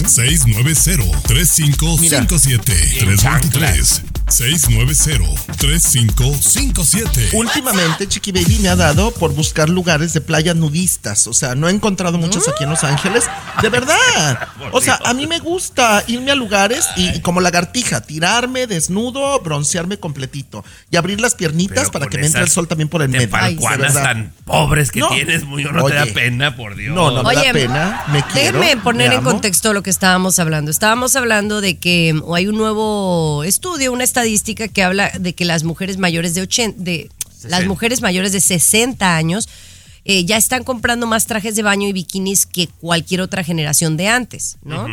690-3557. 4.32 5.32
390-3557. 5.58 7.34
Últimamente, 7.34 8.08
Chiqui 8.08 8.32
Baby 8.32 8.58
me 8.60 8.68
ha 8.68 8.76
dado 8.76 9.10
por 9.12 9.32
buscar 9.34 9.68
lugares 9.68 10.12
de 10.12 10.20
playas 10.20 10.56
nudistas. 10.56 11.26
O 11.26 11.32
sea, 11.32 11.54
no 11.54 11.68
he 11.68 11.72
encontrado 11.72 12.18
muchos 12.18 12.48
aquí 12.48 12.64
en 12.64 12.70
Los 12.70 12.84
Ángeles. 12.84 13.24
De 13.60 13.68
verdad. 13.68 14.48
O 14.72 14.80
sea, 14.80 14.98
a 15.04 15.14
mí 15.14 15.26
me 15.26 15.38
gusta 15.38 16.02
irme 16.06 16.30
a 16.32 16.34
lugares 16.34 16.86
y, 16.96 17.08
y 17.10 17.20
como 17.20 17.40
lagartija, 17.40 18.00
tirarme 18.00 18.66
desnudo, 18.66 19.40
broncearme 19.40 19.98
completito 19.98 20.64
y 20.90 20.96
abrir 20.96 21.20
las 21.20 21.34
piernitas 21.34 21.90
Pero 21.90 21.92
para 21.92 22.06
que 22.08 22.18
me 22.18 22.26
entre 22.26 22.42
el 22.42 22.48
sol 22.48 22.66
también 22.68 22.88
por 22.88 23.02
el 23.02 23.08
medio. 23.08 23.28
Palcuanas 23.30 23.94
tan 23.94 24.32
pobres 24.44 24.90
que 24.90 25.00
No. 25.00 25.08
tienes, 25.08 25.44
Muñoz, 25.44 25.72
no 25.72 25.84
te 25.84 25.94
da 25.94 26.06
pena, 26.06 26.56
por 26.56 26.76
Dios. 26.76 26.94
No, 26.94 27.10
no 27.10 27.22
me 27.22 27.28
Oye, 27.30 27.46
da 27.46 27.52
pena. 27.52 28.04
Me 28.12 28.22
quiero. 28.32 28.58
Déjenme 28.60 28.82
poner 28.82 29.08
me 29.08 29.14
en 29.14 29.20
amo. 29.20 29.30
contexto 29.30 29.72
lo 29.72 29.82
que 29.82 29.90
estábamos 29.90 30.38
hablando. 30.38 30.70
Estábamos 30.70 31.16
hablando 31.16 31.60
de 31.60 31.78
que 31.78 32.14
hay 32.34 32.46
un 32.46 32.56
nuevo 32.56 33.44
estudio, 33.44 33.92
una 33.92 34.04
estadística 34.04 34.21
que 34.72 34.82
habla 34.82 35.10
de 35.18 35.34
que 35.34 35.44
las 35.44 35.64
mujeres 35.64 35.98
mayores 35.98 36.34
de 36.34 36.42
80, 36.42 36.82
de 36.82 37.10
las 37.42 37.60
60. 37.60 37.68
mujeres 37.68 38.00
mayores 38.02 38.32
de 38.32 38.40
60 38.40 39.16
años 39.16 39.48
eh, 40.04 40.24
ya 40.24 40.36
están 40.36 40.64
comprando 40.64 41.06
más 41.06 41.26
trajes 41.26 41.54
de 41.54 41.62
baño 41.62 41.88
y 41.88 41.92
bikinis 41.92 42.44
que 42.46 42.66
cualquier 42.66 43.20
otra 43.20 43.44
generación 43.44 43.96
de 43.96 44.08
antes, 44.08 44.58
¿no? 44.62 44.88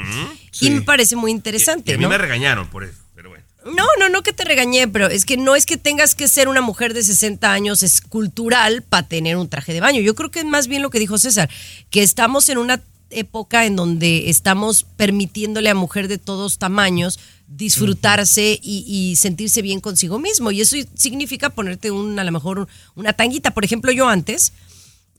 Y 0.61 0.69
me 0.69 0.81
parece 0.81 1.15
muy 1.15 1.31
interesante, 1.31 1.91
Y 1.91 1.95
a 1.95 1.97
mí 1.97 2.03
¿no? 2.03 2.09
me 2.09 2.17
regañaron 2.17 2.67
por 2.67 2.83
eso, 2.83 2.99
pero 3.15 3.29
bueno. 3.29 3.43
No, 3.65 3.85
no, 3.99 4.09
no 4.09 4.21
que 4.21 4.33
te 4.33 4.45
regañé, 4.45 4.87
pero 4.87 5.07
es 5.07 5.25
que 5.25 5.35
no 5.35 5.55
es 5.55 5.65
que 5.65 5.77
tengas 5.77 6.13
que 6.13 6.27
ser 6.27 6.47
una 6.47 6.61
mujer 6.61 6.93
de 6.93 7.03
60 7.03 7.51
años 7.51 7.81
escultural 7.81 8.83
para 8.83 9.07
tener 9.07 9.35
un 9.37 9.49
traje 9.49 9.73
de 9.73 9.79
baño. 9.79 9.99
Yo 10.01 10.13
creo 10.15 10.29
que 10.29 10.39
es 10.39 10.45
más 10.45 10.67
bien 10.67 10.81
lo 10.81 10.91
que 10.91 10.99
dijo 10.99 11.17
César, 11.17 11.49
que 11.89 12.03
estamos 12.03 12.47
en 12.49 12.59
una 12.59 12.81
época 13.09 13.65
en 13.65 13.75
donde 13.75 14.29
estamos 14.29 14.83
permitiéndole 14.95 15.69
a 15.69 15.75
mujer 15.75 16.07
de 16.07 16.19
todos 16.19 16.59
tamaños 16.59 17.19
disfrutarse 17.49 18.59
y, 18.61 18.85
y 18.87 19.15
sentirse 19.15 19.61
bien 19.61 19.79
consigo 19.79 20.19
mismo. 20.19 20.51
Y 20.51 20.61
eso 20.61 20.77
significa 20.93 21.49
ponerte 21.49 21.91
un, 21.91 22.17
a 22.19 22.23
lo 22.23 22.31
mejor 22.31 22.67
una 22.95 23.13
tanguita. 23.13 23.51
Por 23.51 23.65
ejemplo, 23.65 23.91
yo 23.91 24.07
antes, 24.07 24.53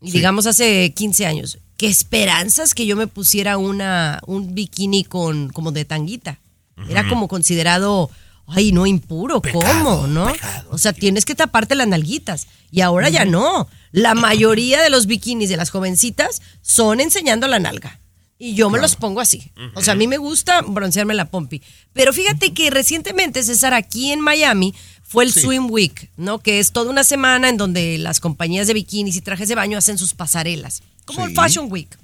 y 0.01 0.12
digamos 0.12 0.47
hace 0.47 0.93
15 0.95 1.26
años, 1.26 1.59
qué 1.76 1.89
esperanzas 1.89 2.74
que 2.74 2.87
yo 2.87 2.97
me 2.97 3.07
pusiera 3.07 3.59
una, 3.59 4.20
un 4.26 4.55
bikini 4.55 5.05
con, 5.05 5.51
como 5.51 5.72
de 5.72 5.85
tanguita. 5.85 6.39
Era 6.89 7.07
como 7.07 7.28
considerado, 7.28 8.09
ay, 8.47 8.72
no, 8.72 8.87
impuro, 8.87 9.43
¿cómo? 9.43 10.07
¿No? 10.07 10.33
o 10.70 10.78
sea, 10.78 10.95
tienes 10.95 11.26
que 11.26 11.35
taparte 11.35 11.74
las 11.74 11.89
nalguitas. 11.89 12.47
Y 12.70 12.81
ahora 12.81 13.11
ya 13.11 13.26
no. 13.26 13.68
La 13.93 14.14
mayoría 14.14 14.81
de 14.81 14.89
los 14.89 15.07
bikinis 15.07 15.51
de 15.51 15.59
las 15.59 15.68
jovencitas 15.68 16.41
son 16.62 17.01
enseñando 17.01 17.49
la 17.49 17.59
nalga. 17.59 17.99
Y 18.43 18.55
yo 18.55 18.70
me 18.70 18.80
los 18.80 18.97
pongo 18.97 19.20
así. 19.20 19.53
O 19.74 19.82
sea, 19.82 19.93
a 19.93 19.97
mí 19.97 20.07
me 20.09 20.16
gusta 20.16 20.62
broncearme 20.62 21.12
la 21.12 21.26
pompi. 21.30 21.61
Pero 21.93 22.11
fíjate 22.14 22.55
que 22.55 22.70
recientemente, 22.70 23.43
César, 23.43 23.74
aquí 23.74 24.12
en 24.12 24.20
Miami 24.20 24.74
fue 25.03 25.24
el 25.24 25.32
Sí. 25.32 25.43
Swim 25.43 25.70
Week, 25.70 26.11
¿no? 26.16 26.38
Que 26.38 26.59
es 26.59 26.72
toda 26.72 26.91
una 26.91 27.05
semana 27.05 27.51
en 27.51 27.59
donde 27.59 27.99
las 27.99 28.18
compañías 28.18 28.66
de 28.66 28.72
bikinis 28.72 29.16
y 29.16 29.20
trajes 29.20 29.51
de 29.51 29.57
baño 29.57 29.76
hacen 29.76 29.99
sus 29.99 30.14
pasarelas. 30.14 30.82
Como 31.05 31.26
el. 31.26 31.34
Fashion 31.34 31.70
Week. 31.70 31.99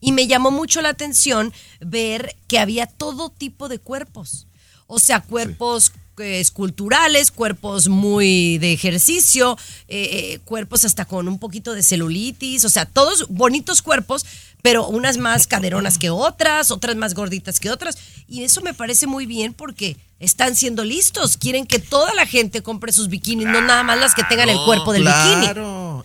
Y 0.00 0.12
me 0.12 0.26
llamó 0.26 0.50
mucho 0.50 0.82
la 0.82 0.90
atención 0.90 1.50
ver 1.80 2.36
que 2.46 2.58
había 2.58 2.86
todo 2.86 3.30
tipo 3.30 3.70
de 3.70 3.78
cuerpos. 3.78 4.46
O 4.86 4.98
sea, 4.98 5.20
cuerpos 5.22 5.92
esculturales, 6.18 7.30
cuerpos 7.30 7.88
muy 7.88 8.58
de 8.58 8.72
ejercicio, 8.72 9.56
eh, 9.88 10.08
eh, 10.12 10.38
cuerpos 10.44 10.84
hasta 10.84 11.04
con 11.04 11.28
un 11.28 11.38
poquito 11.38 11.74
de 11.74 11.82
celulitis, 11.82 12.64
o 12.64 12.68
sea, 12.68 12.84
todos 12.86 13.26
bonitos 13.28 13.82
cuerpos, 13.82 14.26
pero 14.62 14.86
unas 14.86 15.16
más 15.16 15.46
caderonas 15.46 15.98
que 15.98 16.10
otras, 16.10 16.70
otras 16.70 16.96
más 16.96 17.14
gorditas 17.14 17.58
que 17.60 17.70
otras. 17.70 17.96
Y 18.28 18.44
eso 18.44 18.60
me 18.62 18.74
parece 18.74 19.06
muy 19.06 19.26
bien 19.26 19.54
porque 19.54 19.96
están 20.20 20.54
siendo 20.54 20.84
listos. 20.84 21.36
Quieren 21.36 21.66
que 21.66 21.80
toda 21.80 22.14
la 22.14 22.26
gente 22.26 22.62
compre 22.62 22.92
sus 22.92 23.08
bikinis, 23.08 23.48
no 23.48 23.60
nada 23.60 23.82
más 23.82 23.98
las 23.98 24.14
que 24.14 24.22
tengan 24.24 24.48
el 24.48 24.58
cuerpo 24.64 24.92
del 24.92 25.02
bikini. 25.02 25.46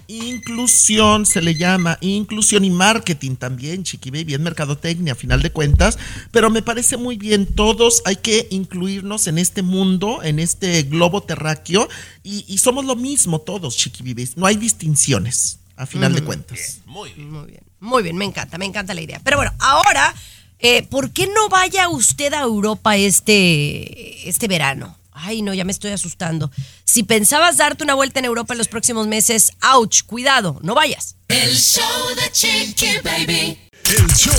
Inclusión 0.08 1.26
se 1.26 1.42
le 1.42 1.56
llama, 1.56 1.98
inclusión 2.02 2.64
y 2.64 2.70
marketing 2.70 3.36
también, 3.36 3.84
Chiqui 3.84 4.10
Baby, 4.10 4.36
es 4.36 4.40
mercadotecnia 4.40 5.14
a 5.14 5.16
final 5.16 5.42
de 5.42 5.52
cuentas, 5.52 6.00
pero 6.32 6.50
me 6.50 6.62
parece 6.62 6.96
muy 6.96 7.18
bien, 7.18 7.46
todos 7.46 8.02
hay 8.06 8.16
que 8.16 8.48
incluirnos 8.50 9.28
en 9.28 9.38
este 9.38 9.64
mundo, 9.64 10.24
en 10.24 10.40
este 10.40 10.84
globo 10.84 11.24
terráqueo, 11.24 11.90
y, 12.24 12.46
y 12.48 12.58
somos 12.60 12.86
lo 12.86 12.96
mismo 12.96 13.42
todos, 13.42 13.76
Chiqui 13.76 14.04
Baby, 14.04 14.30
no 14.38 14.46
hay 14.46 14.56
distinciones 14.56 15.60
a 15.76 15.86
final 15.86 16.14
de 16.14 16.24
cuentas. 16.24 16.80
Muy 16.86 17.12
bien. 17.12 17.62
Muy 17.80 18.02
bien, 18.02 18.18
me 18.18 18.26
encanta, 18.26 18.58
me 18.58 18.66
encanta 18.66 18.94
la 18.94 19.02
idea. 19.02 19.22
Pero 19.24 19.38
bueno, 19.38 19.54
ahora, 19.60 20.14
eh, 20.60 20.84
¿por 20.84 21.12
qué 21.12 21.28
no 21.28 21.50
vaya 21.50 21.90
usted 21.90 22.34
a 22.34 22.42
Europa 22.42 22.98
este, 22.98 24.28
este 24.28 24.48
verano? 24.48 24.98
Ay, 25.20 25.42
no, 25.42 25.54
ya 25.54 25.66
me 25.66 25.72
estoy 25.72 25.92
asustando. 25.92 26.52
Si 26.84 27.04
pensabas 27.04 27.58
darte 27.58 27.84
una 27.84 27.96
vuelta 27.96 28.20
en 28.20 28.26
Europa 28.26 28.54
en 28.54 28.58
los 28.58 28.68
próximos 28.68 29.08
meses, 29.08 29.52
ouch, 29.74 30.04
cuidado, 30.04 30.60
no 30.62 30.76
vayas. 30.76 31.16
El 31.28 31.56
show 31.56 32.16
de 32.16 32.32
Chiqui 32.32 33.00
Baby. 33.04 33.67
El 33.90 34.08
show 34.16 34.34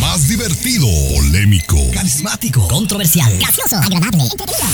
más 0.00 0.28
divertido, 0.28 0.86
polémico, 1.14 1.76
Carismático. 1.92 2.68
Controversial. 2.68 3.36
Gracioso. 3.38 3.76
Agradable. 3.76 4.22
Entretenido. 4.22 4.64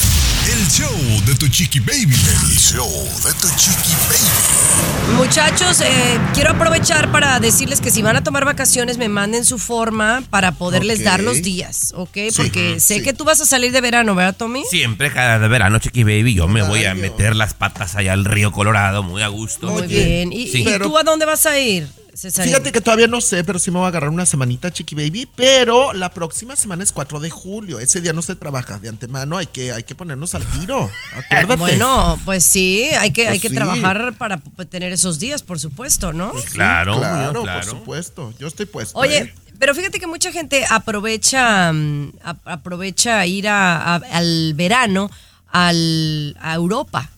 el 0.52 0.68
show 0.68 1.24
de 1.26 1.34
tu 1.36 1.48
chiqui 1.48 1.80
baby. 1.80 2.14
El 2.14 2.58
show 2.58 2.88
de 3.24 3.32
tu 3.40 3.48
chiqui 3.56 3.92
baby. 4.08 5.16
Muchachos, 5.16 5.80
eh, 5.80 6.18
quiero 6.34 6.50
aprovechar 6.50 7.10
para 7.10 7.40
decirles 7.40 7.80
que 7.80 7.90
si 7.90 8.02
van 8.02 8.16
a 8.16 8.22
tomar 8.22 8.44
vacaciones, 8.44 8.98
me 8.98 9.08
manden 9.08 9.44
su 9.46 9.58
forma 9.58 10.22
para 10.28 10.52
poderles 10.52 11.02
dar 11.02 11.20
los 11.22 11.40
días, 11.42 11.92
¿ok? 11.96 12.18
Porque 12.36 12.80
sé 12.80 13.02
que 13.02 13.14
tú 13.14 13.24
vas 13.24 13.40
a 13.40 13.46
salir 13.46 13.72
de 13.72 13.80
verano, 13.80 14.14
¿verdad, 14.14 14.36
Tommy? 14.36 14.62
Siempre, 14.70 15.10
cada 15.10 15.38
verano, 15.48 15.78
Chiqui 15.78 16.04
Baby, 16.04 16.34
yo 16.34 16.48
me 16.48 16.62
voy 16.62 16.84
a 16.84 16.94
meter 16.94 17.34
las 17.34 17.54
patas 17.54 17.94
allá 17.96 18.12
al 18.12 18.26
río 18.26 18.52
Colorado, 18.52 19.02
muy 19.02 19.22
a 19.22 19.28
gusto. 19.28 19.68
Muy 19.68 19.86
bien. 19.86 20.32
¿Y, 20.32 20.48
Sí. 20.48 20.60
y 20.60 20.64
Pero- 20.64 20.86
tú 20.86 20.98
a 20.98 21.02
dónde 21.02 21.24
vas 21.24 21.46
a 21.46 21.58
ir, 21.58 21.88
Fíjate 22.20 22.72
que 22.72 22.80
todavía 22.80 23.06
no 23.06 23.20
sé, 23.20 23.44
pero 23.44 23.58
sí 23.58 23.70
me 23.70 23.78
voy 23.78 23.84
a 23.86 23.88
agarrar 23.88 24.10
una 24.10 24.26
semanita, 24.26 24.72
Chiqui 24.72 24.94
Baby. 24.94 25.28
Pero 25.36 25.92
la 25.92 26.10
próxima 26.12 26.56
semana 26.56 26.82
es 26.82 26.90
4 26.92 27.20
de 27.20 27.30
julio. 27.30 27.78
Ese 27.78 28.00
día 28.00 28.12
no 28.12 28.22
se 28.22 28.34
trabaja 28.34 28.78
de 28.78 28.88
antemano. 28.88 29.36
Hay 29.36 29.46
que, 29.46 29.72
hay 29.72 29.84
que 29.84 29.94
ponernos 29.94 30.34
al 30.34 30.44
tiro. 30.46 30.90
Acuérdate. 31.14 31.56
Bueno, 31.56 32.18
pues 32.24 32.44
sí, 32.44 32.84
hay 32.98 33.12
que, 33.12 33.22
Pues 33.24 33.32
hay 33.34 33.40
que 33.40 33.48
sí. 33.50 33.54
trabajar 33.54 34.14
para 34.18 34.38
tener 34.68 34.92
esos 34.92 35.18
días, 35.18 35.42
por 35.42 35.60
supuesto, 35.60 36.12
¿no? 36.12 36.32
Claro, 36.52 36.96
claro, 36.98 37.16
Muñoz, 37.18 37.32
por 37.34 37.42
claro. 37.44 37.70
supuesto. 37.70 38.34
Yo 38.38 38.48
estoy 38.48 38.66
puesto. 38.66 38.98
Oye, 38.98 39.18
¿eh? 39.18 39.34
pero 39.60 39.74
fíjate 39.74 40.00
que 40.00 40.06
mucha 40.06 40.32
gente 40.32 40.64
aprovecha, 40.68 41.72
mm, 41.72 42.12
ap- 42.24 42.46
aprovecha 42.48 43.24
ir 43.26 43.48
a- 43.48 43.94
a- 43.94 44.02
al 44.12 44.54
verano 44.54 45.10
al, 45.50 46.36
a 46.40 46.54
Europa. 46.54 47.10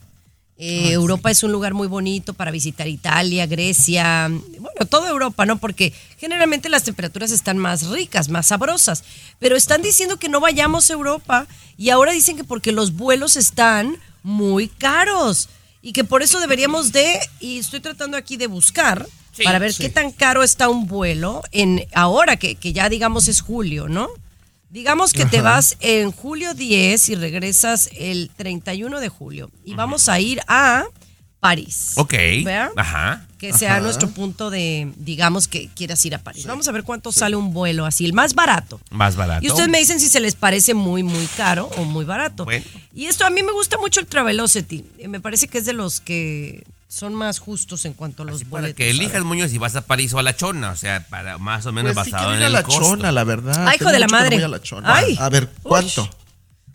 Eh, 0.62 0.92
Europa 0.92 1.30
es 1.30 1.42
un 1.42 1.52
lugar 1.52 1.72
muy 1.72 1.88
bonito 1.88 2.34
para 2.34 2.50
visitar 2.50 2.86
Italia, 2.86 3.46
Grecia, 3.46 4.28
bueno, 4.28 4.86
toda 4.90 5.08
Europa, 5.08 5.46
¿no? 5.46 5.56
Porque 5.56 5.94
generalmente 6.18 6.68
las 6.68 6.84
temperaturas 6.84 7.30
están 7.30 7.56
más 7.56 7.86
ricas, 7.86 8.28
más 8.28 8.48
sabrosas. 8.48 9.02
Pero 9.38 9.56
están 9.56 9.80
diciendo 9.80 10.18
que 10.18 10.28
no 10.28 10.38
vayamos 10.38 10.90
a 10.90 10.92
Europa 10.92 11.46
y 11.78 11.88
ahora 11.88 12.12
dicen 12.12 12.36
que 12.36 12.44
porque 12.44 12.72
los 12.72 12.94
vuelos 12.94 13.36
están 13.36 13.96
muy 14.22 14.68
caros 14.68 15.48
y 15.80 15.92
que 15.94 16.04
por 16.04 16.22
eso 16.22 16.40
deberíamos 16.40 16.92
de, 16.92 17.18
y 17.40 17.58
estoy 17.58 17.80
tratando 17.80 18.18
aquí 18.18 18.36
de 18.36 18.46
buscar 18.46 19.06
Sí, 19.32 19.44
para 19.44 19.60
ver 19.60 19.72
sí. 19.72 19.84
qué 19.84 19.88
tan 19.88 20.10
caro 20.12 20.42
está 20.42 20.68
un 20.68 20.86
vuelo 20.88 21.42
en 21.52 21.86
ahora 21.94 22.36
que, 22.36 22.56
que 22.56 22.74
ya 22.74 22.90
digamos 22.90 23.28
es 23.28 23.40
julio, 23.40 23.88
¿no? 23.88 24.08
Digamos 24.70 25.12
que 25.12 25.26
te 25.26 25.40
vas 25.40 25.76
en 25.80 26.12
julio 26.12 26.54
10 26.54 27.08
y 27.08 27.14
regresas 27.16 27.90
el 27.92 28.30
31 28.36 29.00
de 29.00 29.08
julio. 29.08 29.50
Y 29.64 29.74
vamos 29.74 30.08
a 30.08 30.20
ir 30.20 30.40
a 30.46 30.84
París. 31.40 31.92
Ok. 31.96 32.12
¿Verdad? 32.44 32.70
Ajá. 32.76 33.26
Que 33.36 33.52
sea 33.52 33.72
Ajá. 33.72 33.80
nuestro 33.80 34.08
punto 34.10 34.48
de, 34.48 34.92
digamos, 34.96 35.48
que 35.48 35.68
quieras 35.74 36.04
ir 36.04 36.14
a 36.14 36.18
París. 36.18 36.46
Vamos 36.46 36.68
a 36.68 36.72
ver 36.72 36.84
cuánto 36.84 37.10
sale 37.10 37.34
un 37.34 37.52
vuelo 37.52 37.84
así, 37.84 38.04
el 38.04 38.12
más 38.12 38.34
barato. 38.34 38.80
Más 38.90 39.16
barato. 39.16 39.44
Y 39.44 39.48
ustedes 39.48 39.68
me 39.68 39.78
dicen 39.78 39.98
si 39.98 40.08
se 40.08 40.20
les 40.20 40.36
parece 40.36 40.74
muy, 40.74 41.02
muy 41.02 41.26
caro 41.36 41.68
o 41.76 41.84
muy 41.84 42.04
barato. 42.04 42.44
Bueno. 42.44 42.64
Y 42.94 43.06
esto 43.06 43.24
a 43.24 43.30
mí 43.30 43.42
me 43.42 43.52
gusta 43.52 43.76
mucho 43.78 43.98
el 44.00 44.06
Travelocity. 44.06 44.84
Me 45.08 45.20
parece 45.20 45.48
que 45.48 45.58
es 45.58 45.64
de 45.64 45.72
los 45.72 46.00
que 46.00 46.64
son 46.92 47.14
más 47.14 47.38
justos 47.38 47.84
en 47.84 47.92
cuanto 47.94 48.24
a 48.24 48.26
los 48.26 48.40
Para 48.42 48.50
boletos. 48.62 48.76
que 48.76 48.90
elijas, 48.90 49.22
Muñoz, 49.22 49.52
si 49.52 49.58
vas 49.58 49.76
a 49.76 49.82
París 49.82 50.12
o 50.12 50.18
a 50.18 50.24
La 50.24 50.34
Chona, 50.34 50.70
o 50.72 50.76
sea, 50.76 51.06
para 51.08 51.38
más 51.38 51.64
o 51.66 51.72
menos 51.72 51.94
Pues 51.94 52.06
sí 52.06 52.10
basado 52.10 52.32
en 52.32 52.38
ir 52.38 52.42
a 52.42 52.46
el 52.48 52.52
la 52.52 52.62
costo. 52.64 52.80
chona, 52.80 53.12
la 53.12 53.22
verdad. 53.22 53.54
Ay, 53.68 53.76
hijo 53.76 53.78
Tengo 53.78 53.92
de 53.92 53.98
la 54.00 54.06
no 54.08 54.12
madre. 54.12 54.36
voy 54.36 54.44
a 54.44 54.48
la 54.48 54.60
chona. 54.60 54.92
Ay. 54.96 55.16
A 55.20 55.28
ver, 55.28 55.44
Uy. 55.44 55.60
¿cuánto? 55.62 56.10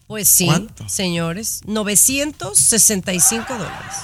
Pues 0.07 0.29
sí, 0.29 0.45
¿Cuánto? 0.45 0.87
señores, 0.87 1.61
965 1.65 3.53
dólares. 3.57 3.95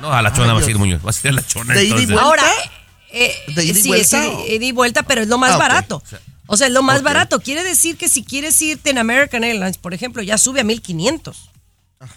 No, 0.00 0.12
a 0.12 0.22
La 0.22 0.32
Chona 0.32 0.50
Ay, 0.52 0.58
vas 0.58 0.66
a 0.66 0.70
ir. 0.70 0.78
Muñoz, 0.78 1.02
vas 1.02 1.16
a 1.16 1.28
ir 1.28 1.32
a 1.32 1.36
La 1.36 1.46
Chona 1.46 1.74
¿De 1.74 1.84
ida 1.84 1.96
y 2.00 2.02
entonces. 2.02 2.08
vuelta? 2.08 2.24
Ahora, 2.26 2.42
eh, 3.12 3.34
¿De 3.54 3.64
ida 3.64 3.78
y 3.78 3.82
sí, 3.82 3.88
vuelta 3.88 4.04
es 4.26 4.50
ida 4.50 4.64
y 4.64 4.72
vuelta, 4.72 5.02
pero 5.04 5.20
es 5.22 5.28
lo 5.28 5.38
más 5.38 5.52
Ah, 5.52 5.56
barato. 5.58 6.02
O 6.46 6.56
sea, 6.56 6.66
es 6.66 6.72
lo 6.72 6.82
más 6.82 7.02
barato. 7.02 7.40
Quiere 7.40 7.62
decir 7.62 7.96
que 7.96 8.08
si 8.08 8.22
quieres 8.24 8.60
irte 8.60 8.90
en 8.90 8.98
American 8.98 9.44
Airlines, 9.44 9.78
por 9.78 9.94
ejemplo, 9.94 10.20
ya 10.22 10.36
sube 10.36 10.60
a 10.60 10.64
1500. 10.64 11.50
Ok, 12.00 12.08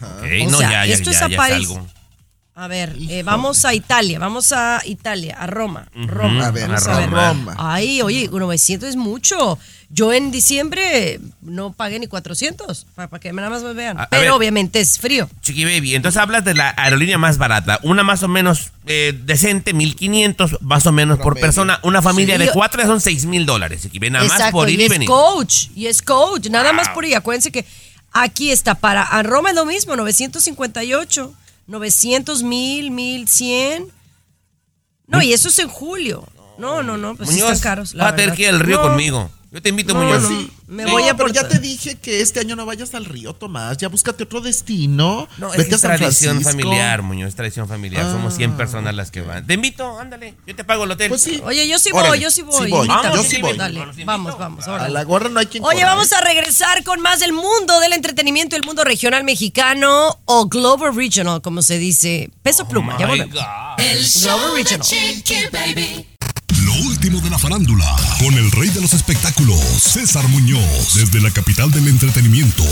O 0.47 0.49
no, 0.49 0.57
sea, 0.57 0.69
ya, 0.71 0.85
ya, 0.85 0.93
esto 0.95 1.11
es 1.11 1.17
a 1.21 1.27
ya 1.29 1.35
es 1.35 1.37
París. 1.37 1.69
algo. 1.69 1.87
A 2.59 2.67
ver, 2.67 2.95
eh, 3.07 3.21
vamos 3.21 3.65
a 3.65 3.75
Italia, 3.75 4.17
vamos 4.17 4.51
a 4.51 4.81
Italia, 4.83 5.37
a 5.39 5.45
Roma. 5.45 5.87
Roma. 5.93 6.47
A 6.47 6.49
ver, 6.51 6.67
vamos 6.67 6.87
a 6.87 6.97
ver. 7.01 7.09
Roma. 7.11 7.55
Ay, 7.55 8.01
oye, 8.01 8.27
900 8.31 8.89
es 8.89 8.95
mucho. 8.95 9.59
Yo 9.91 10.11
en 10.11 10.31
diciembre 10.31 11.19
no 11.41 11.71
pagué 11.73 11.99
ni 11.99 12.07
400, 12.07 12.87
para, 12.95 13.19
que 13.19 13.31
nada 13.31 13.51
más 13.51 13.61
me 13.61 13.73
vean. 13.73 13.99
A- 13.99 14.03
a 14.05 14.09
Pero 14.09 14.21
ver. 14.23 14.31
obviamente 14.31 14.79
es 14.79 14.97
frío. 14.97 15.29
Chiqui 15.41 15.65
Baby, 15.65 15.93
entonces 15.93 16.19
hablas 16.19 16.43
de 16.45 16.55
la 16.55 16.73
aerolínea 16.75 17.19
más 17.19 17.37
barata, 17.37 17.79
una 17.83 18.01
más 18.01 18.23
o 18.23 18.27
menos 18.27 18.71
eh, 18.87 19.13
decente, 19.23 19.75
1500 19.75 20.57
más 20.61 20.87
o 20.87 20.91
menos 20.91 21.19
por 21.19 21.39
persona, 21.39 21.79
una 21.83 22.01
familia 22.01 22.37
Sí. 22.39 22.45
de 22.45 22.51
cuatro 22.53 22.81
son 22.87 22.99
6000 22.99 23.45
dólares, 23.45 23.83
Chiqui 23.83 23.99
Baby, 23.99 24.09
nada 24.13 24.27
más 24.27 24.51
por 24.51 24.67
ir 24.67 24.79
y 24.79 24.81
y 24.81 24.85
es 24.85 24.89
venir. 24.89 25.07
coach, 25.07 25.67
y 25.75 25.85
es 25.85 26.01
coach, 26.01 26.47
nada 26.49 26.73
más 26.73 26.89
por 26.89 27.05
ir. 27.05 27.15
Acuérdense 27.15 27.51
que 27.51 27.65
aquí 28.13 28.49
está 28.49 28.73
para 28.73 29.03
a 29.03 29.21
Roma 29.21 29.49
es 29.51 29.55
lo 29.55 29.63
mismo, 29.65 29.95
958, 29.95 31.33
900, 31.67 32.43
1000, 32.43 32.91
1100. 32.91 33.91
No, 35.07 35.21
y 35.21 35.33
eso 35.33 35.49
es 35.49 35.59
en 35.59 35.67
julio. 35.69 36.27
No, 36.57 36.81
no, 36.81 36.97
no, 36.97 37.15
pues 37.15 37.29
sí 37.29 37.39
están 37.39 37.59
caros. 37.59 37.93
la 37.93 38.05
vas 38.05 38.13
a 38.13 38.15
tener 38.15 38.35
que 38.35 38.43
ir 38.43 38.49
al 38.49 38.59
río 38.59 38.77
No, 38.77 38.83
conmigo. 38.89 39.29
Yo 39.49 39.61
te 39.61 39.69
invito, 39.69 39.93
No, 39.93 40.01
Muñoz. 40.01 40.23
no. 40.23 40.29
Sí. 40.29 40.51
Me 40.67 40.83
No, 40.83 40.91
voy 40.91 41.07
a 41.07 41.15
pero 41.15 41.29
ya 41.29 41.47
te 41.47 41.59
dije 41.59 41.95
que 41.95 42.19
este 42.21 42.41
año 42.41 42.57
no 42.57 42.65
vayas 42.65 42.93
al 42.93 43.05
río, 43.05 43.33
Tomás. 43.33 43.77
Ya 43.77 43.87
búscate 43.87 44.23
otro 44.23 44.41
destino. 44.41 45.29
No, 45.37 45.51
es, 45.53 45.57
Vete 45.59 45.73
a 45.73 45.75
es 45.75 45.81
San 45.81 45.97
tradición 45.97 46.41
Francisco. 46.41 46.67
familiar, 46.69 47.01
Muñoz, 47.01 47.29
es 47.29 47.35
tradición 47.35 47.67
familiar. 47.67 48.03
Somos 48.11 48.33
100 48.35 48.57
personas 48.57 48.93
las 48.93 49.09
que 49.09 49.21
van. 49.21 49.47
Te 49.47 49.53
invito, 49.53 49.97
ándale, 49.99 50.33
yo 50.45 50.53
te 50.53 50.65
pago 50.65 50.83
el 50.83 50.91
hotel. 50.91 51.07
Pues 51.09 51.21
sí. 51.21 51.41
Oye, 51.45 51.65
yo 51.67 51.79
sí 51.79 51.91
Órale, 51.93 52.09
voy, 52.09 52.19
yo 52.19 52.29
sí 52.29 52.41
voy. 52.41 52.65
Sí 52.65 52.71
voy. 52.71 52.87
Vamos, 52.89 53.15
yo 53.15 53.23
sí 53.23 53.41
voy. 53.41 53.57
Dale, 53.57 53.85
vamos, 54.05 54.37
vamos. 54.37 54.67
A 54.67 54.89
la 54.89 55.03
gorra 55.05 55.29
no 55.29 55.39
hay 55.39 55.45
quien 55.45 55.63
Oye, 55.63 55.79
corra, 55.79 55.93
vamos 55.93 56.11
¿eh? 56.11 56.15
a 56.15 56.21
regresar 56.21 56.83
con 56.83 56.99
más 57.01 57.21
del 57.21 57.31
mundo 57.31 57.79
del 57.79 57.93
entretenimiento, 57.93 58.57
el 58.57 58.63
mundo 58.63 58.83
regional 58.83 59.23
mexicano 59.23 60.19
o 60.25 60.47
Global 60.47 60.93
Regional, 60.93 61.41
como 61.41 61.61
se 61.61 61.77
dice. 61.77 62.29
Peso 62.43 62.67
pluma, 62.67 62.97
ya 62.99 63.07
volvemos. 63.07 63.33
God. 63.33 63.41
El 63.79 64.03
de 64.03 64.53
Regional. 64.55 64.81
Chiqui 64.81 65.35
Baby. 65.53 66.07
Último 66.85 67.19
de 67.21 67.29
la 67.29 67.39
farándula, 67.39 67.85
con 68.19 68.33
el 68.35 68.51
rey 68.51 68.69
de 68.69 68.81
los 68.81 68.93
espectáculos, 68.93 69.59
César 69.59 70.27
Muñoz, 70.27 70.93
desde 70.95 71.19
la 71.21 71.31
capital 71.31 71.71
del 71.71 71.87
entretenimiento, 71.87 72.63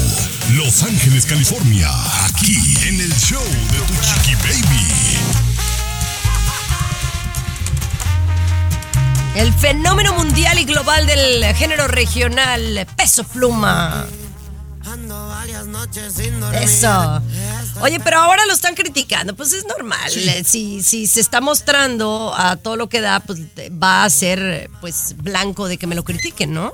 Los 0.54 0.84
Ángeles, 0.84 1.26
California, 1.26 1.90
aquí 2.26 2.76
en 2.88 3.02
el 3.02 3.14
show 3.16 3.44
de 3.44 3.80
Tu 3.80 3.94
Chiqui 4.04 4.36
Baby. 4.36 4.86
El 9.36 9.54
fenómeno 9.54 10.14
mundial 10.14 10.60
y 10.60 10.66
global 10.66 11.08
del 11.08 11.44
género 11.56 11.88
regional, 11.88 12.88
peso 12.96 13.24
pluma. 13.24 14.06
Eso. 16.64 17.22
Oye, 17.82 18.00
pero 18.00 18.20
ahora 18.20 18.46
lo 18.46 18.54
están 18.54 18.76
criticando, 18.76 19.36
pues 19.36 19.54
es 19.54 19.66
normal. 19.66 20.12
Eh, 20.16 20.44
Si, 20.46 20.82
si 20.84 21.08
se 21.08 21.20
está 21.20 21.42
mostrando 21.42 22.34
a 22.36 22.56
todo 22.56 22.76
lo 22.78 22.88
que 22.88 23.02
da, 23.02 23.20
pues 23.20 23.40
va 23.72 24.04
a 24.04 24.10
ser 24.10 24.70
pues 24.82 25.16
blanco 25.18 25.68
de 25.68 25.78
que 25.78 25.88
me 25.88 25.96
lo 25.96 26.04
critiquen, 26.04 26.54
¿no? 26.54 26.74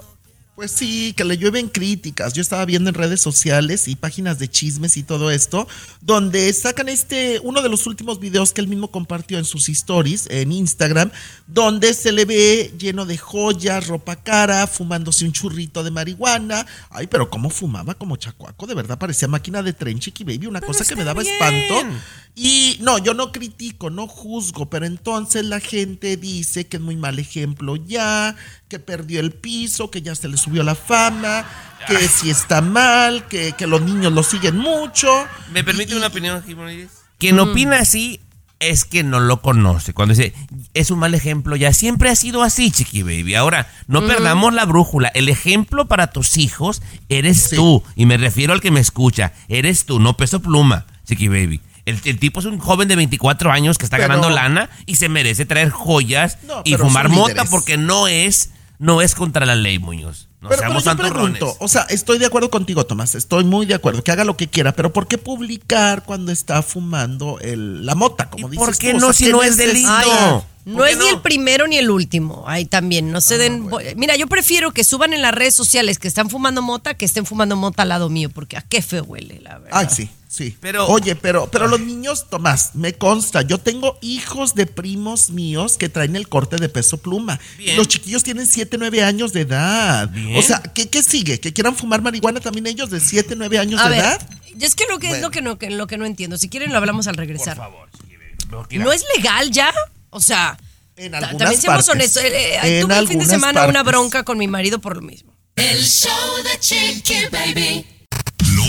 Pues 0.62 0.74
sí, 0.74 1.14
que 1.18 1.26
le 1.26 1.40
llueven 1.40 1.70
críticas. 1.70 2.34
Yo 2.34 2.42
estaba 2.44 2.66
viendo 2.66 2.92
en 2.92 2.94
redes 2.94 3.20
sociales 3.20 3.88
y 3.88 3.96
páginas 3.96 4.38
de 4.38 4.48
chismes 4.48 4.96
y 4.96 5.02
todo 5.02 5.32
esto, 5.32 5.68
donde 6.02 6.54
sacan 6.54 6.88
este, 6.88 7.40
uno 7.40 7.64
de 7.64 7.70
los 7.70 7.88
últimos 7.88 8.20
videos 8.20 8.54
que 8.54 8.62
él 8.62 8.68
mismo 8.68 8.92
compartió 8.92 9.40
en 9.40 9.46
sus 9.46 9.70
stories 9.70 10.28
en 10.30 10.52
Instagram, 10.52 11.10
donde 11.48 11.96
se 11.96 12.12
le 12.12 12.26
ve 12.26 12.76
lleno 12.78 13.08
de 13.08 13.18
joyas, 13.18 13.88
ropa 13.88 14.18
cara, 14.18 14.68
fumándose 14.68 15.26
un 15.26 15.32
churrito 15.32 15.84
de 15.84 15.90
marihuana. 15.90 16.64
Ay, 16.92 17.08
pero 17.08 17.32
cómo 17.32 17.50
fumaba 17.50 17.96
como 17.96 18.18
chacuaco, 18.18 18.68
de 18.68 18.76
verdad 18.76 19.00
parecía 19.00 19.28
máquina 19.28 19.64
de 19.64 19.74
tren, 19.74 19.98
chiqui 19.98 20.24
baby, 20.24 20.46
una 20.46 20.62
cosa 20.62 20.86
que 20.86 20.96
me 20.96 21.04
daba 21.04 21.24
bien. 21.24 21.34
espanto. 21.34 21.98
Y 22.36 22.78
no, 22.80 22.98
yo 22.98 23.14
no 23.14 23.32
critico, 23.32 23.90
no 23.90 24.08
juzgo, 24.08 24.70
pero 24.70 24.86
entonces 24.86 25.44
la 25.44 25.60
gente 25.60 26.16
dice 26.16 26.66
que 26.66 26.78
es 26.78 26.84
muy 26.84 26.96
mal 26.96 27.20
ejemplo 27.20 27.76
ya, 27.76 28.38
que 28.72 28.80
perdió 28.80 29.20
el 29.20 29.32
piso, 29.34 29.92
que 29.92 30.02
ya 30.02 30.16
se 30.16 30.30
le 30.30 30.38
subió 30.38 30.64
la 30.64 30.76
fama, 30.76 31.44
que 31.88 32.08
si 32.08 32.30
está 32.30 32.62
mal, 32.62 33.28
que, 33.28 33.52
que 33.52 33.68
los 33.68 33.82
niños 33.82 34.14
lo 34.14 34.24
siguen 34.24 34.56
mucho. 34.58 35.10
¿Me 35.52 35.62
permite 35.62 35.94
una 35.94 36.08
opinión, 36.08 36.42
Jiménez? 36.42 36.90
Quien 37.18 37.38
opina 37.38 37.80
así 37.80 38.22
es 38.60 38.86
que 38.86 39.04
no 39.04 39.20
lo 39.20 39.42
conoce. 39.42 39.94
Cuando 39.94 40.14
dice, 40.16 40.34
es 40.74 40.90
un 40.90 41.00
mal 41.00 41.14
ejemplo, 41.16 41.58
ya 41.58 41.74
siempre 41.74 42.10
ha 42.10 42.16
sido 42.16 42.44
así, 42.44 42.72
Chiqui 42.72 43.04
Baby. 43.04 43.36
Ahora, 43.36 43.68
no 43.88 44.08
perdamos 44.08 44.54
la 44.54 44.64
brújula. 44.64 45.10
El 45.10 45.28
ejemplo 45.28 45.90
para 45.90 46.08
tus 46.12 46.38
hijos 46.38 46.82
eres 47.10 47.50
Sí. 47.50 47.58
tú. 47.58 47.84
Y 47.98 48.06
me 48.06 48.16
refiero 48.16 48.54
al 48.54 48.62
que 48.62 48.72
me 48.72 48.80
escucha. 48.80 49.34
Eres 49.50 49.84
tú, 49.86 50.00
no 50.00 50.16
peso 50.16 50.42
pluma, 50.42 50.86
Chiqui 51.06 51.28
Baby. 51.28 51.60
El, 51.84 52.00
el 52.06 52.20
tipo 52.20 52.40
es 52.40 52.46
un 52.46 52.60
joven 52.60 52.88
de 52.88 52.96
24 52.96 53.52
años 53.52 53.78
que 53.80 53.84
está 53.86 53.98
Pero- 53.98 54.08
ganando 54.08 54.30
lana 54.30 54.70
y 54.86 54.96
se 54.96 55.10
merece 55.10 55.46
traer 55.46 55.72
joyas 55.72 56.38
No, 56.48 56.62
y 56.64 56.76
fumar 56.76 57.10
mota 57.10 57.44
porque 57.46 57.76
no 57.76 58.08
es, 58.08 58.52
no 58.82 59.02
es 59.02 59.16
contra 59.16 59.46
la 59.46 59.56
ley, 59.56 59.80
Muñoz. 59.80 60.28
No 60.42 60.50
pero, 60.50 60.60
pero 60.62 60.72
seamos 60.82 60.84
yo 60.84 60.90
santurrones. 60.90 61.38
pregunto, 61.38 61.56
o 61.64 61.68
sea, 61.68 61.84
estoy 61.84 62.18
de 62.18 62.26
acuerdo 62.26 62.50
contigo, 62.50 62.84
Tomás, 62.86 63.14
estoy 63.16 63.44
muy 63.44 63.68
de 63.68 63.76
acuerdo, 63.76 64.04
que 64.04 64.12
haga 64.12 64.24
lo 64.26 64.36
que 64.36 64.48
quiera, 64.50 64.72
pero 64.74 64.92
¿por 64.92 65.08
qué 65.08 65.20
publicar 65.20 66.04
cuando 66.04 66.32
está 66.32 66.64
fumando 66.64 67.38
el, 67.42 67.86
la 67.86 67.94
mota, 67.94 68.30
como 68.30 68.48
¿Y 68.48 68.52
dices 68.52 68.66
por 68.66 68.78
qué 68.78 68.92
tú? 68.92 68.98
O 68.98 69.00
no 69.00 69.06
sea, 69.08 69.14
si 69.14 69.26
¿qué 69.26 69.32
no 69.32 69.44
es 69.44 69.56
delito? 69.58 70.46
No 70.66 70.86
es 70.86 70.98
ni 70.98 71.08
el 71.10 71.22
primero 71.22 71.66
ni 71.68 71.78
el 71.78 71.90
último. 71.90 72.44
Ahí 72.48 72.66
también, 72.66 73.12
no 73.12 73.20
se 73.22 73.38
den. 73.40 73.68
bo- 73.70 73.80
Mira, 73.96 74.16
yo 74.16 74.28
prefiero 74.28 74.72
que 74.72 74.84
suban 74.84 75.12
en 75.14 75.22
las 75.24 75.34
redes 75.34 75.56
sociales 75.56 75.98
que 75.98 76.08
están 76.08 76.30
fumando 76.30 76.62
mota 76.62 76.94
que 76.96 77.06
estén 77.06 77.26
fumando 77.26 77.56
mota 77.56 77.82
al 77.84 77.90
lado 77.90 78.10
mío, 78.10 78.30
porque 78.30 78.58
a 78.58 78.62
qué 78.62 78.82
feo 78.82 79.04
huele, 79.04 79.40
la 79.42 79.58
verdad. 79.60 79.70
Ay, 79.80 79.88
sí, 79.90 80.10
sí. 80.32 80.56
Pero- 80.62 80.88
Oye, 80.88 81.16
pero, 81.16 81.50
pero 81.52 81.68
los 81.68 81.80
niños, 81.82 82.30
Tomás, 82.30 82.72
me 82.76 82.94
consta, 82.94 83.42
yo 83.42 83.58
tengo 83.58 83.98
hijos 84.02 84.56
de 84.56 84.66
primos 84.66 85.30
míos 85.30 85.78
que 85.78 85.90
traen 85.90 86.16
el 86.16 86.30
corte 86.30 86.56
de 86.56 86.70
peso 86.70 86.98
pluma. 86.98 87.40
Bien. 87.58 87.76
Los 87.76 87.88
chiquillos 87.90 88.24
tienen 88.24 88.48
7, 88.48 88.78
9 88.80 89.04
años 89.04 89.34
de 89.34 89.42
edad. 89.42 90.10
Bien. 90.10 90.38
O 90.38 90.42
sea, 90.42 90.60
¿qué, 90.62 90.90
qué 90.90 91.04
sigue? 91.04 91.40
¿Que 91.40 91.52
quieran 91.52 91.76
fumar 91.76 92.02
marihuana 92.02 92.40
también 92.40 92.68
ellos 92.68 92.90
de 92.90 93.00
7, 93.02 93.36
9 93.36 93.60
años 93.60 93.82
A 93.82 93.86
de 93.86 93.90
ver, 93.98 94.00
edad? 94.00 94.30
es 94.60 94.76
que 94.76 94.86
lo 94.90 95.00
que 95.00 95.10
es 95.12 95.22
lo 95.22 95.32
que 95.32 95.42
no, 95.42 95.58
que, 95.58 95.70
lo 95.70 95.88
que 95.88 95.98
no 95.98 96.06
entiendo. 96.06 96.38
Si 96.38 96.48
quieren 96.50 96.72
lo 96.72 96.78
hablamos 96.78 97.08
al 97.08 97.16
regresar. 97.18 97.58
Por 97.58 97.66
favor, 97.66 97.90
Baby. 98.00 98.16
No, 98.50 98.68
quiera- 98.68 98.86
¿No 98.86 98.92
es 98.94 99.04
legal 99.18 99.52
ya? 99.52 99.74
O 100.10 100.20
sea, 100.22 100.58
En 100.96 101.12
ta- 101.12 101.18
algunas 101.20 101.38
también 101.40 101.62
seamos 101.62 101.86
partes. 101.88 101.90
honestos. 102.18 102.24
eh, 102.24 102.56
eh, 102.64 102.80
En 102.80 102.88
tuve 102.88 102.98
el 103.00 103.08
fin 103.08 103.20
de 103.20 103.26
semana 103.26 103.66
una 103.66 103.84
bronca 103.84 104.24
con 104.24 104.38
mi 104.38 104.48
marido 104.48 104.80
por 104.80 104.96
lo 104.96 105.02
mismo. 105.02 105.34
El 105.56 105.84
show 105.84 106.12
de 106.44 106.60
Chiqui 106.60 107.26
Baby. 107.32 107.86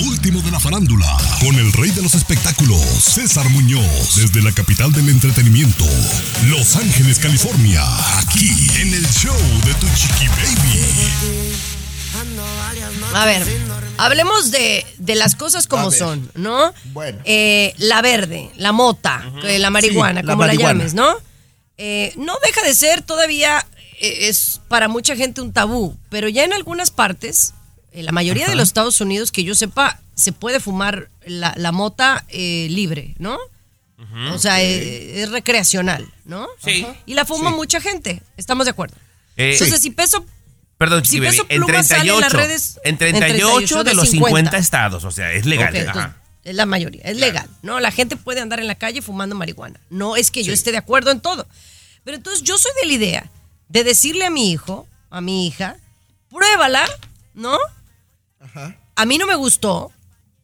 Último 0.07 0.41
de 0.43 0.51
la 0.51 0.59
farándula, 0.59 1.07
con 1.41 1.55
el 1.57 1.73
rey 1.73 1.91
de 1.91 2.03
los 2.03 2.15
espectáculos, 2.15 2.81
César 2.81 3.49
Muñoz, 3.51 4.17
desde 4.17 4.43
la 4.43 4.51
capital 4.53 4.93
del 4.93 5.09
entretenimiento, 5.09 5.85
Los 6.47 6.77
Ángeles, 6.77 7.19
California, 7.19 7.83
aquí 8.19 8.49
en 8.81 8.95
el 8.95 9.07
show 9.09 9.37
de 9.65 9.75
Tu 9.75 9.87
Chiqui 9.95 10.27
Baby. 10.29 11.53
A 13.15 13.27
ver, 13.27 13.47
hablemos 13.99 14.51
de, 14.51 14.85
de 14.99 15.15
las 15.15 15.35
cosas 15.37 15.67
como 15.67 15.91
son, 15.91 16.31
¿no? 16.35 16.73
Bueno. 16.93 17.19
Eh, 17.25 17.75
la 17.79 18.03
verde, 18.03 18.51
la 18.57 18.73
mota, 18.73 19.23
eh, 19.45 19.59
la 19.59 19.71
marihuana, 19.71 20.21
Sí, 20.23 20.27
como 20.27 20.43
la 20.43 20.47
marihuana. 20.49 20.79
llames, 20.79 20.95
¿no? 20.95 21.15
Eh, 21.79 22.13
no 22.17 22.35
deja 22.45 22.63
de 22.67 22.75
ser 22.75 23.03
todavía, 23.03 23.65
eh, 24.01 24.29
es 24.29 24.61
para 24.69 24.89
mucha 24.89 25.15
gente 25.17 25.41
un 25.41 25.53
tabú, 25.53 25.97
pero 26.11 26.29
ya 26.29 26.45
en 26.45 26.53
algunas 26.53 26.91
partes, 26.91 27.55
en 27.93 28.07
la 28.07 28.13
mayoría 28.13 28.49
de 28.49 28.55
los 28.55 28.69
Estados 28.69 29.01
Unidos, 29.01 29.33
que 29.33 29.45
yo 29.45 29.55
sepa, 29.55 30.01
se 30.15 30.33
puede 30.33 30.61
fumar 30.61 31.11
la, 31.27 31.53
la 31.57 31.73
mota 31.73 32.25
eh, 32.29 32.67
libre, 32.71 33.15
¿no? 33.19 33.39
O 34.33 34.39
sea, 34.39 34.61
eh, 34.63 35.23
es 35.23 35.31
recreacional, 35.31 36.07
¿no? 36.25 36.49
Sí. 36.63 36.85
Y 37.07 37.15
la 37.15 37.25
fuma 37.25 37.51
mucha 37.51 37.81
gente, 37.81 38.21
estamos 38.37 38.67
de 38.67 38.73
acuerdo. 38.73 38.97
Eh, 39.37 39.53
Entonces, 39.53 39.81
si 39.81 39.91
peso 39.91 40.27
Perdón, 40.77 41.05
si 41.05 41.21
Peso 41.21 41.47
en 41.49 41.63
Pluma 41.63 41.83
sale 41.85 42.11
en 42.11 42.19
38, 42.19 42.21
las 42.21 42.33
redes- 42.33 42.81
en 42.83 42.91
en 42.91 42.99
38, 42.99 43.19
38 43.21 43.85
de 43.85 43.95
los 43.95 44.09
50. 44.11 44.29
50 44.51 44.59
estados, 44.59 45.05
o 45.05 45.13
sea, 45.13 45.31
es 45.33 45.47
legal. 45.47 45.69
Ok, 45.69 45.77
ajá. 45.77 45.87
entonces, 45.89 46.13
es 46.43 46.55
la 46.57 46.67
mayoría, 46.67 47.03
es 47.05 47.17
legal, 47.19 47.49
¿no? 47.63 47.79
La 47.79 47.93
gente 47.93 48.17
puede 48.17 48.41
andar 48.41 48.59
en 48.59 48.67
la 48.67 48.75
calle 48.75 49.01
fumando 49.01 49.37
marihuana. 49.37 49.79
No 49.91 50.17
es 50.17 50.33
que 50.33 50.43
yo 50.43 50.53
esté 50.53 50.73
de 50.73 50.79
acuerdo 50.79 51.13
en 51.13 51.21
todo. 51.21 51.47
Pero 52.03 52.17
entonces 52.17 52.43
yo 52.43 52.59
soy 52.59 52.73
de 52.81 52.89
la 52.89 52.93
idea 52.95 53.31
de 53.69 53.85
decirle 53.85 54.25
a 54.25 54.31
mi 54.31 54.51
hijo, 54.51 54.89
a 55.11 55.21
mi 55.21 55.47
hija, 55.47 55.77
pruébala, 56.29 56.85
¿no? 57.35 57.57
Ajá. 58.43 58.77
A 58.97 59.07
mí 59.07 59.19
no 59.19 59.27
me 59.27 59.35
gustó, 59.37 59.91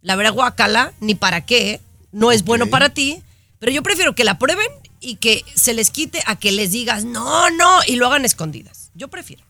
la 0.03 0.17
verdad, 0.17 0.33
guacala, 0.33 0.93
ni 1.01 1.15
para 1.15 1.45
qué, 1.45 1.81
no 2.13 2.33
es 2.33 2.45
bueno 2.45 2.69
para 2.69 2.91
ti, 2.91 3.23
pero 3.59 3.73
yo 3.73 3.83
prefiero 3.83 4.15
que 4.15 4.25
la 4.25 4.39
prueben 4.39 4.69
y 5.01 5.17
que 5.17 5.45
se 5.55 5.75
les 5.75 5.91
quite 5.91 6.23
a 6.27 6.37
que 6.37 6.53
les 6.53 6.71
digas, 6.73 7.05
no, 7.05 7.51
no, 7.51 7.81
y 7.87 7.97
lo 7.97 8.07
hagan 8.07 8.25
escondidas. 8.25 8.91
Yo 8.95 9.09
prefiero. 9.09 9.45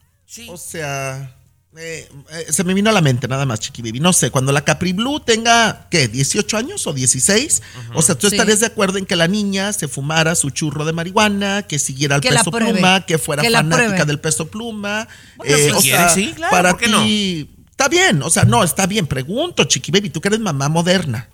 O 0.48 0.56
sea, 0.58 1.34
eh, 1.76 2.08
eh, 2.32 2.46
se 2.52 2.64
me 2.64 2.74
vino 2.74 2.90
a 2.90 2.92
la 2.92 3.00
mente 3.00 3.28
nada 3.28 3.46
más, 3.46 3.60
Chiqui 3.60 3.80
Baby. 3.82 4.00
No 4.00 4.12
sé, 4.12 4.30
cuando 4.30 4.52
la 4.52 4.62
Capri 4.62 4.92
Blue 4.92 5.20
tenga, 5.20 5.86
¿qué? 5.90 6.10
¿18 6.10 6.58
años 6.58 6.86
o 6.86 6.92
16? 6.92 7.62
O 7.94 8.02
sea, 8.02 8.14
¿tú 8.14 8.28
Sí. 8.28 8.34
estarías 8.36 8.60
de 8.60 8.66
acuerdo 8.66 8.98
en 8.98 9.06
que 9.06 9.16
la 9.16 9.28
niña 9.28 9.72
se 9.72 9.88
fumara 9.88 10.34
su 10.34 10.50
churro 10.50 10.84
de 10.84 10.92
marihuana, 10.92 11.62
que 11.62 11.78
siguiera 11.78 12.16
el 12.16 12.20
Que 12.20 12.30
peso 12.30 12.50
pluma, 12.50 13.06
que 13.06 13.16
fuera 13.18 13.42
Que 13.42 13.50
fanática 13.50 13.86
pruebe. 13.88 14.04
del 14.06 14.20
peso 14.20 14.48
pluma? 14.48 15.08
Bueno, 15.36 15.56
si 15.56 15.70
o 15.70 15.78
quiere, 15.80 16.08
sí, 16.10 16.32
claro, 16.34 16.50
para 16.50 16.70
¿por 16.72 16.80
qué 16.80 16.88
ti, 16.88 17.50
está 17.78 17.88
bien, 17.88 18.22
o 18.24 18.30
sea, 18.30 18.44
no, 18.44 18.64
está 18.64 18.86
bien. 18.86 19.06
Pregunto, 19.06 19.62
Chiqui 19.64 19.92
Baby, 19.92 20.10
tú 20.10 20.20
que 20.20 20.26
eres 20.28 20.40
mamá 20.40 20.68
moderna. 20.68 21.28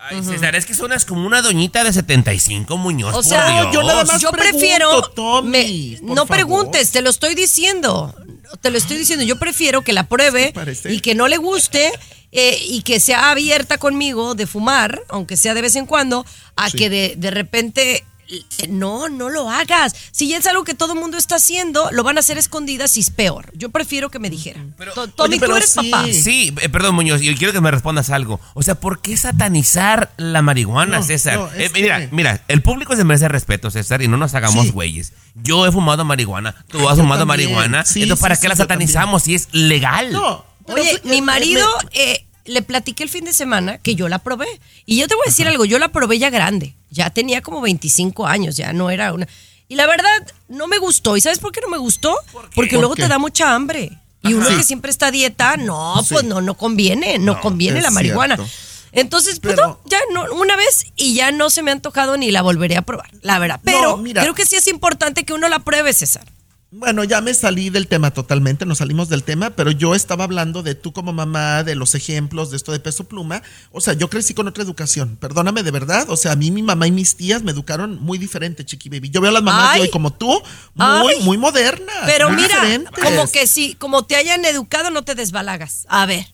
Ay, 0.00 0.22
César, 0.22 0.54
es 0.54 0.64
que 0.64 0.74
suenas 0.74 1.04
como 1.04 1.26
una 1.26 1.42
doñita 1.42 1.82
de 1.82 1.92
75, 1.92 2.76
Muñoz. 2.76 3.10
O 3.10 3.14
por 3.14 3.24
sea, 3.24 3.62
Dios. 3.62 3.74
yo 3.74 3.82
nada 3.82 4.04
más 4.04 4.20
yo 4.20 4.30
pregunto, 4.30 4.58
prefiero. 4.58 5.02
Tommy, 5.10 5.98
me- 6.00 6.06
por 6.06 6.08
no 6.10 6.14
favor. 6.24 6.28
preguntes, 6.28 6.92
te 6.92 7.02
lo 7.02 7.10
estoy 7.10 7.34
diciendo. 7.34 8.14
Te 8.60 8.70
lo 8.70 8.78
estoy 8.78 8.96
diciendo. 8.96 9.24
Yo 9.24 9.40
prefiero 9.40 9.82
que 9.82 9.92
la 9.92 10.04
pruebe 10.06 10.54
Sí, 10.80 10.88
y 10.90 11.00
que 11.00 11.16
no 11.16 11.26
le 11.26 11.36
guste 11.36 11.90
eh, 12.30 12.58
y 12.68 12.82
que 12.82 13.00
sea 13.00 13.30
abierta 13.32 13.76
conmigo 13.78 14.36
de 14.36 14.46
fumar, 14.46 15.02
aunque 15.08 15.36
sea 15.36 15.52
de 15.54 15.62
vez 15.62 15.74
en 15.74 15.86
cuando, 15.86 16.24
a 16.54 16.70
Sí. 16.70 16.78
que 16.78 16.90
de, 16.90 17.14
de 17.16 17.30
repente. 17.32 18.04
Eh, 18.30 18.68
No, 18.68 19.08
no 19.08 19.28
lo 19.28 19.48
hagas. 19.50 19.94
Si 20.10 20.28
ya 20.28 20.36
es 20.38 20.46
algo 20.46 20.64
que 20.64 20.74
todo 20.74 20.92
el 20.94 20.98
mundo 21.00 21.16
está 21.16 21.36
haciendo, 21.36 21.90
lo 21.92 22.02
van 22.02 22.16
a 22.16 22.20
hacer 22.20 22.38
escondidas 22.38 22.96
y 22.96 23.00
es 23.00 23.10
peor. 23.10 23.50
Yo 23.54 23.70
prefiero 23.70 24.10
que 24.10 24.18
me 24.18 24.30
dijeran. 24.30 24.74
Tommy, 25.16 25.36
Oye, 25.36 25.40
pero 25.40 25.52
tú 25.52 25.56
eres 25.56 25.70
sí. 25.70 25.90
papá. 25.90 26.04
Sí, 26.12 26.54
eh, 26.60 26.68
perdón, 26.68 26.94
Muñoz, 26.94 27.20
yo 27.20 27.34
quiero 27.36 27.52
que 27.52 27.60
me 27.60 27.70
respondas 27.70 28.10
algo. 28.10 28.40
O 28.54 28.62
sea, 28.62 28.74
¿por 28.76 29.00
qué 29.00 29.16
satanizar 29.16 30.12
la 30.16 30.42
marihuana, 30.42 30.98
No, 30.98 31.02
César? 31.02 31.38
no, 31.38 31.48
Eh, 31.54 31.70
mira, 31.72 32.00
que- 32.00 32.14
mira, 32.14 32.42
el 32.48 32.62
público 32.62 32.94
se 32.96 33.04
merece 33.04 33.28
respeto, 33.28 33.70
César, 33.70 34.02
y 34.02 34.08
no 34.08 34.16
nos 34.16 34.34
hagamos 34.34 34.66
Sí. 34.66 34.72
güeyes. 34.72 35.12
Yo 35.34 35.66
he 35.66 35.72
fumado 35.72 36.04
marihuana, 36.04 36.54
tú 36.68 36.88
has 36.88 36.96
yo 36.96 37.02
fumado 37.02 37.26
también. 37.26 37.50
marihuana, 37.52 37.84
Sí, 37.84 38.02
entonces 38.02 38.22
¿para 38.22 38.34
sí, 38.36 38.42
qué 38.42 38.48
la 38.48 38.56
satanizamos 38.56 39.22
si 39.22 39.34
es 39.34 39.48
legal? 39.52 40.12
No. 40.12 40.44
Oye, 40.66 41.00
mi 41.04 41.22
marido 41.22 41.66
me- 41.94 41.98
eh, 41.98 42.26
le 42.48 42.62
platiqué 42.62 43.02
el 43.04 43.08
fin 43.08 43.24
de 43.24 43.32
semana 43.32 43.78
que 43.78 43.94
yo 43.94 44.08
la 44.08 44.18
probé. 44.18 44.46
Y 44.86 44.96
yo 44.98 45.06
te 45.08 45.14
voy 45.14 45.24
a 45.26 45.30
decir 45.30 45.46
algo, 45.48 45.64
yo 45.64 45.78
la 45.78 45.88
probé 45.90 46.18
ya 46.18 46.30
grande. 46.30 46.74
Ya 46.90 47.10
tenía 47.10 47.40
como 47.42 47.60
25 47.60 48.26
años, 48.26 48.56
ya 48.56 48.72
no 48.72 48.90
era 48.90 49.12
una... 49.12 49.28
Y 49.68 49.74
la 49.76 49.86
verdad, 49.86 50.26
no 50.48 50.66
me 50.66 50.78
gustó. 50.78 51.16
¿Y 51.16 51.20
sabes 51.20 51.38
por 51.40 51.52
qué 51.52 51.60
no 51.60 51.68
me 51.68 51.76
gustó? 51.76 52.16
Porque 52.54 52.54
¿Por 52.54 52.80
luego 52.80 52.94
qué? 52.94 53.02
te 53.02 53.08
da 53.08 53.18
mucha 53.18 53.54
hambre. 53.54 53.98
Y 54.22 54.32
uno 54.32 54.48
que 54.48 54.62
siempre 54.64 54.90
está 54.90 55.08
a 55.08 55.10
dieta, 55.10 55.56
no, 55.58 56.02
Sí. 56.02 56.14
pues 56.14 56.24
no, 56.24 56.40
no 56.40 56.54
conviene, 56.54 57.18
no, 57.18 57.34
No, 57.34 57.40
conviene 57.40 57.80
la 57.82 57.90
marihuana. 57.90 58.36
cierto. 58.36 58.52
Entonces, 58.92 59.38
pues 59.40 59.56
no, 59.56 59.78
ya 59.84 59.98
no, 60.12 60.24
una 60.34 60.56
vez 60.56 60.86
y 60.96 61.14
ya 61.14 61.30
no 61.30 61.50
se 61.50 61.62
me 61.62 61.70
ha 61.70 61.74
antojado 61.74 62.16
ni 62.16 62.30
la 62.30 62.40
volveré 62.40 62.76
a 62.78 62.82
probar, 62.82 63.10
la 63.20 63.38
verdad. 63.38 63.60
Pero 63.62 63.98
mira. 63.98 64.22
creo 64.22 64.34
que 64.34 64.46
sí 64.46 64.56
es 64.56 64.66
importante 64.66 65.24
que 65.24 65.34
uno 65.34 65.48
la 65.50 65.58
pruebe, 65.58 65.92
César. 65.92 66.24
Bueno, 66.70 67.02
ya 67.02 67.22
me 67.22 67.32
salí 67.32 67.70
del 67.70 67.88
tema 67.88 68.10
totalmente, 68.10 68.66
nos 68.66 68.78
salimos 68.78 69.08
del 69.08 69.24
tema, 69.24 69.48
pero 69.48 69.70
yo 69.70 69.94
estaba 69.94 70.24
hablando 70.24 70.62
de 70.62 70.74
tú 70.74 70.92
como 70.92 71.14
mamá, 71.14 71.64
de 71.64 71.74
los 71.74 71.94
ejemplos, 71.94 72.50
de 72.50 72.58
esto 72.58 72.72
de 72.72 72.78
peso 72.78 73.04
pluma. 73.04 73.42
O 73.72 73.80
sea, 73.80 73.94
yo 73.94 74.10
crecí 74.10 74.34
con 74.34 74.48
otra 74.48 74.64
educación, 74.64 75.16
perdóname 75.16 75.62
de 75.62 75.70
verdad. 75.70 76.10
O 76.10 76.16
sea, 76.18 76.32
a 76.32 76.36
mí 76.36 76.50
mi 76.50 76.62
mamá 76.62 76.86
y 76.86 76.90
mis 76.90 77.16
tías 77.16 77.42
me 77.42 77.52
educaron 77.52 77.98
muy 78.02 78.18
diferente, 78.18 78.66
chiqui 78.66 78.90
baby. 78.90 79.08
Yo 79.08 79.22
veo 79.22 79.30
a 79.30 79.32
las 79.32 79.42
mamás 79.42 79.70
Ay. 79.70 79.78
de 79.78 79.86
hoy 79.86 79.90
como 79.90 80.12
tú, 80.12 80.42
muy, 80.74 81.14
Ay. 81.14 81.22
muy 81.22 81.38
modernas. 81.38 81.96
Pero 82.04 82.28
muy 82.28 82.36
mira, 82.42 82.60
diferentes. 82.60 82.92
como 83.02 83.30
que 83.32 83.46
sí, 83.46 83.74
como 83.78 84.04
te 84.04 84.16
hayan 84.16 84.44
educado, 84.44 84.90
no 84.90 85.04
te 85.04 85.14
desbalagas. 85.14 85.86
A 85.88 86.04
ver. 86.04 86.26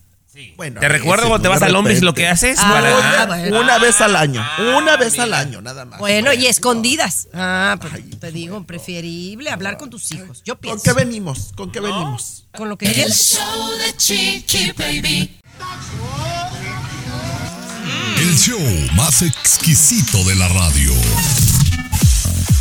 Bueno, 0.57 0.80
¿Te 0.80 0.87
a 0.87 0.89
recuerdo 0.89 1.28
cuando 1.28 1.43
te 1.43 1.49
vas 1.49 1.62
al 1.62 1.74
Ombris 1.76 2.01
lo 2.03 2.11
repente. 2.11 2.22
que 2.22 2.28
haces? 2.28 2.59
Ah, 2.61 2.70
para- 2.72 3.26
bueno. 3.26 3.61
Una 3.61 3.78
vez 3.78 4.01
al 4.01 4.16
año, 4.16 4.41
Ah, 4.43 4.76
una 4.78 4.97
vez 4.97 5.18
al 5.18 5.32
año, 5.32 5.61
nada 5.62 5.85
más. 5.85 5.99
Bueno, 6.01 6.32
y 6.32 6.47
escondidas. 6.47 7.28
Ah, 7.32 7.76
pues 7.80 7.93
te 8.20 8.32
digo, 8.32 8.64
preferible 8.64 9.51
hablar 9.51 9.76
con 9.76 9.91
tus 9.91 10.11
hijos. 10.12 10.43
Yo 10.45 10.55
¿Con 10.55 10.61
pienso. 10.61 10.82
qué 10.85 10.93
venimos? 10.93 11.53
¿Con 11.57 11.70
qué 11.70 11.80
venimos? 11.80 12.47
Con 12.57 12.68
lo 12.68 12.76
que 12.76 12.87
El 12.91 13.12
show 13.12 13.70
de 13.78 13.97
Chiqui 13.97 14.72
Baby. 14.72 15.41
El 18.18 18.39
show 18.39 18.61
más 18.95 19.22
exquisito 19.22 20.22
de 20.24 20.35
la 20.37 20.49
radio. 20.49 20.93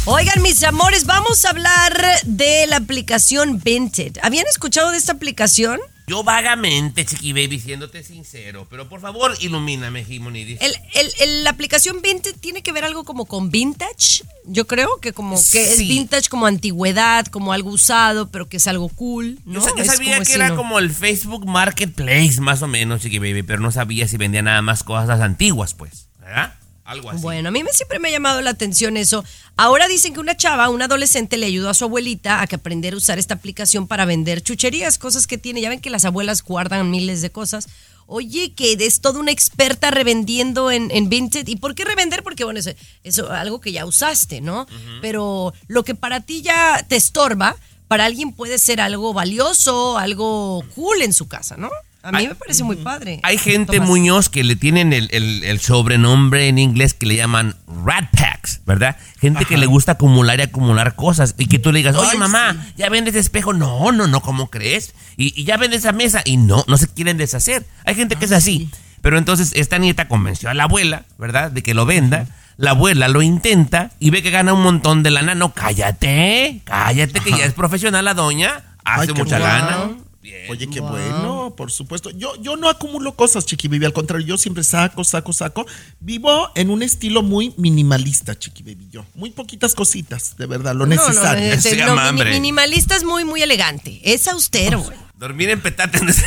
Oigan, 0.05 0.41
mis 0.41 0.61
amores, 0.63 1.05
vamos 1.05 1.45
a 1.45 1.49
hablar 1.51 2.05
de 2.25 2.67
la 2.67 2.75
aplicación 2.77 3.61
Vinted. 3.63 4.17
¿Habían 4.21 4.45
escuchado 4.47 4.91
de 4.91 4.97
esta 4.97 5.13
aplicación? 5.13 5.79
Yo 6.05 6.21
vagamente, 6.23 7.05
Chiqui 7.05 7.31
Baby, 7.31 7.59
siéndote 7.59 8.03
sincero, 8.03 8.67
pero 8.69 8.89
por 8.89 8.99
favor, 8.99 9.33
ilumíname, 9.39 10.03
Jimonidis. 10.03 10.59
El, 10.61 10.75
el- 10.95 11.13
el- 11.21 11.43
la 11.45 11.51
aplicación 11.51 12.01
Vinted 12.01 12.35
tiene 12.39 12.61
que 12.61 12.73
ver 12.73 12.83
algo 12.83 13.05
como 13.05 13.25
con 13.25 13.49
vintage. 13.51 14.23
Yo 14.45 14.67
creo 14.67 14.99
que 14.99 15.13
como 15.13 15.35
que 15.51 15.63
es 15.71 15.77
vintage 15.79 16.27
como 16.27 16.45
antigüedad, 16.45 17.25
como 17.27 17.53
algo 17.53 17.69
usado, 17.69 18.29
pero 18.31 18.49
que 18.49 18.57
es 18.57 18.67
algo 18.67 18.89
cool. 18.89 19.39
¿no? 19.45 19.61
Yo, 19.61 19.75
yo 19.77 19.85
sabía 19.85 20.19
que 20.21 20.33
era 20.33 20.49
no- 20.49 20.57
como 20.57 20.77
el 20.79 20.91
Facebook 20.91 21.45
Marketplace, 21.47 22.41
más 22.41 22.61
o 22.61 22.67
menos, 22.67 23.01
Chiqui 23.01 23.19
Baby, 23.19 23.43
pero 23.43 23.61
no 23.61 23.71
sabía 23.71 24.05
si 24.07 24.17
vendía 24.17 24.41
nada 24.41 24.61
más 24.61 24.83
cosas 24.83 25.21
antiguas, 25.21 25.73
pues. 25.73 26.07
¿Verdad? 26.19 26.53
Algo 26.85 27.09
así. 27.09 27.21
Bueno, 27.21 27.49
a 27.49 27.51
mí 27.51 27.63
me, 27.63 27.71
siempre 27.71 27.99
me 27.99 28.09
ha 28.09 28.11
llamado 28.11 28.41
la 28.41 28.49
atención 28.49 28.97
eso. 28.97 29.23
Ahora 29.55 29.87
dicen 29.87 30.13
que 30.13 30.19
una 30.19 30.35
chava, 30.35 30.69
una 30.69 30.85
adolescente, 30.85 31.37
le 31.37 31.45
ayudó 31.45 31.69
a 31.69 31.73
su 31.73 31.85
abuelita 31.85 32.41
a 32.41 32.47
que 32.47 32.55
aprender 32.55 32.93
a 32.93 32.97
usar 32.97 33.19
esta 33.19 33.35
aplicación 33.35 33.87
para 33.87 34.05
vender 34.05 34.41
chucherías, 34.41 34.97
cosas 34.97 35.25
que 35.25 35.37
tiene. 35.37 35.61
Ya 35.61 35.69
ven 35.69 35.79
que 35.79 35.89
las 35.89 36.05
abuelas 36.05 36.43
guardan 36.43 36.91
miles 36.91 37.21
de 37.21 37.31
cosas. 37.31 37.69
Oye, 38.05 38.53
que 38.53 38.73
es 38.73 38.99
toda 38.99 39.19
una 39.21 39.31
experta 39.31 39.91
revendiendo 39.91 40.71
en, 40.71 40.91
en 40.91 41.07
Vinted. 41.07 41.47
¿Y 41.47 41.55
por 41.55 41.73
qué 41.73 41.85
revender? 41.85 42.21
Porque, 42.21 42.43
bueno, 42.43 42.59
eso 42.59 42.73
es 43.03 43.19
algo 43.19 43.61
que 43.61 43.71
ya 43.71 43.85
usaste, 43.85 44.41
¿no? 44.41 44.67
Pero 45.01 45.53
lo 45.67 45.83
que 45.83 45.95
para 45.95 46.19
ti 46.19 46.41
ya 46.41 46.85
te 46.87 46.97
estorba, 46.97 47.55
para 47.87 48.05
alguien 48.05 48.33
puede 48.33 48.59
ser 48.59 48.81
algo 48.81 49.13
valioso, 49.13 49.97
algo 49.97 50.65
cool 50.75 51.01
en 51.01 51.13
su 51.13 51.29
casa, 51.29 51.55
¿no? 51.55 51.69
A 52.03 52.11
mí 52.11 52.27
me 52.27 52.35
parece 52.35 52.63
muy 52.65 52.75
padre. 52.75 53.21
Hay 53.23 53.37
gente, 53.37 53.77
Tomás. 53.77 53.87
Muñoz, 53.89 54.27
que 54.29 54.43
le 54.43 54.55
tienen 54.57 54.91
el, 54.91 55.07
el- 55.11 55.43
el 55.45 55.59
sobrenombre 55.61 56.49
en 56.49 56.57
inglés 56.59 56.93
que 56.93 57.05
le 57.05 57.15
llaman 57.15 57.55
rat 57.85 58.09
packs, 58.11 58.59
¿verdad? 58.65 58.97
Gente 59.21 59.45
que 59.45 59.57
le 59.57 59.65
gusta 59.67 59.93
acumular 59.93 60.37
y 60.39 60.43
acumular 60.43 60.95
cosas. 60.95 61.33
Y 61.37 61.45
que 61.47 61.59
tú 61.59 61.71
le 61.71 61.79
digas, 61.79 61.95
oye, 61.95 62.09
Ay, 62.11 62.17
mamá, 62.17 62.67
¿ya 62.75 62.89
vendes 62.89 63.15
espejo? 63.15 63.53
No, 63.53 63.91
no, 63.93 64.07
no, 64.07 64.19
¿cómo 64.21 64.49
crees? 64.49 64.93
Y, 65.15 65.33
y 65.39 65.45
ya 65.45 65.55
vendes 65.55 65.79
esa 65.79 65.93
mesa. 65.93 66.21
Y 66.25 66.35
no, 66.37 66.65
no 66.67 66.77
se 66.77 66.87
quieren 66.87 67.17
deshacer. 67.17 67.65
Hay 67.85 67.95
gente 67.95 68.17
que 68.17 68.25
es 68.25 68.31
así. 68.33 68.69
Pero 69.01 69.17
entonces 69.17 69.51
esta 69.55 69.77
nieta 69.79 70.07
convenció 70.09 70.49
a 70.49 70.53
la 70.53 70.63
abuela, 70.63 71.03
¿verdad? 71.17 71.51
De 71.51 71.63
que 71.63 71.73
lo 71.73 71.85
venda. 71.85 72.27
La 72.57 72.71
abuela 72.71 73.07
lo 73.07 73.21
intenta 73.21 73.91
y 73.99 74.09
ve 74.11 74.21
que 74.21 74.29
gana 74.29 74.53
un 74.53 74.61
montón 74.61 75.03
de 75.03 75.09
lana. 75.11 75.35
No, 75.35 75.53
cállate, 75.53 76.61
cállate, 76.65 77.19
que 77.21 77.31
ya 77.31 77.45
es 77.45 77.53
profesional 77.53 78.05
la 78.05 78.13
doña. 78.13 78.61
Hace 78.83 79.11
Ay, 79.11 79.17
mucha 79.17 79.39
bueno. 79.39 80.02
Oye, 80.49 80.69
qué 80.69 80.79
bueno, 80.79 81.53
por 81.57 81.69
supuesto. 81.71 82.09
Yo, 82.11 82.35
yo 82.41 82.55
no 82.55 82.69
acumulo 82.69 83.13
cosas, 83.15 83.45
Chiqui 83.45 83.67
Baby. 83.67 83.85
Al 83.85 83.93
contrario, 83.93 84.25
yo 84.25 84.37
siempre 84.37 84.63
saco, 84.63 85.03
saco, 85.03 85.33
saco. 85.33 85.65
Vivo 85.99 86.49
en 86.55 86.69
un 86.69 86.81
estilo 86.81 87.21
muy 87.23 87.53
minimalista, 87.57 88.37
Chiqui 88.37 88.63
Baby. 88.63 88.87
Yo. 88.91 89.05
Muy 89.15 89.31
poquitas 89.31 89.75
cositas, 89.75 90.37
de 90.37 90.45
verdad, 90.45 90.75
lo 90.75 90.85
No, 90.85 90.95
no, 90.95 91.07
necesario. 91.07 91.51
este, 91.51 91.75
no, 91.77 91.95
mini- 91.95 91.99
hambre. 92.07 92.29
minimalista 92.31 92.95
es 92.95 93.03
muy, 93.03 93.25
muy 93.25 93.41
elegante. 93.41 93.99
Es 94.03 94.27
austero, 94.29 94.81
güey. 94.81 94.97
Dormir 95.17 95.49
en 95.49 95.61
petate 95.61 95.99
no 96.01 96.09
es- 96.09 96.23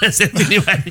no 0.00 0.08
es 0.08 0.34
minimal. 0.34 0.84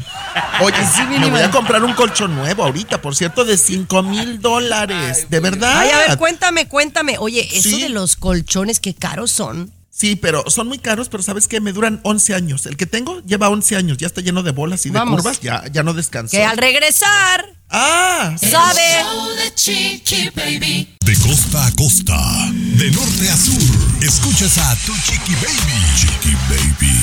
Oye, 0.62 0.76
Sí, 0.96 1.02
me 1.20 1.30
voy 1.30 1.42
a 1.42 1.52
comprar 1.52 1.84
un 1.84 1.94
colchón 1.94 2.36
nuevo 2.36 2.64
ahorita, 2.64 3.02
por 3.02 3.16
cierto, 3.16 3.46
de 3.46 3.58
5 3.58 4.04
mil 4.04 4.42
dólares. 4.42 5.28
De 5.30 5.40
verdad. 5.40 5.80
Ay, 5.80 5.90
a 5.92 5.98
ver, 6.10 6.18
cuéntame, 6.18 6.68
cuéntame. 6.68 7.18
Oye, 7.20 7.48
eso 7.52 7.70
Sí. 7.70 7.82
de 7.82 7.90
los 7.90 8.16
colchones, 8.18 8.80
qué 8.80 8.94
caros 8.94 9.32
son. 9.32 9.72
Sí, 10.00 10.16
pero 10.16 10.46
son 10.50 10.70
muy 10.70 10.80
caros, 10.80 11.10
pero 11.10 11.22
¿sabes 11.24 11.50
qué? 11.50 11.60
Me 11.60 11.74
duran 11.74 12.00
11 12.04 12.34
años. 12.34 12.66
El 12.68 12.78
que 12.78 12.86
tengo 12.86 13.20
lleva 13.26 13.50
11 13.50 13.76
años, 13.76 13.98
ya 13.98 14.08
está 14.08 14.22
lleno 14.22 14.44
de 14.44 14.52
bolas 14.52 14.86
y 14.86 14.92
de 14.92 14.98
Vamos. 14.98 15.18
curvas, 15.18 15.42
ya, 15.42 15.66
ya 15.74 15.84
no 15.84 15.94
descansa. 15.94 16.38
Que 16.38 16.44
al 16.46 16.58
regresar, 16.58 17.46
Ah, 17.70 18.34
sabe. 18.40 18.82
Show 19.04 19.36
de 19.36 19.54
Chiqui 19.56 20.30
Baby. 20.34 20.96
De 21.02 21.16
costa 21.18 21.68
a 21.68 21.76
costa, 21.76 22.18
de 22.54 22.90
norte 22.92 23.30
a 23.30 23.36
sur, 23.36 24.04
escuchas 24.04 24.58
a 24.58 24.74
tu 24.86 24.94
Chiqui 25.04 25.34
Baby. 25.36 25.84
Chiqui 25.98 26.34
Baby. 26.50 26.96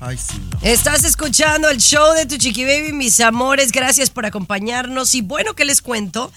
Ay, 0.00 0.16
sí, 0.16 0.40
no. 0.50 0.58
Estás 0.62 1.04
escuchando 1.04 1.68
el 1.68 1.78
show 1.78 2.14
de 2.14 2.26
tu 2.26 2.36
Chiqui 2.36 2.64
Baby, 2.64 2.92
mis 2.92 3.20
amores. 3.20 3.70
Gracias 3.70 4.10
por 4.10 4.26
acompañarnos. 4.26 5.14
Y 5.14 5.20
bueno, 5.20 5.54
que 5.54 5.64
les 5.64 5.82
cuento 5.82 6.32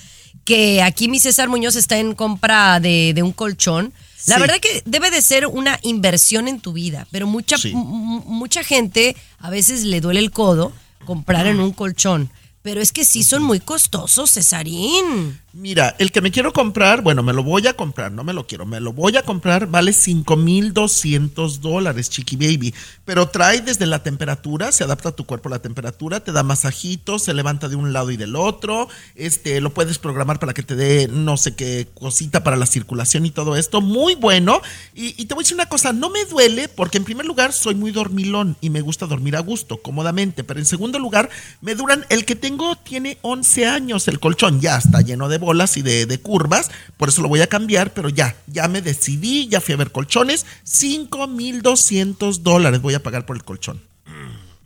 que 0.46 0.82
aquí 0.84 1.08
mi 1.08 1.20
César 1.20 1.50
Muñoz 1.50 1.76
está 1.76 1.98
en 1.98 2.14
compra 2.14 2.80
de, 2.80 3.14
de 3.16 3.24
un 3.24 3.32
colchón. 3.32 3.94
La 4.28 4.36
Sí. 4.36 4.42
verdad 4.42 4.60
que 4.62 4.82
debe 4.86 5.12
de 5.12 5.22
ser 5.22 5.48
una 5.48 5.80
inversión 5.84 6.48
en 6.48 6.60
tu 6.60 6.74
vida, 6.74 7.08
pero 7.12 7.28
mucha, 7.28 7.58
Sí. 7.58 7.74
mucha 7.74 8.64
gente 8.64 9.16
a 9.40 9.50
veces 9.50 9.84
le 9.84 10.00
duele 10.02 10.20
el 10.20 10.32
codo 10.32 10.72
comprar 11.06 11.48
en 11.48 11.60
un 11.60 11.72
colchón. 11.74 12.30
Pero 12.62 12.80
es 12.82 12.94
que 12.94 13.04
sí 13.04 13.24
son 13.24 13.44
muy 13.44 13.60
costosos, 13.60 14.32
Cesarín. 14.32 15.40
Mira, 15.56 15.96
el 16.00 16.12
que 16.12 16.20
me 16.20 16.32
quiero 16.32 16.52
comprar, 16.52 17.04
bueno, 17.04 17.22
me 17.22 17.32
lo 17.32 17.44
voy 17.44 17.68
a 17.68 17.76
comprar, 17.76 18.12
no 18.12 18.24
me 18.24 18.34
lo 18.34 18.48
quiero, 18.48 18.66
me 18.66 18.80
lo 18.80 18.92
voy 18.92 19.18
a 19.18 19.22
comprar, 19.22 19.68
vale 19.68 19.94
5,200 19.94 21.62
dólares, 21.62 22.10
Chiqui 22.10 22.38
Baby. 22.38 22.74
Pero 23.06 23.30
trae 23.30 23.62
desde 23.62 23.86
la 23.86 24.02
temperatura, 24.02 24.72
se 24.72 24.84
adapta 24.84 25.10
a 25.10 25.16
tu 25.16 25.28
cuerpo 25.28 25.50
a 25.50 25.52
la 25.52 25.62
temperatura, 25.62 26.22
te 26.22 26.32
da 26.32 26.42
masajitos, 26.42 27.22
se 27.22 27.36
levanta 27.36 27.70
de 27.70 27.76
un 27.76 27.94
lado 27.94 28.10
y 28.10 28.18
del 28.18 28.36
otro, 28.36 28.88
este, 29.14 29.62
lo 29.62 29.72
puedes 29.76 30.00
programar 30.00 30.40
para 30.40 30.56
que 30.56 30.64
te 30.64 30.76
dé 30.76 31.08
no 31.08 31.38
sé 31.38 31.54
qué 31.54 31.88
cosita 31.94 32.44
para 32.44 32.58
la 32.58 32.66
circulación 32.66 33.28
y 33.28 33.30
todo 33.30 33.56
esto. 33.56 33.80
Muy 33.80 34.16
bueno. 34.16 34.60
Y, 34.96 35.22
y 35.22 35.26
te 35.28 35.36
voy 35.36 35.44
a 35.44 35.46
decir 35.46 35.54
una 35.54 35.70
cosa, 35.70 35.94
no 35.94 36.10
me 36.10 36.26
duele 36.26 36.68
porque 36.68 36.98
en 36.98 37.04
primer 37.04 37.28
lugar 37.28 37.54
soy 37.54 37.76
muy 37.76 37.92
dormilón 37.92 38.58
y 38.60 38.72
me 38.72 38.82
gusta 38.82 39.06
dormir 39.06 39.36
a 39.36 39.42
gusto, 39.42 39.84
cómodamente. 39.84 40.44
Pero 40.44 40.60
en 40.60 40.66
segundo 40.66 40.98
lugar, 40.98 41.30
me 41.62 41.76
duran, 41.76 42.08
el 42.10 42.26
que 42.26 42.36
tengo 42.36 42.76
tiene 42.76 43.20
11 43.22 43.68
años, 43.68 44.08
el 44.08 44.20
colchón 44.20 44.60
ya 44.60 44.80
está 44.80 45.02
lleno 45.02 45.30
de 45.30 45.43
bolas 45.44 45.78
y 45.78 45.82
de, 45.82 46.06
de 46.06 46.20
curvas, 46.20 46.72
por 46.98 47.10
eso 47.10 47.22
lo 47.22 47.28
voy 47.28 47.42
a 47.42 47.48
cambiar, 47.48 47.94
pero 47.94 48.10
ya, 48.10 48.36
ya 48.48 48.68
me 48.68 48.82
decidí, 48.82 49.48
ya 49.48 49.62
fui 49.62 49.74
a 49.74 49.78
ver 49.78 49.92
colchones, 49.92 50.46
5,200 50.64 52.44
dólares 52.44 52.82
voy 52.82 52.94
a 52.94 53.04
pagar 53.04 53.26
por 53.26 53.36
el 53.36 53.44
colchón. 53.44 53.82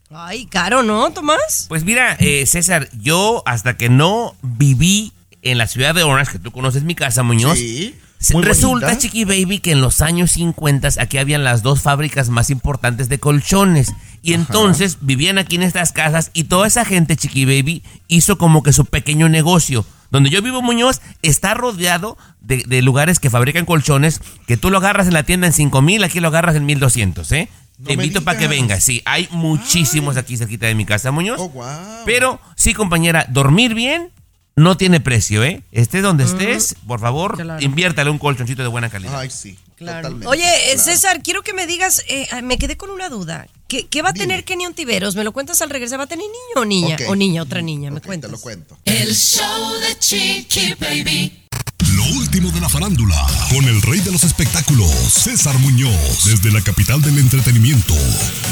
Ay, 0.09 0.45
caro, 0.45 0.83
¿no, 0.83 1.11
Tomás? 1.11 1.65
Pues 1.67 1.83
mira, 1.83 2.15
eh, 2.19 2.45
César, 2.45 2.89
yo 2.97 3.43
hasta 3.45 3.75
que 3.75 3.89
no 3.89 4.35
viví 4.41 5.11
en 5.41 5.57
la 5.57 5.67
ciudad 5.67 5.93
de 5.93 6.03
Orange, 6.03 6.33
que 6.33 6.39
tú 6.39 6.51
conoces 6.51 6.83
mi 6.83 6.95
casa, 6.95 7.23
Muñoz, 7.23 7.57
Sí, 7.57 7.93
muy 8.33 8.43
resulta, 8.43 8.87
bonita. 8.87 9.01
Chiqui 9.01 9.25
Baby, 9.25 9.59
que 9.59 9.71
en 9.71 9.81
los 9.81 10.01
años 10.01 10.31
50 10.31 10.89
aquí 10.99 11.17
habían 11.17 11.43
las 11.43 11.61
dos 11.61 11.81
fábricas 11.81 12.29
más 12.29 12.49
importantes 12.49 13.09
de 13.09 13.19
colchones. 13.19 13.93
Y 14.21 14.33
entonces 14.33 14.97
vivían 15.01 15.37
aquí 15.37 15.55
en 15.55 15.63
estas 15.63 15.91
casas 15.91 16.31
y 16.33 16.45
toda 16.45 16.67
esa 16.67 16.83
gente, 16.83 17.15
Chiqui 17.15 17.45
Baby, 17.45 17.83
hizo 18.07 18.37
como 18.37 18.63
que 18.63 18.73
su 18.73 18.85
pequeño 18.85 19.29
negocio. 19.29 19.85
Donde 20.09 20.29
yo 20.29 20.41
vivo, 20.41 20.61
Muñoz, 20.61 21.01
está 21.21 21.53
rodeado 21.53 22.17
de, 22.41 22.63
de 22.65 22.81
lugares 22.81 23.19
que 23.19 23.29
fabrican 23.29 23.65
colchones 23.65 24.21
que 24.47 24.57
tú 24.57 24.69
lo 24.69 24.77
agarras 24.77 25.07
en 25.07 25.13
la 25.13 25.23
tienda 25.23 25.47
en 25.47 25.53
5 25.53 25.81
mil, 25.81 26.03
aquí 26.03 26.19
lo 26.19 26.29
agarras 26.29 26.55
en 26.55 26.65
1200, 26.65 27.31
¿eh? 27.33 27.49
No 27.77 27.87
Te 27.87 27.93
invito 27.93 28.23
para 28.23 28.39
que 28.39 28.47
vengas. 28.47 28.83
Sí, 28.83 29.03
hay 29.05 29.27
muchísimos 29.31 30.17
aquí 30.17 30.35
cerquita 30.35 30.65
de 30.65 30.73
mi 30.73 30.85
casa, 30.85 31.11
Muñoz. 31.11 31.39
Oh, 31.39 31.49
wow. 31.49 31.65
Pero 32.05 32.39
sí, 32.55 32.73
compañera, 32.73 33.27
dormir 33.29 33.75
bien 33.75 34.11
no 34.57 34.75
tiene 34.75 34.99
precio, 34.99 35.43
¿eh? 35.43 35.63
Estés 35.71 36.03
donde 36.03 36.25
estés, 36.25 36.75
por 36.85 36.99
favor, 36.99 37.37
Claro. 37.41 37.63
inviértale 37.63 38.09
un 38.09 38.17
colchoncito 38.17 38.63
de 38.63 38.67
buena 38.67 38.89
calidad. 38.89 39.17
Ay, 39.19 39.29
sí, 39.29 39.57
totalmente. 39.77 40.27
Oye, 40.27 40.43
eh, 40.43 40.73
claro. 40.73 40.79
César, 40.83 41.21
quiero 41.23 41.43
que 41.43 41.53
me 41.53 41.65
digas, 41.67 42.03
eh, 42.09 42.27
me 42.41 42.57
quedé 42.57 42.75
con 42.75 42.89
una 42.89 43.07
duda. 43.07 43.47
¿Qué, 43.67 43.85
qué 43.87 44.01
va 44.01 44.09
a 44.09 44.13
tener 44.13 44.43
Kenny 44.45 44.65
Ontiveros? 44.65 45.15
¿Me 45.15 45.23
lo 45.23 45.31
cuentas 45.31 45.61
al 45.61 45.69
regresar? 45.69 45.99
¿Va 45.99 46.03
a 46.05 46.07
tener 46.07 46.25
niño 46.25 46.61
o 46.61 46.65
niña? 46.65 46.97
O 47.07 47.15
niña, 47.15 47.41
otra 47.43 47.61
niña, 47.61 47.91
me 47.91 47.97
Ok, 47.97 48.03
te 48.03 48.07
cuentas. 48.07 48.31
lo 48.31 48.39
cuento. 48.39 48.77
El 48.85 49.13
show 49.15 49.73
de 49.79 49.99
Chiqui 49.99 50.73
Baby. 50.79 51.46
Lo 51.95 52.03
último 52.17 52.51
de 52.51 52.59
la 52.59 52.67
farándula, 52.69 53.15
con 53.49 53.63
el 53.65 53.81
rey 53.81 53.99
de 54.01 54.11
los 54.11 54.23
espectáculos, 54.23 54.89
César 54.91 55.57
Muñoz, 55.59 56.25
desde 56.25 56.51
la 56.51 56.61
capital 56.61 57.01
del 57.01 57.17
entretenimiento, 57.17 57.93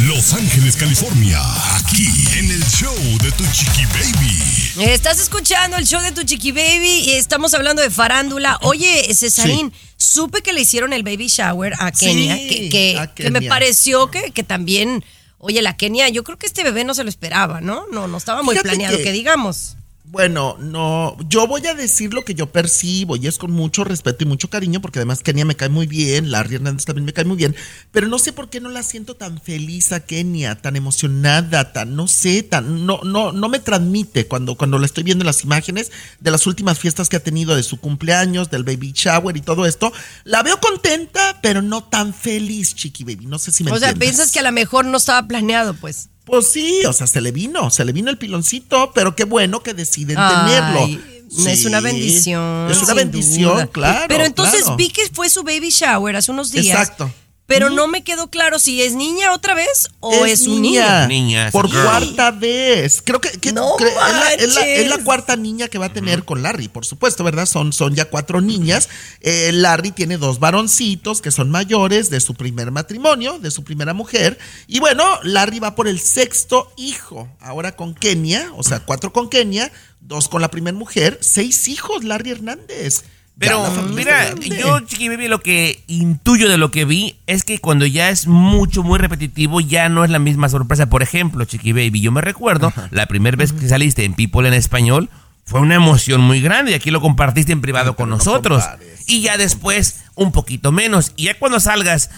Los 0.04 0.34
Ángeles, 0.34 0.76
California, 0.78 1.40
aquí 1.76 2.08
en 2.38 2.52
el 2.52 2.64
show 2.66 2.96
de 3.22 3.32
Tu 3.32 3.44
Chiqui 3.52 3.86
Baby. 3.88 4.92
Estás 4.92 5.20
escuchando 5.20 5.78
el 5.78 5.86
show 5.86 6.02
de 6.02 6.12
tu 6.12 6.24
Chiqui 6.24 6.52
Baby 6.52 7.04
y 7.06 7.12
estamos 7.12 7.54
hablando 7.54 7.82
de 7.82 7.90
farándula. 7.90 8.58
Oye, 8.62 9.14
Cesarín, 9.14 9.74
supe 9.98 10.42
que 10.42 10.54
le 10.54 10.62
hicieron 10.62 10.94
el 10.94 11.04
baby 11.04 11.28
shower 11.28 11.74
a 11.80 11.92
Sí, 11.94 12.06
Kenia, 12.06 12.36
que, 12.36 12.70
que- 12.70 12.98
a 13.00 13.14
que 13.14 13.32
me 13.32 13.42
pareció 13.42 14.10
que, 14.12 14.32
que 14.32 14.44
también, 14.44 15.04
oye, 15.40 15.62
la 15.62 15.76
Kenia, 15.78 16.10
yo 16.10 16.24
creo 16.24 16.38
que 16.38 16.46
este 16.48 16.64
bebé 16.64 16.84
no 16.84 16.94
se 16.94 17.04
lo 17.04 17.10
esperaba, 17.10 17.60
¿no? 17.62 17.86
No, 17.92 18.08
no 18.08 18.18
estaba 18.18 18.44
muy 18.44 18.54
Fíjate 18.56 18.70
planeado, 18.70 18.98
que- 18.98 19.04
que 19.04 19.12
digamos. 19.12 19.76
Bueno, 20.08 20.56
no, 20.60 21.18
yo 21.28 21.48
voy 21.48 21.66
a 21.68 21.74
decir 21.74 22.14
lo 22.14 22.24
que 22.24 22.36
yo 22.36 22.52
percibo 22.52 23.16
y 23.16 23.28
es 23.28 23.38
con 23.38 23.52
mucho 23.52 23.84
respeto 23.84 24.24
y 24.24 24.28
mucho 24.28 24.50
cariño 24.50 24.80
porque 24.80 25.00
además 25.00 25.24
Kenia 25.24 25.46
me 25.46 25.56
cae 25.56 25.70
muy 25.70 25.88
bien, 25.88 26.32
Larry 26.32 26.56
Hernández 26.56 26.86
también 26.86 27.06
me 27.06 27.14
cae 27.14 27.26
muy 27.26 27.36
bien, 27.36 27.56
pero 27.92 28.08
no 28.08 28.20
sé 28.20 28.32
por 28.32 28.50
qué 28.50 28.62
no 28.62 28.70
la 28.70 28.84
siento 28.84 29.16
tan 29.16 29.42
feliz 29.42 29.92
a 29.92 30.02
Kenia, 30.06 30.62
tan 30.62 30.76
emocionada, 30.76 31.74
tan, 31.74 31.96
no 31.96 32.08
sé, 32.08 32.44
tan, 32.44 32.86
no, 32.86 33.02
no, 33.04 33.32
no 33.32 33.50
me 33.50 33.60
transmite 33.60 34.28
cuando, 34.28 34.56
cuando 34.56 34.78
la 34.78 34.86
estoy 34.86 35.04
viendo 35.04 35.24
en 35.24 35.28
las 35.28 35.44
imágenes 35.44 35.92
de 36.20 36.32
las 36.32 36.46
últimas 36.46 36.78
fiestas 36.78 37.10
que 37.10 37.18
ha 37.18 37.24
tenido 37.24 37.56
de 37.56 37.64
su 37.64 37.80
cumpleaños, 37.80 38.50
del 38.50 38.64
baby 38.64 38.92
shower 38.94 39.36
y 39.36 39.42
todo 39.42 39.66
esto. 39.66 39.92
La 40.24 40.44
veo 40.44 40.60
contenta, 40.60 41.40
pero 41.42 41.62
no 41.62 41.84
tan 41.84 42.14
feliz, 42.14 42.76
Chiqui 42.76 43.04
Baby, 43.04 43.26
no 43.26 43.40
sé 43.40 43.52
si 43.52 43.64
me 43.64 43.72
O 43.72 43.80
sea, 43.80 43.94
piensas 43.94 44.32
que 44.32 44.40
a 44.40 44.44
lo 44.44 44.52
mejor 44.52 44.86
no 44.86 44.98
estaba 44.98 45.28
planeado, 45.28 45.74
pues. 45.74 46.10
Pues 46.26 46.52
sí, 46.52 46.84
o 46.86 46.94
sea, 46.94 47.08
se 47.08 47.22
le 47.22 47.32
vino, 47.32 47.70
se 47.70 47.86
le 47.86 47.92
vino 47.92 48.10
el 48.10 48.18
piloncito, 48.18 48.92
pero 48.94 49.16
qué 49.16 49.26
bueno 49.26 49.62
que 49.62 49.74
deciden 49.74 50.18
Ay, 50.18 50.36
tenerlo. 50.36 51.02
Es 51.48 51.66
una 51.66 51.82
bendición. 51.82 52.70
Es 52.72 52.82
una 52.82 52.94
bendición, 52.94 53.54
duda. 53.54 53.68
claro. 53.68 54.06
Pero 54.08 54.26
entonces 54.26 54.62
claro. 54.62 54.78
vi 54.78 54.90
que 54.90 55.08
fue 55.14 55.30
su 55.30 55.44
baby 55.44 55.70
shower 55.70 56.16
hace 56.16 56.32
unos 56.32 56.52
días. 56.52 56.66
Exacto. 56.68 57.12
Pero 57.48 57.70
no 57.70 57.86
me 57.88 58.04
quedó 58.04 58.32
claro 58.32 58.58
si 58.58 58.82
es 58.82 58.94
niña 58.96 59.32
otra 59.32 59.54
vez 59.54 59.90
o 60.00 60.26
es, 60.26 60.48
un 60.48 60.64
niño. 60.64 61.08
niña. 61.08 61.48
Es 61.48 61.52
Por 61.52 61.70
girl. 61.70 61.84
cuarta 61.84 62.32
vez. 62.32 63.04
Creo 63.06 63.22
que, 63.22 63.30
que- 63.40 63.54
No 63.54 63.76
cre- 63.78 63.88
es, 63.90 63.96
la, 63.96 64.34
es 64.34 64.56
la- 64.56 64.66
es 64.68 64.84
la 64.86 64.90
manches. 64.90 65.06
cuarta 65.06 65.36
niña 65.36 65.68
que 65.68 65.78
va 65.78 65.86
a 65.86 65.94
tener 65.94 66.26
con 66.26 66.42
Larry, 66.42 66.70
por 66.70 66.88
supuesto, 66.88 67.24
¿verdad? 67.24 67.46
Son, 67.46 67.72
son 67.72 67.94
ya 67.94 68.06
cuatro 68.06 68.42
niñas. 68.42 68.90
Eh, 69.22 69.52
Larry 69.54 69.92
tiene 69.92 70.18
dos 70.18 70.40
varoncitos 70.40 71.22
que 71.22 71.30
son 71.30 71.52
mayores 71.52 72.10
de 72.10 72.20
su 72.20 72.34
primer 72.34 72.72
matrimonio, 72.72 73.38
de 73.38 73.52
su 73.52 73.64
primera 73.64 73.94
mujer. 73.94 74.40
Y 74.68 74.80
bueno, 74.80 75.06
Larry 75.22 75.60
va 75.60 75.76
por 75.76 75.88
el 75.88 76.00
sexto 76.00 76.74
hijo. 76.78 77.30
Ahora 77.40 77.76
con 77.76 77.94
Kenia, 77.94 78.52
o 78.58 78.64
sea, 78.64 78.80
cuatro 78.80 79.14
con 79.14 79.30
Kenia, 79.30 79.72
dos 80.00 80.30
con 80.30 80.42
la 80.42 80.50
primera 80.50 80.76
mujer, 80.76 81.20
seis 81.22 81.68
hijos, 81.68 82.04
Larry 82.04 82.32
Hernández. 82.32 83.04
Pero 83.38 83.70
mira, 83.94 84.34
yo, 84.36 84.80
Chiqui 84.80 85.10
Baby, 85.10 85.28
lo 85.28 85.42
que 85.42 85.84
intuyo 85.88 86.48
de 86.48 86.58
lo 86.58 86.72
que 86.72 86.86
vi 86.86 87.18
es 87.28 87.44
que 87.44 87.60
cuando 87.60 87.86
ya 87.86 88.10
es 88.10 88.28
mucho, 88.28 88.82
muy 88.82 88.98
repetitivo, 88.98 89.60
ya 89.60 89.90
no 89.90 90.06
es 90.06 90.10
la 90.10 90.20
misma 90.20 90.48
sorpresa. 90.48 90.90
Por 90.90 91.04
ejemplo, 91.04 91.44
Chiqui 91.44 91.74
Baby, 91.74 92.00
yo 92.00 92.12
me 92.12 92.22
recuerdo 92.22 92.72
la 92.92 93.08
primera 93.08 93.36
vez 93.36 93.52
que 93.52 93.68
saliste 93.68 94.06
en 94.06 94.14
People 94.14 94.48
en 94.48 94.54
español, 94.54 95.10
fue 95.44 95.60
una 95.60 95.76
emoción 95.76 96.22
muy 96.22 96.42
grande 96.42 96.72
y 96.72 96.74
aquí 96.76 96.92
lo 96.92 97.02
compartiste 97.02 97.52
en 97.52 97.62
privado 97.62 97.96
con 97.96 98.10
no 98.10 98.18
nosotros. 98.18 98.64
compares, 98.64 99.04
y 99.08 99.22
ya 99.22 99.38
después, 99.38 100.06
un 100.16 100.32
poquito 100.32 100.72
menos. 100.72 101.12
Y 101.18 101.26
ya 101.26 101.38
cuando 101.38 101.60
salgas 101.60 102.10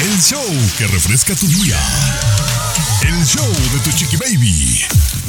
El 0.02 0.20
show 0.20 0.44
que 0.80 0.88
refresca 0.88 1.36
tu 1.36 1.48
día. 1.48 1.80
El 3.04 3.24
show 3.26 3.48
de 3.48 3.80
tu 3.84 3.92
chiqui 3.96 4.18
baby. 4.18 4.84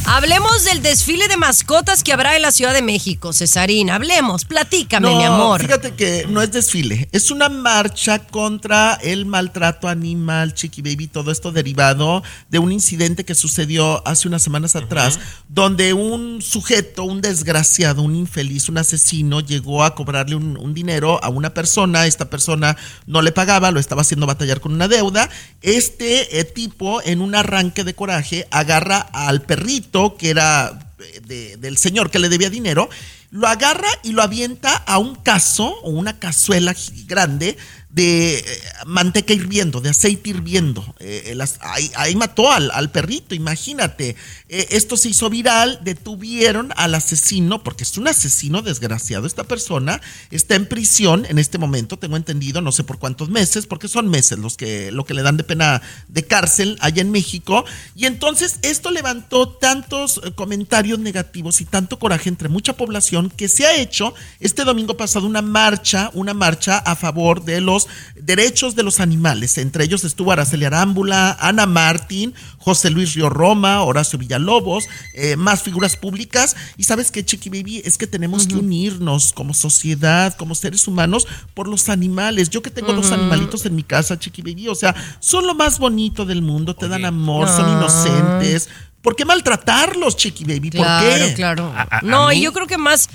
Hablemos 0.05 0.64
del 0.64 0.82
desfile 0.82 1.28
de 1.28 1.36
mascotas 1.36 2.03
que 2.03 2.12
habrá 2.12 2.34
en 2.34 2.42
la 2.42 2.50
Ciudad 2.50 2.74
de 2.74 2.82
México, 2.82 3.32
Cesarín. 3.32 3.88
Hablemos, 3.88 4.44
platícame, 4.44 5.09
No, 5.09 5.16
mi 5.16 5.24
amor. 5.24 5.62
Fíjate 5.62 5.94
que 5.94 6.26
no 6.28 6.42
es 6.42 6.50
desfile, 6.50 7.09
es 7.12 7.30
una 7.30 7.48
marcha 7.48 8.18
contra 8.18 8.94
el 8.94 9.26
maltrato 9.26 9.86
animal, 9.88 10.55
chiqui 10.55 10.82
baby, 10.82 11.07
todo 11.07 11.30
esto 11.30 11.53
derivado 11.53 12.22
de 12.50 12.59
un 12.59 12.72
incidente 12.72 13.24
que 13.24 13.36
sucedió 13.36 14.07
hace 14.07 14.26
unas 14.26 14.42
semanas 14.42 14.74
atrás, 14.74 15.20
donde 15.48 15.92
un 15.92 16.42
sujeto, 16.42 17.05
un 17.05 17.20
desgraciado, 17.20 18.03
un 18.03 18.16
infeliz, 18.16 18.68
un 18.68 18.78
asesino, 18.78 19.40
llegó 19.40 19.84
a 19.84 19.94
cobrarle 19.94 20.34
un, 20.34 20.57
un 20.57 20.74
dinero 20.74 21.22
a 21.22 21.28
una 21.28 21.55
persona, 21.55 22.07
esta 22.07 22.28
persona 22.28 22.76
no 23.07 23.22
le 23.22 23.30
pagaba, 23.30 23.70
lo 23.70 23.78
estaba 23.78 24.03
haciendo 24.03 24.26
batallar 24.26 24.61
con 24.61 24.72
una 24.72 24.88
deuda. 24.88 25.30
Este 25.62 26.40
eh, 26.40 26.44
tipo, 26.44 27.00
en 27.03 27.20
un 27.20 27.36
arranque 27.36 27.84
de 27.84 27.94
coraje, 27.94 28.48
agarra 28.50 28.98
al 28.98 29.42
perrito 29.42 29.91
que 30.18 30.30
era 30.30 30.78
eh, 30.99 31.20
de- 31.26 31.57
del 31.59 31.76
señor 31.76 32.11
que 32.11 32.18
le 32.18 32.28
debía 32.28 32.51
dinero, 32.51 32.88
lo 33.30 33.47
agarra 33.49 33.88
y 34.03 34.12
lo 34.12 34.22
avienta 34.22 34.74
a 34.76 34.99
un 34.99 35.14
caso 35.14 35.64
o 35.82 35.90
una 35.90 36.18
cazuela 36.18 36.74
grande 37.07 37.57
de 37.93 38.38
eh, 38.38 38.45
manteca 38.86 39.34
hirviendo, 39.34 39.82
de 39.82 39.90
aceite 39.90 40.30
hirviendo. 40.30 40.82
Eh, 40.99 41.34
eh, 41.38 41.45
ahí, 41.61 41.90
ahí 41.95 42.16
mató 42.16 42.51
al, 42.51 42.70
al 42.70 42.90
perrito, 42.90 43.34
imagínate. 43.34 44.16
Esto 44.49 44.99
se 44.99 45.09
hizo 45.09 45.30
viral, 45.30 45.78
detuvieron 45.82 46.72
al 46.76 46.95
asesino, 46.95 47.62
porque 47.62 47.84
es 47.84 47.97
un 47.97 48.09
asesino 48.09 48.61
desgraciado. 48.61 49.26
Esta 49.26 49.45
persona 49.45 50.01
está 50.30 50.55
en 50.55 50.66
prisión 50.66 51.26
en 51.28 51.38
este 51.38 51.57
momento, 51.57 51.99
tengo 51.99 52.16
entendido, 52.16 52.61
no 52.61 52.70
sé 52.70 52.84
por 52.84 52.99
cuántos 52.99 53.30
meses, 53.30 53.66
porque 53.66 53.88
son 53.88 54.09
meses 54.09 54.38
los 54.38 54.57
que, 54.57 54.90
lo 54.90 55.05
que 55.05 55.14
le 55.14 55.22
dan 55.22 55.38
de 55.38 55.45
pena 55.45 55.80
de 56.09 56.26
cárcel 56.26 56.76
allá 56.80 57.01
en 57.03 57.11
México. 57.11 57.64
Y 57.95 58.07
entonces 58.07 58.59
esto 58.62 58.90
levantó 58.90 59.49
tantos 59.49 60.20
comentarios 60.34 60.99
negativos 60.99 61.61
y 61.61 61.64
tanto 61.64 61.99
coraje 61.99 62.28
entre 62.28 62.49
mucha 62.49 62.74
población 62.74 63.30
que 63.30 63.49
se 63.49 63.66
ha 63.66 63.76
hecho 63.76 64.14
este 64.40 64.64
domingo 64.64 64.97
pasado 64.97 65.26
una 65.26 65.43
marcha, 65.43 66.11
una 66.12 66.34
marcha 66.34 66.78
a 66.78 66.95
favor 66.95 67.45
de 67.45 67.61
los 67.61 67.82
derechos 68.16 68.74
de 68.74 68.83
los 68.83 69.01
animales. 69.01 69.59
Entre 69.59 69.85
ellos 69.85 70.05
estuvo 70.05 70.33
Araceli 70.33 70.64
Arámbula, 70.64 71.37
Ana 71.41 71.66
Martín, 71.66 72.35
José 72.59 72.91
Luis 72.91 73.14
Río 73.14 73.28
Roma, 73.28 73.83
Horacio 73.83 74.18
Villalobos, 74.18 74.85
eh, 75.14 75.37
más 75.37 75.62
figuras 75.62 75.97
públicas. 75.97 76.57
Y 76.76 76.85
sabes 76.85 77.11
qué, 77.11 77.24
Chiqui 77.24 77.49
Baby, 77.51 77.83
es 77.85 77.99
que 77.99 78.07
tenemos 78.07 78.47
que 78.47 78.55
unirnos 78.57 79.33
como 79.33 79.55
sociedad, 79.55 80.35
como 80.37 80.55
seres 80.55 80.87
humanos, 80.87 81.26
por 81.55 81.68
los 81.68 81.89
animales. 81.89 82.51
Yo 82.51 82.62
que 82.62 82.70
tengo 82.70 82.93
dos 82.93 83.07
Ujú. 83.07 83.14
animalitos 83.14 83.66
en 83.66 83.74
mi 83.74 83.83
casa, 83.83 84.18
Chiqui 84.18 84.43
Baby, 84.43 84.68
o 84.68 84.74
sea, 84.74 84.95
son 85.20 85.47
lo 85.47 85.55
más 85.55 85.78
bonito 85.78 86.24
del 86.24 86.43
mundo, 86.43 86.74
te 86.76 86.89
dan 86.89 87.05
amor, 87.05 87.49
son 87.49 87.66
Ah. 87.66 87.72
inocentes. 87.78 88.68
¿Por 89.03 89.16
qué 89.16 89.24
maltratarlos, 89.24 90.16
Chiqui 90.16 90.45
Baby? 90.45 90.70
¿Por 90.70 90.80
Claro, 90.87 91.26
qué? 91.26 91.35
claro. 91.35 91.74
No, 92.03 92.28
mí- 92.28 92.41
yo 92.41 92.53
creo 92.53 92.68
que 92.68 92.78
más 92.78 93.09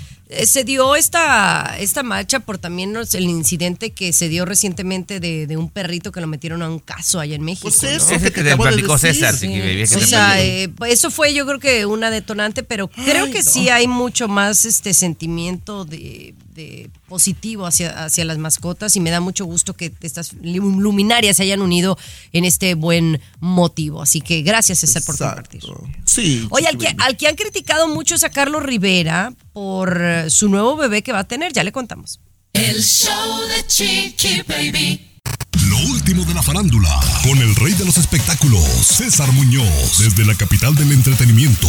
se 0.44 0.64
dio 0.64 0.94
esta, 0.94 1.76
esta 1.78 2.02
marcha 2.02 2.40
por 2.40 2.58
también 2.58 2.94
el 2.96 3.24
incidente 3.24 3.92
que 3.92 4.12
se 4.12 4.28
dio 4.28 4.44
recientemente 4.44 5.20
de, 5.20 5.46
de 5.46 5.56
un 5.56 5.70
perrito 5.70 6.12
que 6.12 6.20
lo 6.20 6.26
metieron 6.26 6.62
a 6.62 6.68
un 6.68 6.78
caso 6.80 7.18
allá 7.18 7.34
en 7.34 7.42
México. 7.42 7.68
Pues 7.68 7.82
¿no? 7.82 7.88
eso 7.88 8.32
que 8.32 8.42
te 8.42 8.42
de. 8.42 8.98
César, 8.98 9.34
Sí. 9.34 9.48
Que 9.48 9.84
O 9.84 9.98
te 9.98 10.06
sea, 10.06 10.42
eh, 10.42 10.70
eso 10.86 11.10
fue 11.10 11.32
yo 11.32 11.46
creo 11.46 11.58
que 11.58 11.86
una 11.86 12.10
detonante, 12.10 12.62
pero 12.62 12.88
creo 12.88 13.24
Ay, 13.24 13.32
que 13.32 13.42
no. 13.42 13.50
sí 13.50 13.68
hay 13.68 13.86
mucho 13.86 14.28
más 14.28 14.64
este 14.64 14.92
sentimiento 14.92 15.84
de, 15.84 16.34
de 16.54 16.90
positivo 17.08 17.66
hacia, 17.66 18.04
hacia 18.04 18.24
las 18.24 18.38
mascotas 18.38 18.94
y 18.96 19.00
me 19.00 19.10
da 19.10 19.20
mucho 19.20 19.44
gusto 19.44 19.74
que 19.74 19.92
estas 20.02 20.32
luminarias 20.42 21.36
se 21.38 21.44
hayan 21.44 21.62
unido 21.62 21.96
en 22.32 22.44
este 22.44 22.74
buen 22.74 23.20
motivo. 23.40 24.02
Así 24.02 24.20
que 24.20 24.42
gracias 24.42 24.80
César 24.80 25.02
por 25.04 25.16
compartir. 25.16 25.62
Exacto. 25.64 25.88
Sí. 26.04 26.46
Oye, 26.50 26.66
al 26.66 26.76
que, 26.76 26.94
al 26.98 27.16
que 27.16 27.28
han 27.28 27.36
criticado 27.36 27.88
mucho 27.88 28.14
es 28.14 28.24
a 28.24 28.30
Carlos 28.30 28.62
Rivera 28.62 29.32
por 29.52 30.00
su 30.28 30.48
nuevo 30.48 30.76
bebé 30.76 31.02
que 31.02 31.12
va 31.12 31.20
a 31.20 31.28
tener, 31.28 31.52
ya 31.52 31.64
le 31.64 31.72
contamos. 31.72 32.20
El 32.52 32.82
show 32.82 33.40
de 33.48 33.66
Chiqui 33.66 34.42
Baby. 34.46 35.08
Lo 35.68 35.78
último 35.90 36.24
de 36.24 36.34
la 36.34 36.42
farándula, 36.42 37.00
con 37.22 37.38
el 37.38 37.54
rey 37.56 37.72
de 37.74 37.84
los 37.84 37.96
espectáculos, 37.96 38.64
César 38.82 39.30
Muñoz, 39.32 39.98
desde 39.98 40.24
la 40.24 40.34
capital 40.34 40.74
del 40.74 40.92
entretenimiento, 40.92 41.68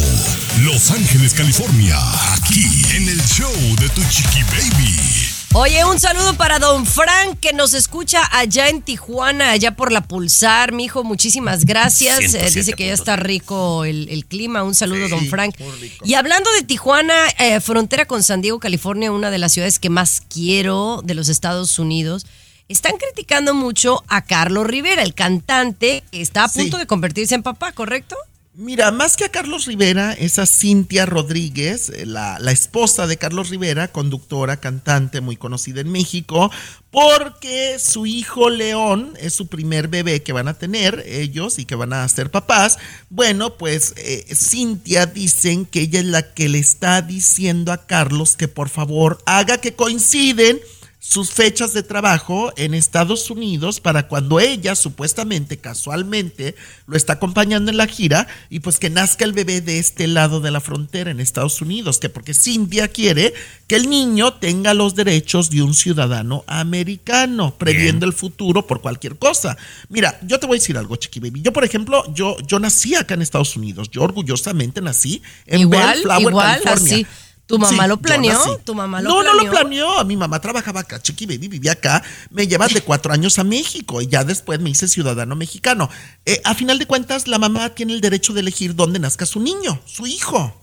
Los 0.62 0.90
Ángeles, 0.90 1.34
California, 1.34 1.98
aquí 2.34 2.64
en 2.94 3.08
el 3.08 3.20
show 3.22 3.52
de 3.78 3.88
tu 3.90 4.02
chiqui 4.04 4.42
baby. 4.44 5.39
Oye, 5.52 5.84
un 5.84 5.98
saludo 5.98 6.34
para 6.36 6.60
don 6.60 6.86
Frank 6.86 7.40
que 7.40 7.52
nos 7.52 7.74
escucha 7.74 8.20
allá 8.30 8.68
en 8.68 8.82
Tijuana, 8.82 9.50
allá 9.50 9.72
por 9.72 9.90
la 9.90 10.00
Pulsar. 10.00 10.70
Mi 10.72 10.84
hijo, 10.84 11.02
muchísimas 11.02 11.64
gracias. 11.64 12.34
Eh, 12.34 12.50
dice 12.54 12.72
que 12.74 12.86
ya 12.86 12.92
está 12.92 13.16
rico 13.16 13.84
el, 13.84 14.08
el 14.10 14.26
clima. 14.26 14.62
Un 14.62 14.76
saludo, 14.76 15.08
don 15.08 15.26
Frank. 15.26 15.56
Y 16.04 16.14
hablando 16.14 16.48
de 16.52 16.62
Tijuana, 16.62 17.14
eh, 17.40 17.58
frontera 17.60 18.06
con 18.06 18.22
San 18.22 18.42
Diego, 18.42 18.60
California, 18.60 19.10
una 19.10 19.32
de 19.32 19.38
las 19.38 19.52
ciudades 19.52 19.80
que 19.80 19.90
más 19.90 20.22
quiero 20.32 21.02
de 21.04 21.14
los 21.14 21.28
Estados 21.28 21.80
Unidos. 21.80 22.26
Están 22.68 22.92
criticando 22.98 23.52
mucho 23.52 24.04
a 24.06 24.22
Carlos 24.22 24.64
Rivera, 24.68 25.02
el 25.02 25.14
cantante 25.14 26.04
que 26.12 26.20
está 26.22 26.44
a 26.44 26.48
Sí. 26.48 26.60
punto 26.60 26.78
de 26.78 26.86
convertirse 26.86 27.34
en 27.34 27.42
papá, 27.42 27.72
¿correcto? 27.72 28.14
Mira, 28.62 28.90
más 28.90 29.16
que 29.16 29.24
a 29.24 29.30
Carlos 29.30 29.64
Rivera, 29.64 30.12
es 30.12 30.38
a 30.38 30.44
Cintia 30.44 31.06
Rodríguez, 31.06 31.88
eh, 31.88 32.04
la, 32.04 32.38
la 32.38 32.52
esposa 32.52 33.06
de 33.06 33.16
Carlos 33.16 33.48
Rivera, 33.48 33.88
conductora, 33.88 34.58
cantante 34.58 35.22
muy 35.22 35.38
conocida 35.38 35.80
en 35.80 35.90
México, 35.90 36.50
porque 36.90 37.78
su 37.78 38.04
hijo 38.04 38.50
León 38.50 39.14
es 39.18 39.32
su 39.32 39.46
primer 39.46 39.88
bebé 39.88 40.22
que 40.22 40.34
van 40.34 40.46
a 40.46 40.58
tener 40.58 41.02
ellos 41.06 41.58
y 41.58 41.64
que 41.64 41.74
van 41.74 41.94
a 41.94 42.06
ser 42.10 42.30
papás. 42.30 42.76
Bueno, 43.08 43.56
pues 43.56 43.94
eh, 43.96 44.26
Cintia 44.34 45.06
dicen 45.06 45.64
que 45.64 45.80
ella 45.80 46.00
es 46.00 46.04
la 46.04 46.34
que 46.34 46.50
le 46.50 46.58
está 46.58 47.00
diciendo 47.00 47.72
a 47.72 47.86
Carlos 47.86 48.36
que 48.36 48.46
por 48.46 48.68
favor 48.68 49.22
haga 49.24 49.56
que 49.56 49.72
coinciden 49.72 50.60
sus 51.02 51.30
fechas 51.30 51.72
de 51.72 51.82
trabajo 51.82 52.52
en 52.56 52.74
Estados 52.74 53.30
Unidos 53.30 53.80
para 53.80 54.06
cuando 54.06 54.38
ella 54.38 54.74
supuestamente, 54.74 55.56
casualmente, 55.56 56.54
lo 56.86 56.94
está 56.94 57.14
acompañando 57.14 57.70
en 57.70 57.78
la 57.78 57.86
gira 57.86 58.28
y 58.50 58.60
pues 58.60 58.78
que 58.78 58.90
nazca 58.90 59.24
el 59.24 59.32
bebé 59.32 59.62
de 59.62 59.78
este 59.78 60.06
lado 60.06 60.40
de 60.40 60.50
la 60.50 60.60
frontera 60.60 61.10
en 61.10 61.18
Estados 61.18 61.62
Unidos, 61.62 61.98
que 61.98 62.10
porque 62.10 62.34
Cintia 62.34 62.88
quiere 62.88 63.32
que 63.66 63.76
el 63.76 63.88
niño 63.88 64.34
tenga 64.34 64.74
los 64.74 64.94
derechos 64.94 65.48
de 65.48 65.62
un 65.62 65.72
ciudadano 65.72 66.44
americano, 66.46 67.54
previendo 67.56 68.04
el 68.04 68.12
futuro 68.12 68.66
por 68.66 68.82
cualquier 68.82 69.16
cosa. 69.16 69.56
Mira, 69.88 70.20
yo 70.22 70.38
te 70.38 70.46
voy 70.46 70.58
a 70.58 70.60
decir 70.60 70.76
algo, 70.76 70.96
Chiqui 70.96 71.18
Baby. 71.18 71.40
Yo, 71.40 71.52
por 71.54 71.64
ejemplo, 71.64 72.04
yo, 72.12 72.36
yo 72.46 72.58
nací 72.58 72.94
acá 72.94 73.14
en 73.14 73.22
Estados 73.22 73.56
Unidos, 73.56 73.90
yo 73.90 74.02
orgullosamente 74.02 74.82
nací 74.82 75.22
en 75.46 75.62
Igual, 75.62 75.94
Bellflower, 75.94 76.20
igual, 76.20 76.62
California. 76.62 76.94
así. 76.94 77.06
¿Tu 77.50 77.58
mamá 77.58 77.82
Sí, 77.82 77.88
lo 77.88 77.96
planeó? 77.96 78.58
¿Tu 78.64 78.74
mamá 78.74 79.02
lo 79.02 79.08
no, 79.08 79.14
planeó? 79.16 79.34
no 79.34 79.42
lo 79.42 79.50
planeó. 79.50 80.04
Mi 80.04 80.16
mamá 80.16 80.40
trabajaba 80.40 80.80
acá, 80.80 81.02
Chiqui 81.02 81.26
Baby 81.26 81.48
vivía 81.48 81.72
acá. 81.72 82.02
Me 82.30 82.46
llevan 82.46 82.72
de 82.72 82.80
cuatro 82.80 83.12
años 83.12 83.38
a 83.40 83.44
México 83.44 84.00
y 84.00 84.06
ya 84.06 84.22
después 84.22 84.60
me 84.60 84.70
hice 84.70 84.86
ciudadano 84.86 85.34
mexicano. 85.34 85.90
Eh, 86.26 86.40
a 86.44 86.54
final 86.54 86.78
de 86.78 86.86
cuentas, 86.86 87.26
la 87.26 87.38
mamá 87.38 87.70
tiene 87.70 87.92
el 87.92 88.00
derecho 88.00 88.32
de 88.32 88.40
elegir 88.40 88.76
dónde 88.76 89.00
nazca 89.00 89.26
su 89.26 89.40
niño, 89.40 89.80
su 89.84 90.06
hijo. 90.06 90.56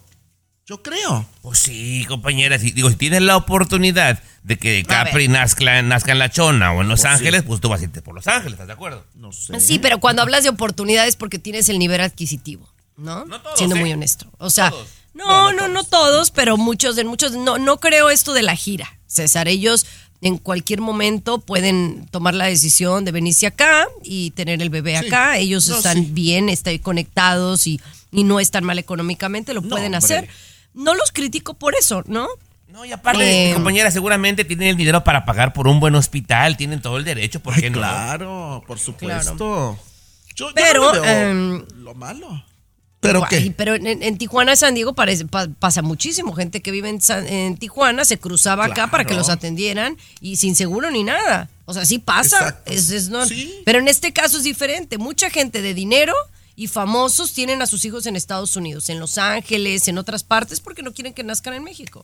Yo 0.65 0.81
creo. 0.81 1.25
Pues 1.41 1.59
sí, 1.59 2.05
compañera. 2.07 2.57
Si, 2.59 2.71
digo, 2.71 2.89
si 2.89 2.95
tienes 2.95 3.21
la 3.21 3.37
oportunidad 3.37 4.21
de 4.43 4.57
que 4.57 4.83
Capri 4.83 5.27
nazca, 5.27 5.81
nazca 5.81 6.11
en 6.13 6.19
La 6.19 6.29
Chona 6.29 6.71
o 6.73 6.81
en 6.81 6.87
Los 6.89 7.01
Pues 7.01 7.11
sí. 7.11 7.17
Ángeles, 7.17 7.43
pues 7.43 7.59
tú 7.61 7.69
vas 7.69 7.81
a 7.81 7.83
irte 7.85 8.01
por 8.01 8.15
Los 8.15 8.27
Ángeles, 8.27 8.53
¿estás 8.53 8.67
de 8.67 8.73
acuerdo? 8.73 9.05
No 9.15 9.31
sé. 9.31 9.59
Sí, 9.59 9.79
pero 9.79 9.99
cuando 9.99 10.21
hablas 10.21 10.43
de 10.43 10.49
oportunidades 10.49 11.15
porque 11.15 11.39
tienes 11.39 11.69
el 11.69 11.79
nivel 11.79 12.01
adquisitivo, 12.01 12.67
¿no? 12.97 13.25
Siendo 13.55 13.75
¿eh? 13.75 13.79
muy 13.79 13.93
honesto. 13.93 14.25
O 14.39 14.49
sea, 14.49 14.73
no, 15.17 15.51
no, 15.53 15.67
no, 15.67 15.83
todos, 15.83 16.31
pero 16.31 16.57
muchos 16.57 16.95
de 16.95 17.03
muchos 17.03 17.31
no 17.33 17.57
no 17.57 17.79
creo 17.79 18.09
esto 18.09 18.33
de 18.33 18.43
la 18.43 18.55
gira. 18.55 18.97
César, 19.07 19.47
ellos 19.47 19.85
en 20.21 20.37
cualquier 20.37 20.81
momento 20.81 21.39
pueden 21.39 22.07
tomar 22.11 22.33
la 22.33 22.45
decisión 22.45 23.05
de 23.05 23.11
venirse 23.11 23.45
acá 23.47 23.85
y 24.03 24.31
tener 24.31 24.61
el 24.61 24.69
bebé 24.69 24.97
Sí. 24.99 25.07
acá. 25.07 25.37
Ellos 25.37 25.67
No, 25.69 25.77
están 25.77 25.97
sí. 25.97 26.09
bien, 26.11 26.49
están 26.49 26.77
conectados 26.79 27.67
y, 27.67 27.79
y 28.11 28.23
no 28.23 28.39
están 28.39 28.63
mal 28.63 28.79
económicamente, 28.79 29.53
lo 29.53 29.61
pueden 29.61 29.93
hombre. 29.95 29.97
hacer. 29.97 30.29
No 30.73 30.93
los 30.95 31.11
critico 31.11 31.53
por 31.53 31.75
eso, 31.75 32.03
¿no? 32.07 32.27
No, 32.69 32.83
y 32.85 32.91
aparte, 32.91 33.51
Eh, 33.51 33.53
compañera, 33.53 33.89
seguramente 33.91 34.43
tienen 34.45 34.67
el 34.69 34.77
dinero 34.77 35.03
para 35.03 35.25
pagar 35.25 35.53
por 35.53 35.67
un 35.67 35.79
buen 35.79 35.95
hospital, 35.95 36.57
tienen 36.57 36.81
todo 36.81 36.97
el 36.97 37.05
derecho, 37.05 37.39
¿por 37.39 37.55
qué 37.55 37.69
no? 37.69 37.77
Claro, 37.79 38.63
por 38.67 38.77
supuesto. 38.77 39.79
Yo, 40.35 40.49
yo 40.49 40.53
Pero, 40.53 40.93
no 40.93 41.01
veo 41.01 41.29
em, 41.29 41.65
lo 41.77 41.95
malo. 41.95 42.43
¿Pero 42.99 43.19
qué? 43.29 43.53
Pero 43.55 43.75
en, 43.75 43.85
en 44.01 44.17
Tijuana, 44.17 44.55
San 44.55 44.73
Diego 44.73 44.93
parece, 44.93 45.25
pa- 45.25 45.47
pasa 45.59 45.81
muchísimo. 45.81 46.33
Gente 46.33 46.61
que 46.61 46.71
vive 46.71 46.89
en, 46.89 46.99
San- 46.99 47.27
en 47.27 47.55
Tijuana 47.57 48.05
se 48.05 48.17
cruzaba 48.17 48.65
acá 48.65 48.87
para 48.89 49.05
que 49.05 49.13
los 49.13 49.29
atendieran 49.29 49.97
y 50.19 50.37
sin 50.37 50.55
seguro 50.55 50.89
ni 50.89 51.03
nada. 51.03 51.49
O 51.65 51.73
sea, 51.73 51.85
sí 51.85 51.99
pasa. 51.99 52.61
Es, 52.65 52.89
es 52.89 53.09
no- 53.09 53.25
Sí. 53.25 53.53
Pero 53.65 53.79
en 53.79 53.87
este 53.87 54.13
caso 54.13 54.37
es 54.37 54.43
diferente. 54.43 54.97
Mucha 54.97 55.29
gente 55.29 55.61
de 55.61 55.73
dinero 55.75 56.13
y 56.55 56.67
famosos 56.67 57.33
tienen 57.33 57.61
a 57.61 57.67
sus 57.67 57.85
hijos 57.85 58.07
en 58.07 58.15
Estados 58.15 58.55
Unidos, 58.55 58.89
en 58.89 58.99
Los 58.99 59.19
Ángeles, 59.19 59.87
en 59.87 59.99
otras 59.99 60.23
partes, 60.23 60.59
porque 60.59 60.81
no 60.81 60.91
quieren 60.91 61.13
que 61.13 61.23
nazcan 61.23 61.53
en 61.53 61.63
México. 61.63 62.03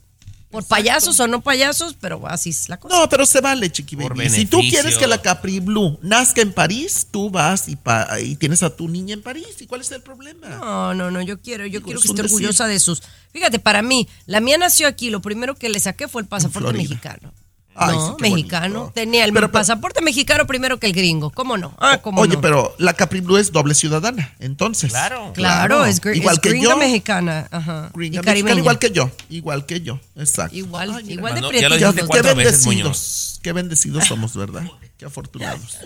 Por 0.54 0.64
payasos 0.66 1.20
o 1.20 1.26
no 1.28 1.42
payasos, 1.42 1.96
pero 2.00 2.28
así 2.28 2.52
es 2.52 2.70
la 2.70 2.80
cosa. 2.80 2.96
No, 2.96 3.10
pero 3.10 3.26
se 3.26 3.42
vale, 3.42 3.72
Chiqui 3.72 3.96
Por 3.96 4.16
Baby. 4.16 4.30
Si 4.30 4.46
tú 4.46 4.60
quieres 4.60 4.98
que 5.00 5.08
la 5.08 5.20
Capri 5.20 5.60
Blue 5.60 5.98
nazca 6.04 6.42
en 6.42 6.54
París, 6.54 7.08
tú 7.10 7.32
vas 7.32 7.68
y, 7.68 7.76
pa- 7.76 8.08
y 8.22 8.36
tienes 8.36 8.62
a 8.62 8.70
tu 8.70 8.88
niña 8.88 9.16
en 9.16 9.24
París. 9.24 9.48
¿Y 9.60 9.66
cuál 9.66 9.82
es 9.82 9.92
el 9.92 10.02
problema? 10.04 10.48
No, 10.50 10.94
no, 10.94 11.10
no, 11.10 11.24
yo 11.24 11.42
quiero, 11.42 11.66
yo 11.66 11.82
quiero 11.82 12.00
que 12.00 12.08
esté 12.08 12.22
decir. 12.22 12.36
orgullosa 12.36 12.68
de 12.68 12.80
sus. 12.80 13.02
Fíjate, 13.32 13.58
para 13.58 13.82
mí, 13.82 14.08
la 14.28 14.42
mía 14.42 14.60
nació 14.60 14.88
aquí, 14.88 15.10
lo 15.10 15.24
primero 15.24 15.56
que 15.56 15.70
le 15.70 15.80
saqué 15.80 16.08
fue 16.08 16.22
el 16.22 16.28
pasaporte 16.28 16.72
mexicano. 16.74 17.34
Ay, 17.76 17.96
no, 17.96 18.10
sí, 18.10 18.22
mexicano. 18.22 18.74
bonito. 18.80 18.94
Tenía 18.94 19.26
el 19.26 19.32
Pero- 19.34 19.48
pero- 19.48 19.52
pasaporte 19.60 20.02
mexicano 20.02 20.46
primero 20.48 20.80
que 20.80 20.88
el 20.88 20.94
gringo. 20.94 21.30
¿Cómo 21.32 21.58
no? 21.58 21.74
Ah, 21.80 21.98
¿cómo 22.02 22.22
Oye, 22.22 22.36
no? 22.36 22.42
pero 22.42 22.76
la 22.78 22.94
Capri 22.94 23.20
Blue 23.22 23.38
es 23.38 23.52
doble 23.52 23.74
ciudadana, 23.76 24.34
entonces. 24.40 24.92
Claro. 24.92 25.32
Claro, 25.34 25.86
es, 25.86 26.02
gr- 26.02 26.16
igual 26.16 26.36
es 26.36 26.40
que 26.42 26.50
gringa 26.50 26.70
yo. 26.70 26.78
mexicana. 26.78 27.48
Ajá. 27.52 27.90
Gringa 27.94 28.22
y 28.22 28.26
mexicana, 28.26 28.60
igual 28.60 28.80
que 28.80 28.92
yo. 28.92 29.10
Igual 29.30 29.66
que 29.66 29.82
yo. 29.82 30.00
Exacto. 30.16 30.56
Igual, 30.56 30.92
Ay, 30.96 31.04
mira, 31.04 31.14
igual 31.16 31.34
de 31.36 31.42
ya 31.62 31.70
lo 31.70 31.76
dijiste 31.78 32.02
Qué 32.02 32.08
cuatro 32.08 32.28
dos. 32.30 32.38
veces, 32.38 32.66
bendecidos. 32.66 33.40
Qué 33.42 33.52
bendecidos 33.54 34.06
somos, 34.06 34.36
¿verdad? 34.36 34.64
Qué 34.98 35.06
afortunados. 35.06 35.78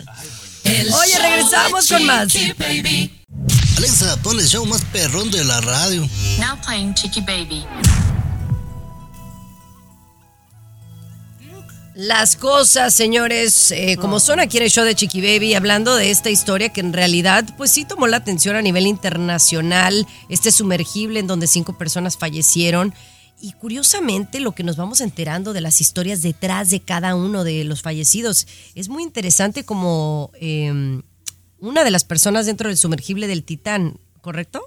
Oye, 0.64 1.18
regresamos 1.20 1.88
con 1.88 2.04
más. 2.04 2.28
Alexa, 3.76 4.16
pon 4.22 4.38
el 4.38 4.46
show 4.46 4.64
más 4.66 4.84
perrón 4.86 5.30
de 5.30 5.44
la 5.44 5.60
radio. 5.60 6.02
Now 6.38 6.56
playing 6.64 6.94
Chicky 6.94 7.20
Baby. 7.20 7.64
Las 12.00 12.36
cosas, 12.36 12.94
señores, 12.94 13.72
eh, 13.72 13.96
como 14.00 14.20
son 14.20 14.38
aquí 14.38 14.58
en 14.58 14.62
el 14.62 14.70
show 14.70 14.84
de 14.84 14.94
Chiqui 14.94 15.20
Baby, 15.20 15.54
hablando 15.54 15.96
de 15.96 16.12
esta 16.12 16.30
historia 16.30 16.68
que 16.68 16.78
en 16.78 16.92
realidad, 16.92 17.44
pues 17.56 17.72
sí 17.72 17.84
tomó 17.84 18.06
la 18.06 18.18
atención 18.18 18.54
a 18.54 18.62
nivel 18.62 18.86
internacional, 18.86 20.06
este 20.28 20.52
sumergible 20.52 21.18
en 21.18 21.26
donde 21.26 21.48
cinco 21.48 21.76
personas 21.76 22.16
fallecieron. 22.16 22.94
Y 23.40 23.50
curiosamente, 23.54 24.38
lo 24.38 24.52
que 24.52 24.62
nos 24.62 24.76
vamos 24.76 25.00
enterando 25.00 25.52
de 25.52 25.60
las 25.60 25.80
historias 25.80 26.22
detrás 26.22 26.70
de 26.70 26.78
cada 26.78 27.16
uno 27.16 27.42
de 27.42 27.64
los 27.64 27.82
fallecidos 27.82 28.46
es 28.76 28.88
muy 28.88 29.02
interesante 29.02 29.64
como 29.64 30.30
eh, 30.40 31.02
una 31.58 31.82
de 31.82 31.90
las 31.90 32.04
personas 32.04 32.46
dentro 32.46 32.68
del 32.68 32.78
sumergible 32.78 33.26
del 33.26 33.42
Titán, 33.42 33.98
¿correcto? 34.20 34.62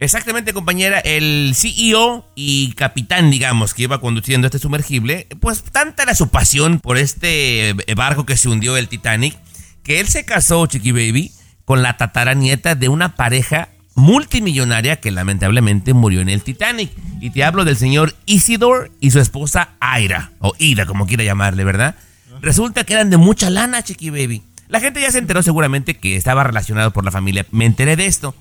Exactamente, 0.00 0.52
compañera. 0.52 1.00
El 1.00 1.52
CEO 1.56 2.24
y 2.36 2.72
capitán, 2.74 3.30
digamos, 3.30 3.74
que 3.74 3.82
iba 3.82 4.00
conduciendo 4.00 4.46
este 4.46 4.60
sumergible, 4.60 5.26
pues 5.40 5.62
tanta 5.64 6.04
era 6.04 6.14
su 6.14 6.28
pasión 6.28 6.78
por 6.78 6.98
este 6.98 7.74
barco 7.96 8.24
que 8.24 8.36
se 8.36 8.48
hundió, 8.48 8.76
el 8.76 8.88
Titanic, 8.88 9.36
que 9.82 9.98
él 9.98 10.06
se 10.06 10.24
casó, 10.24 10.66
Chiqui 10.66 10.92
Baby, 10.92 11.32
con 11.64 11.82
la 11.82 11.96
tataranieta 11.96 12.74
de 12.76 12.88
una 12.88 13.16
pareja 13.16 13.70
multimillonaria 13.96 15.00
que 15.00 15.10
lamentablemente 15.10 15.92
murió 15.94 16.20
en 16.20 16.28
el 16.28 16.42
Titanic. 16.42 16.92
Y 17.20 17.30
te 17.30 17.42
hablo 17.42 17.64
del 17.64 17.76
señor 17.76 18.14
Isidore 18.26 18.92
y 19.00 19.10
su 19.10 19.18
esposa 19.18 19.70
Aira, 19.80 20.30
o 20.38 20.54
Ida, 20.58 20.86
como 20.86 21.06
quiera 21.06 21.24
llamarle, 21.24 21.64
¿verdad? 21.64 21.96
Resulta 22.40 22.84
que 22.84 22.92
eran 22.92 23.10
de 23.10 23.16
mucha 23.16 23.50
lana, 23.50 23.82
Chiqui 23.82 24.10
Baby. 24.10 24.42
La 24.68 24.78
gente 24.78 25.00
ya 25.00 25.10
se 25.10 25.18
enteró 25.18 25.42
seguramente 25.42 25.94
que 25.96 26.14
estaba 26.14 26.44
relacionado 26.44 26.92
por 26.92 27.04
la 27.04 27.10
familia. 27.10 27.44
Me 27.50 27.64
enteré 27.64 27.96
de 27.96 28.06
esto. 28.06 28.36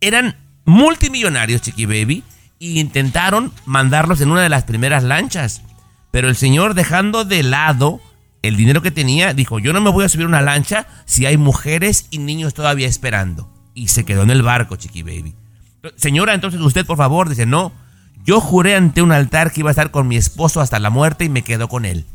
Eran 0.00 0.36
multimillonarios, 0.64 1.62
Chiqui 1.62 1.86
Baby, 1.86 2.24
y 2.58 2.80
intentaron 2.80 3.52
mandarlos 3.66 4.20
en 4.20 4.30
una 4.30 4.42
de 4.42 4.48
las 4.48 4.64
primeras 4.64 5.02
lanchas. 5.02 5.62
Pero 6.10 6.28
el 6.28 6.36
señor, 6.36 6.74
dejando 6.74 7.24
de 7.24 7.42
lado 7.42 8.00
el 8.42 8.56
dinero 8.56 8.82
que 8.82 8.90
tenía, 8.90 9.34
dijo, 9.34 9.58
yo 9.58 9.72
no 9.72 9.80
me 9.80 9.90
voy 9.90 10.04
a 10.04 10.08
subir 10.08 10.26
a 10.26 10.28
una 10.28 10.42
lancha 10.42 10.86
si 11.04 11.26
hay 11.26 11.36
mujeres 11.36 12.06
y 12.10 12.18
niños 12.18 12.54
todavía 12.54 12.88
esperando. 12.88 13.52
Y 13.74 13.88
se 13.88 14.04
quedó 14.04 14.22
en 14.22 14.30
el 14.30 14.42
barco, 14.42 14.76
Chiqui 14.76 15.02
Baby. 15.02 15.34
Señora, 15.96 16.34
entonces 16.34 16.60
usted, 16.60 16.86
por 16.86 16.96
favor, 16.96 17.28
dice, 17.28 17.46
no, 17.46 17.72
yo 18.24 18.40
juré 18.40 18.76
ante 18.76 19.02
un 19.02 19.12
altar 19.12 19.52
que 19.52 19.60
iba 19.60 19.70
a 19.70 19.72
estar 19.72 19.90
con 19.90 20.06
mi 20.06 20.16
esposo 20.16 20.60
hasta 20.60 20.78
la 20.78 20.90
muerte 20.90 21.24
y 21.24 21.28
me 21.28 21.42
quedo 21.42 21.68
con 21.68 21.84
él. 21.84 22.06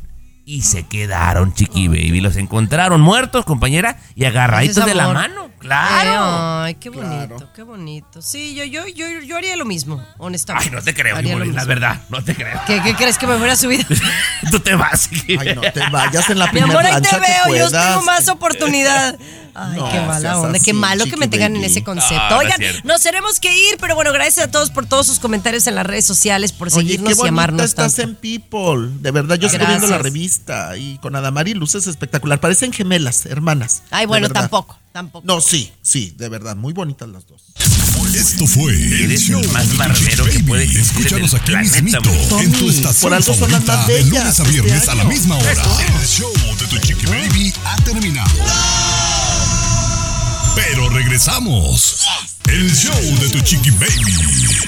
Y 0.49 0.61
se 0.61 0.83
quedaron, 0.87 1.53
Chiqui 1.53 1.89
Baby. 1.89 2.21
Los 2.21 2.37
encontraron 2.37 3.01
muertos, 3.01 3.43
compañera, 3.43 3.99
y 4.15 4.23
agarraditos 4.23 4.85
de 4.85 4.95
la 4.95 5.09
mano. 5.09 5.51
Claro. 5.59 6.63
Ay, 6.63 6.75
qué 6.75 6.89
bonito, 6.89 7.51
qué 7.53 7.63
bonito. 7.63 8.21
Sí, 8.21 8.55
yo, 8.55 8.63
yo, 8.63 8.87
yo, 8.87 9.07
yo 9.25 9.35
haría 9.35 9.57
lo 9.57 9.65
mismo, 9.65 10.01
honestamente. 10.17 10.69
Ay, 10.69 10.73
no 10.73 10.81
te 10.81 10.93
creo, 10.93 11.17
Haría 11.17 11.33
lo 11.35 11.43
Limón, 11.43 11.57
la 11.57 11.65
verdad, 11.65 12.01
no 12.07 12.23
te 12.23 12.33
creo. 12.33 12.61
¿Qué, 12.65 12.81
qué 12.81 12.95
crees 12.95 13.17
que 13.17 13.27
me 13.27 13.35
fuera 13.37 13.53
a 13.53 13.55
subir? 13.57 13.85
Tú 14.51 14.61
te 14.61 14.73
vas. 14.75 15.09
Ay, 15.27 15.53
no 15.53 15.61
te 15.63 15.81
vayas 15.91 16.29
en 16.29 16.39
la 16.39 16.45
Mi 16.45 16.61
primera 16.61 16.79
amor, 16.79 16.85
ahí 16.85 17.01
te 17.01 17.19
veo, 17.19 17.57
yo 17.57 17.69
tengo 17.69 18.03
más 18.03 18.29
oportunidad. 18.29 19.19
Ay, 19.59 19.79
No 19.79 19.89
qué 19.89 19.99
mala 20.01 20.39
onda, 20.39 20.59
qué 20.59 20.71
así, 20.71 20.73
malo 20.73 21.05
que 21.05 21.17
me 21.17 21.27
tengan 21.27 21.55
en 21.55 21.63
ese 21.63 21.83
concepto. 21.83 22.41
Es 22.41 22.53
Oigan, 22.53 22.61
nos 22.83 23.01
tenemos 23.01 23.39
que 23.39 23.51
ir, 23.69 23.77
pero 23.79 23.95
bueno, 23.95 24.13
gracias 24.13 24.47
a 24.47 24.51
todos 24.51 24.69
por 24.69 24.85
todos 24.85 25.07
sus 25.07 25.19
comentarios 25.19 25.65
en 25.65 25.73
las 25.73 25.85
redes 25.85 26.05
sociales, 26.05 26.51
por 26.51 26.67
Oye, 26.67 26.75
seguirnos 26.75 27.17
qué 27.17 27.25
y 27.25 27.27
amarnos 27.29 27.63
estás 27.63 27.95
tanto. 27.95 28.11
en 28.11 28.15
People. 28.17 28.89
De 29.01 29.09
verdad, 29.11 29.35
yo 29.37 29.47
estoy 29.47 29.65
viendo 29.65 29.87
la 29.87 29.97
Gracias. 29.97 30.01
revista 30.03 30.77
y 30.77 30.97
con 30.99 31.15
Adamari 31.15 31.55
luces 31.55 31.87
espectacular. 31.87 32.39
Parecen 32.39 32.71
gemelas, 32.71 33.25
hermanas. 33.25 33.81
Ay, 33.89 34.05
bueno, 34.05 34.29
tampoco, 34.29 34.77
tampoco. 34.91 35.25
No, 35.25 35.41
sí, 35.41 35.71
sí, 35.81 36.13
de 36.17 36.29
verdad, 36.29 36.55
muy 36.55 36.73
bonitas 36.73 37.09
las 37.09 37.25
dos. 37.25 37.41
Esto 38.13 38.45
fue 38.45 38.73
el 38.73 39.01
Eres 39.05 39.21
show 39.21 39.39
el 39.41 39.49
más 39.49 39.75
barbero 39.75 40.25
que 40.25 40.39
puede 40.41 40.63
existir 40.65 41.07
en 41.07 41.23
Escúchanos 41.25 41.33
el 41.33 41.39
aquí 41.39 41.51
planeta, 41.51 41.97
en 42.43 42.51
tu 42.51 42.69
estación 42.69 43.01
por 43.01 43.13
algo 43.15 43.33
son 43.33 43.51
las 43.51 43.65
más 43.65 43.87
de 43.87 44.03
lunes 44.03 44.23
a 44.23 44.29
este 44.29 44.43
viernes 44.43 44.87
a 44.87 44.95
la 44.95 45.03
misma 45.05 45.35
hora. 45.37 45.51
El 45.51 46.07
show 46.07 46.31
de 46.59 46.67
tu 46.67 46.77
Chiqui 46.77 47.05
Baby 47.07 47.53
ha 47.65 47.75
terminado. 47.83 48.29
Pero 50.57 50.89
regresamos. 50.89 52.07
El 52.49 52.75
show 52.75 52.99
de 53.19 53.29
tu 53.29 53.39
Chiqui 53.41 53.69
Baby. 53.69 54.67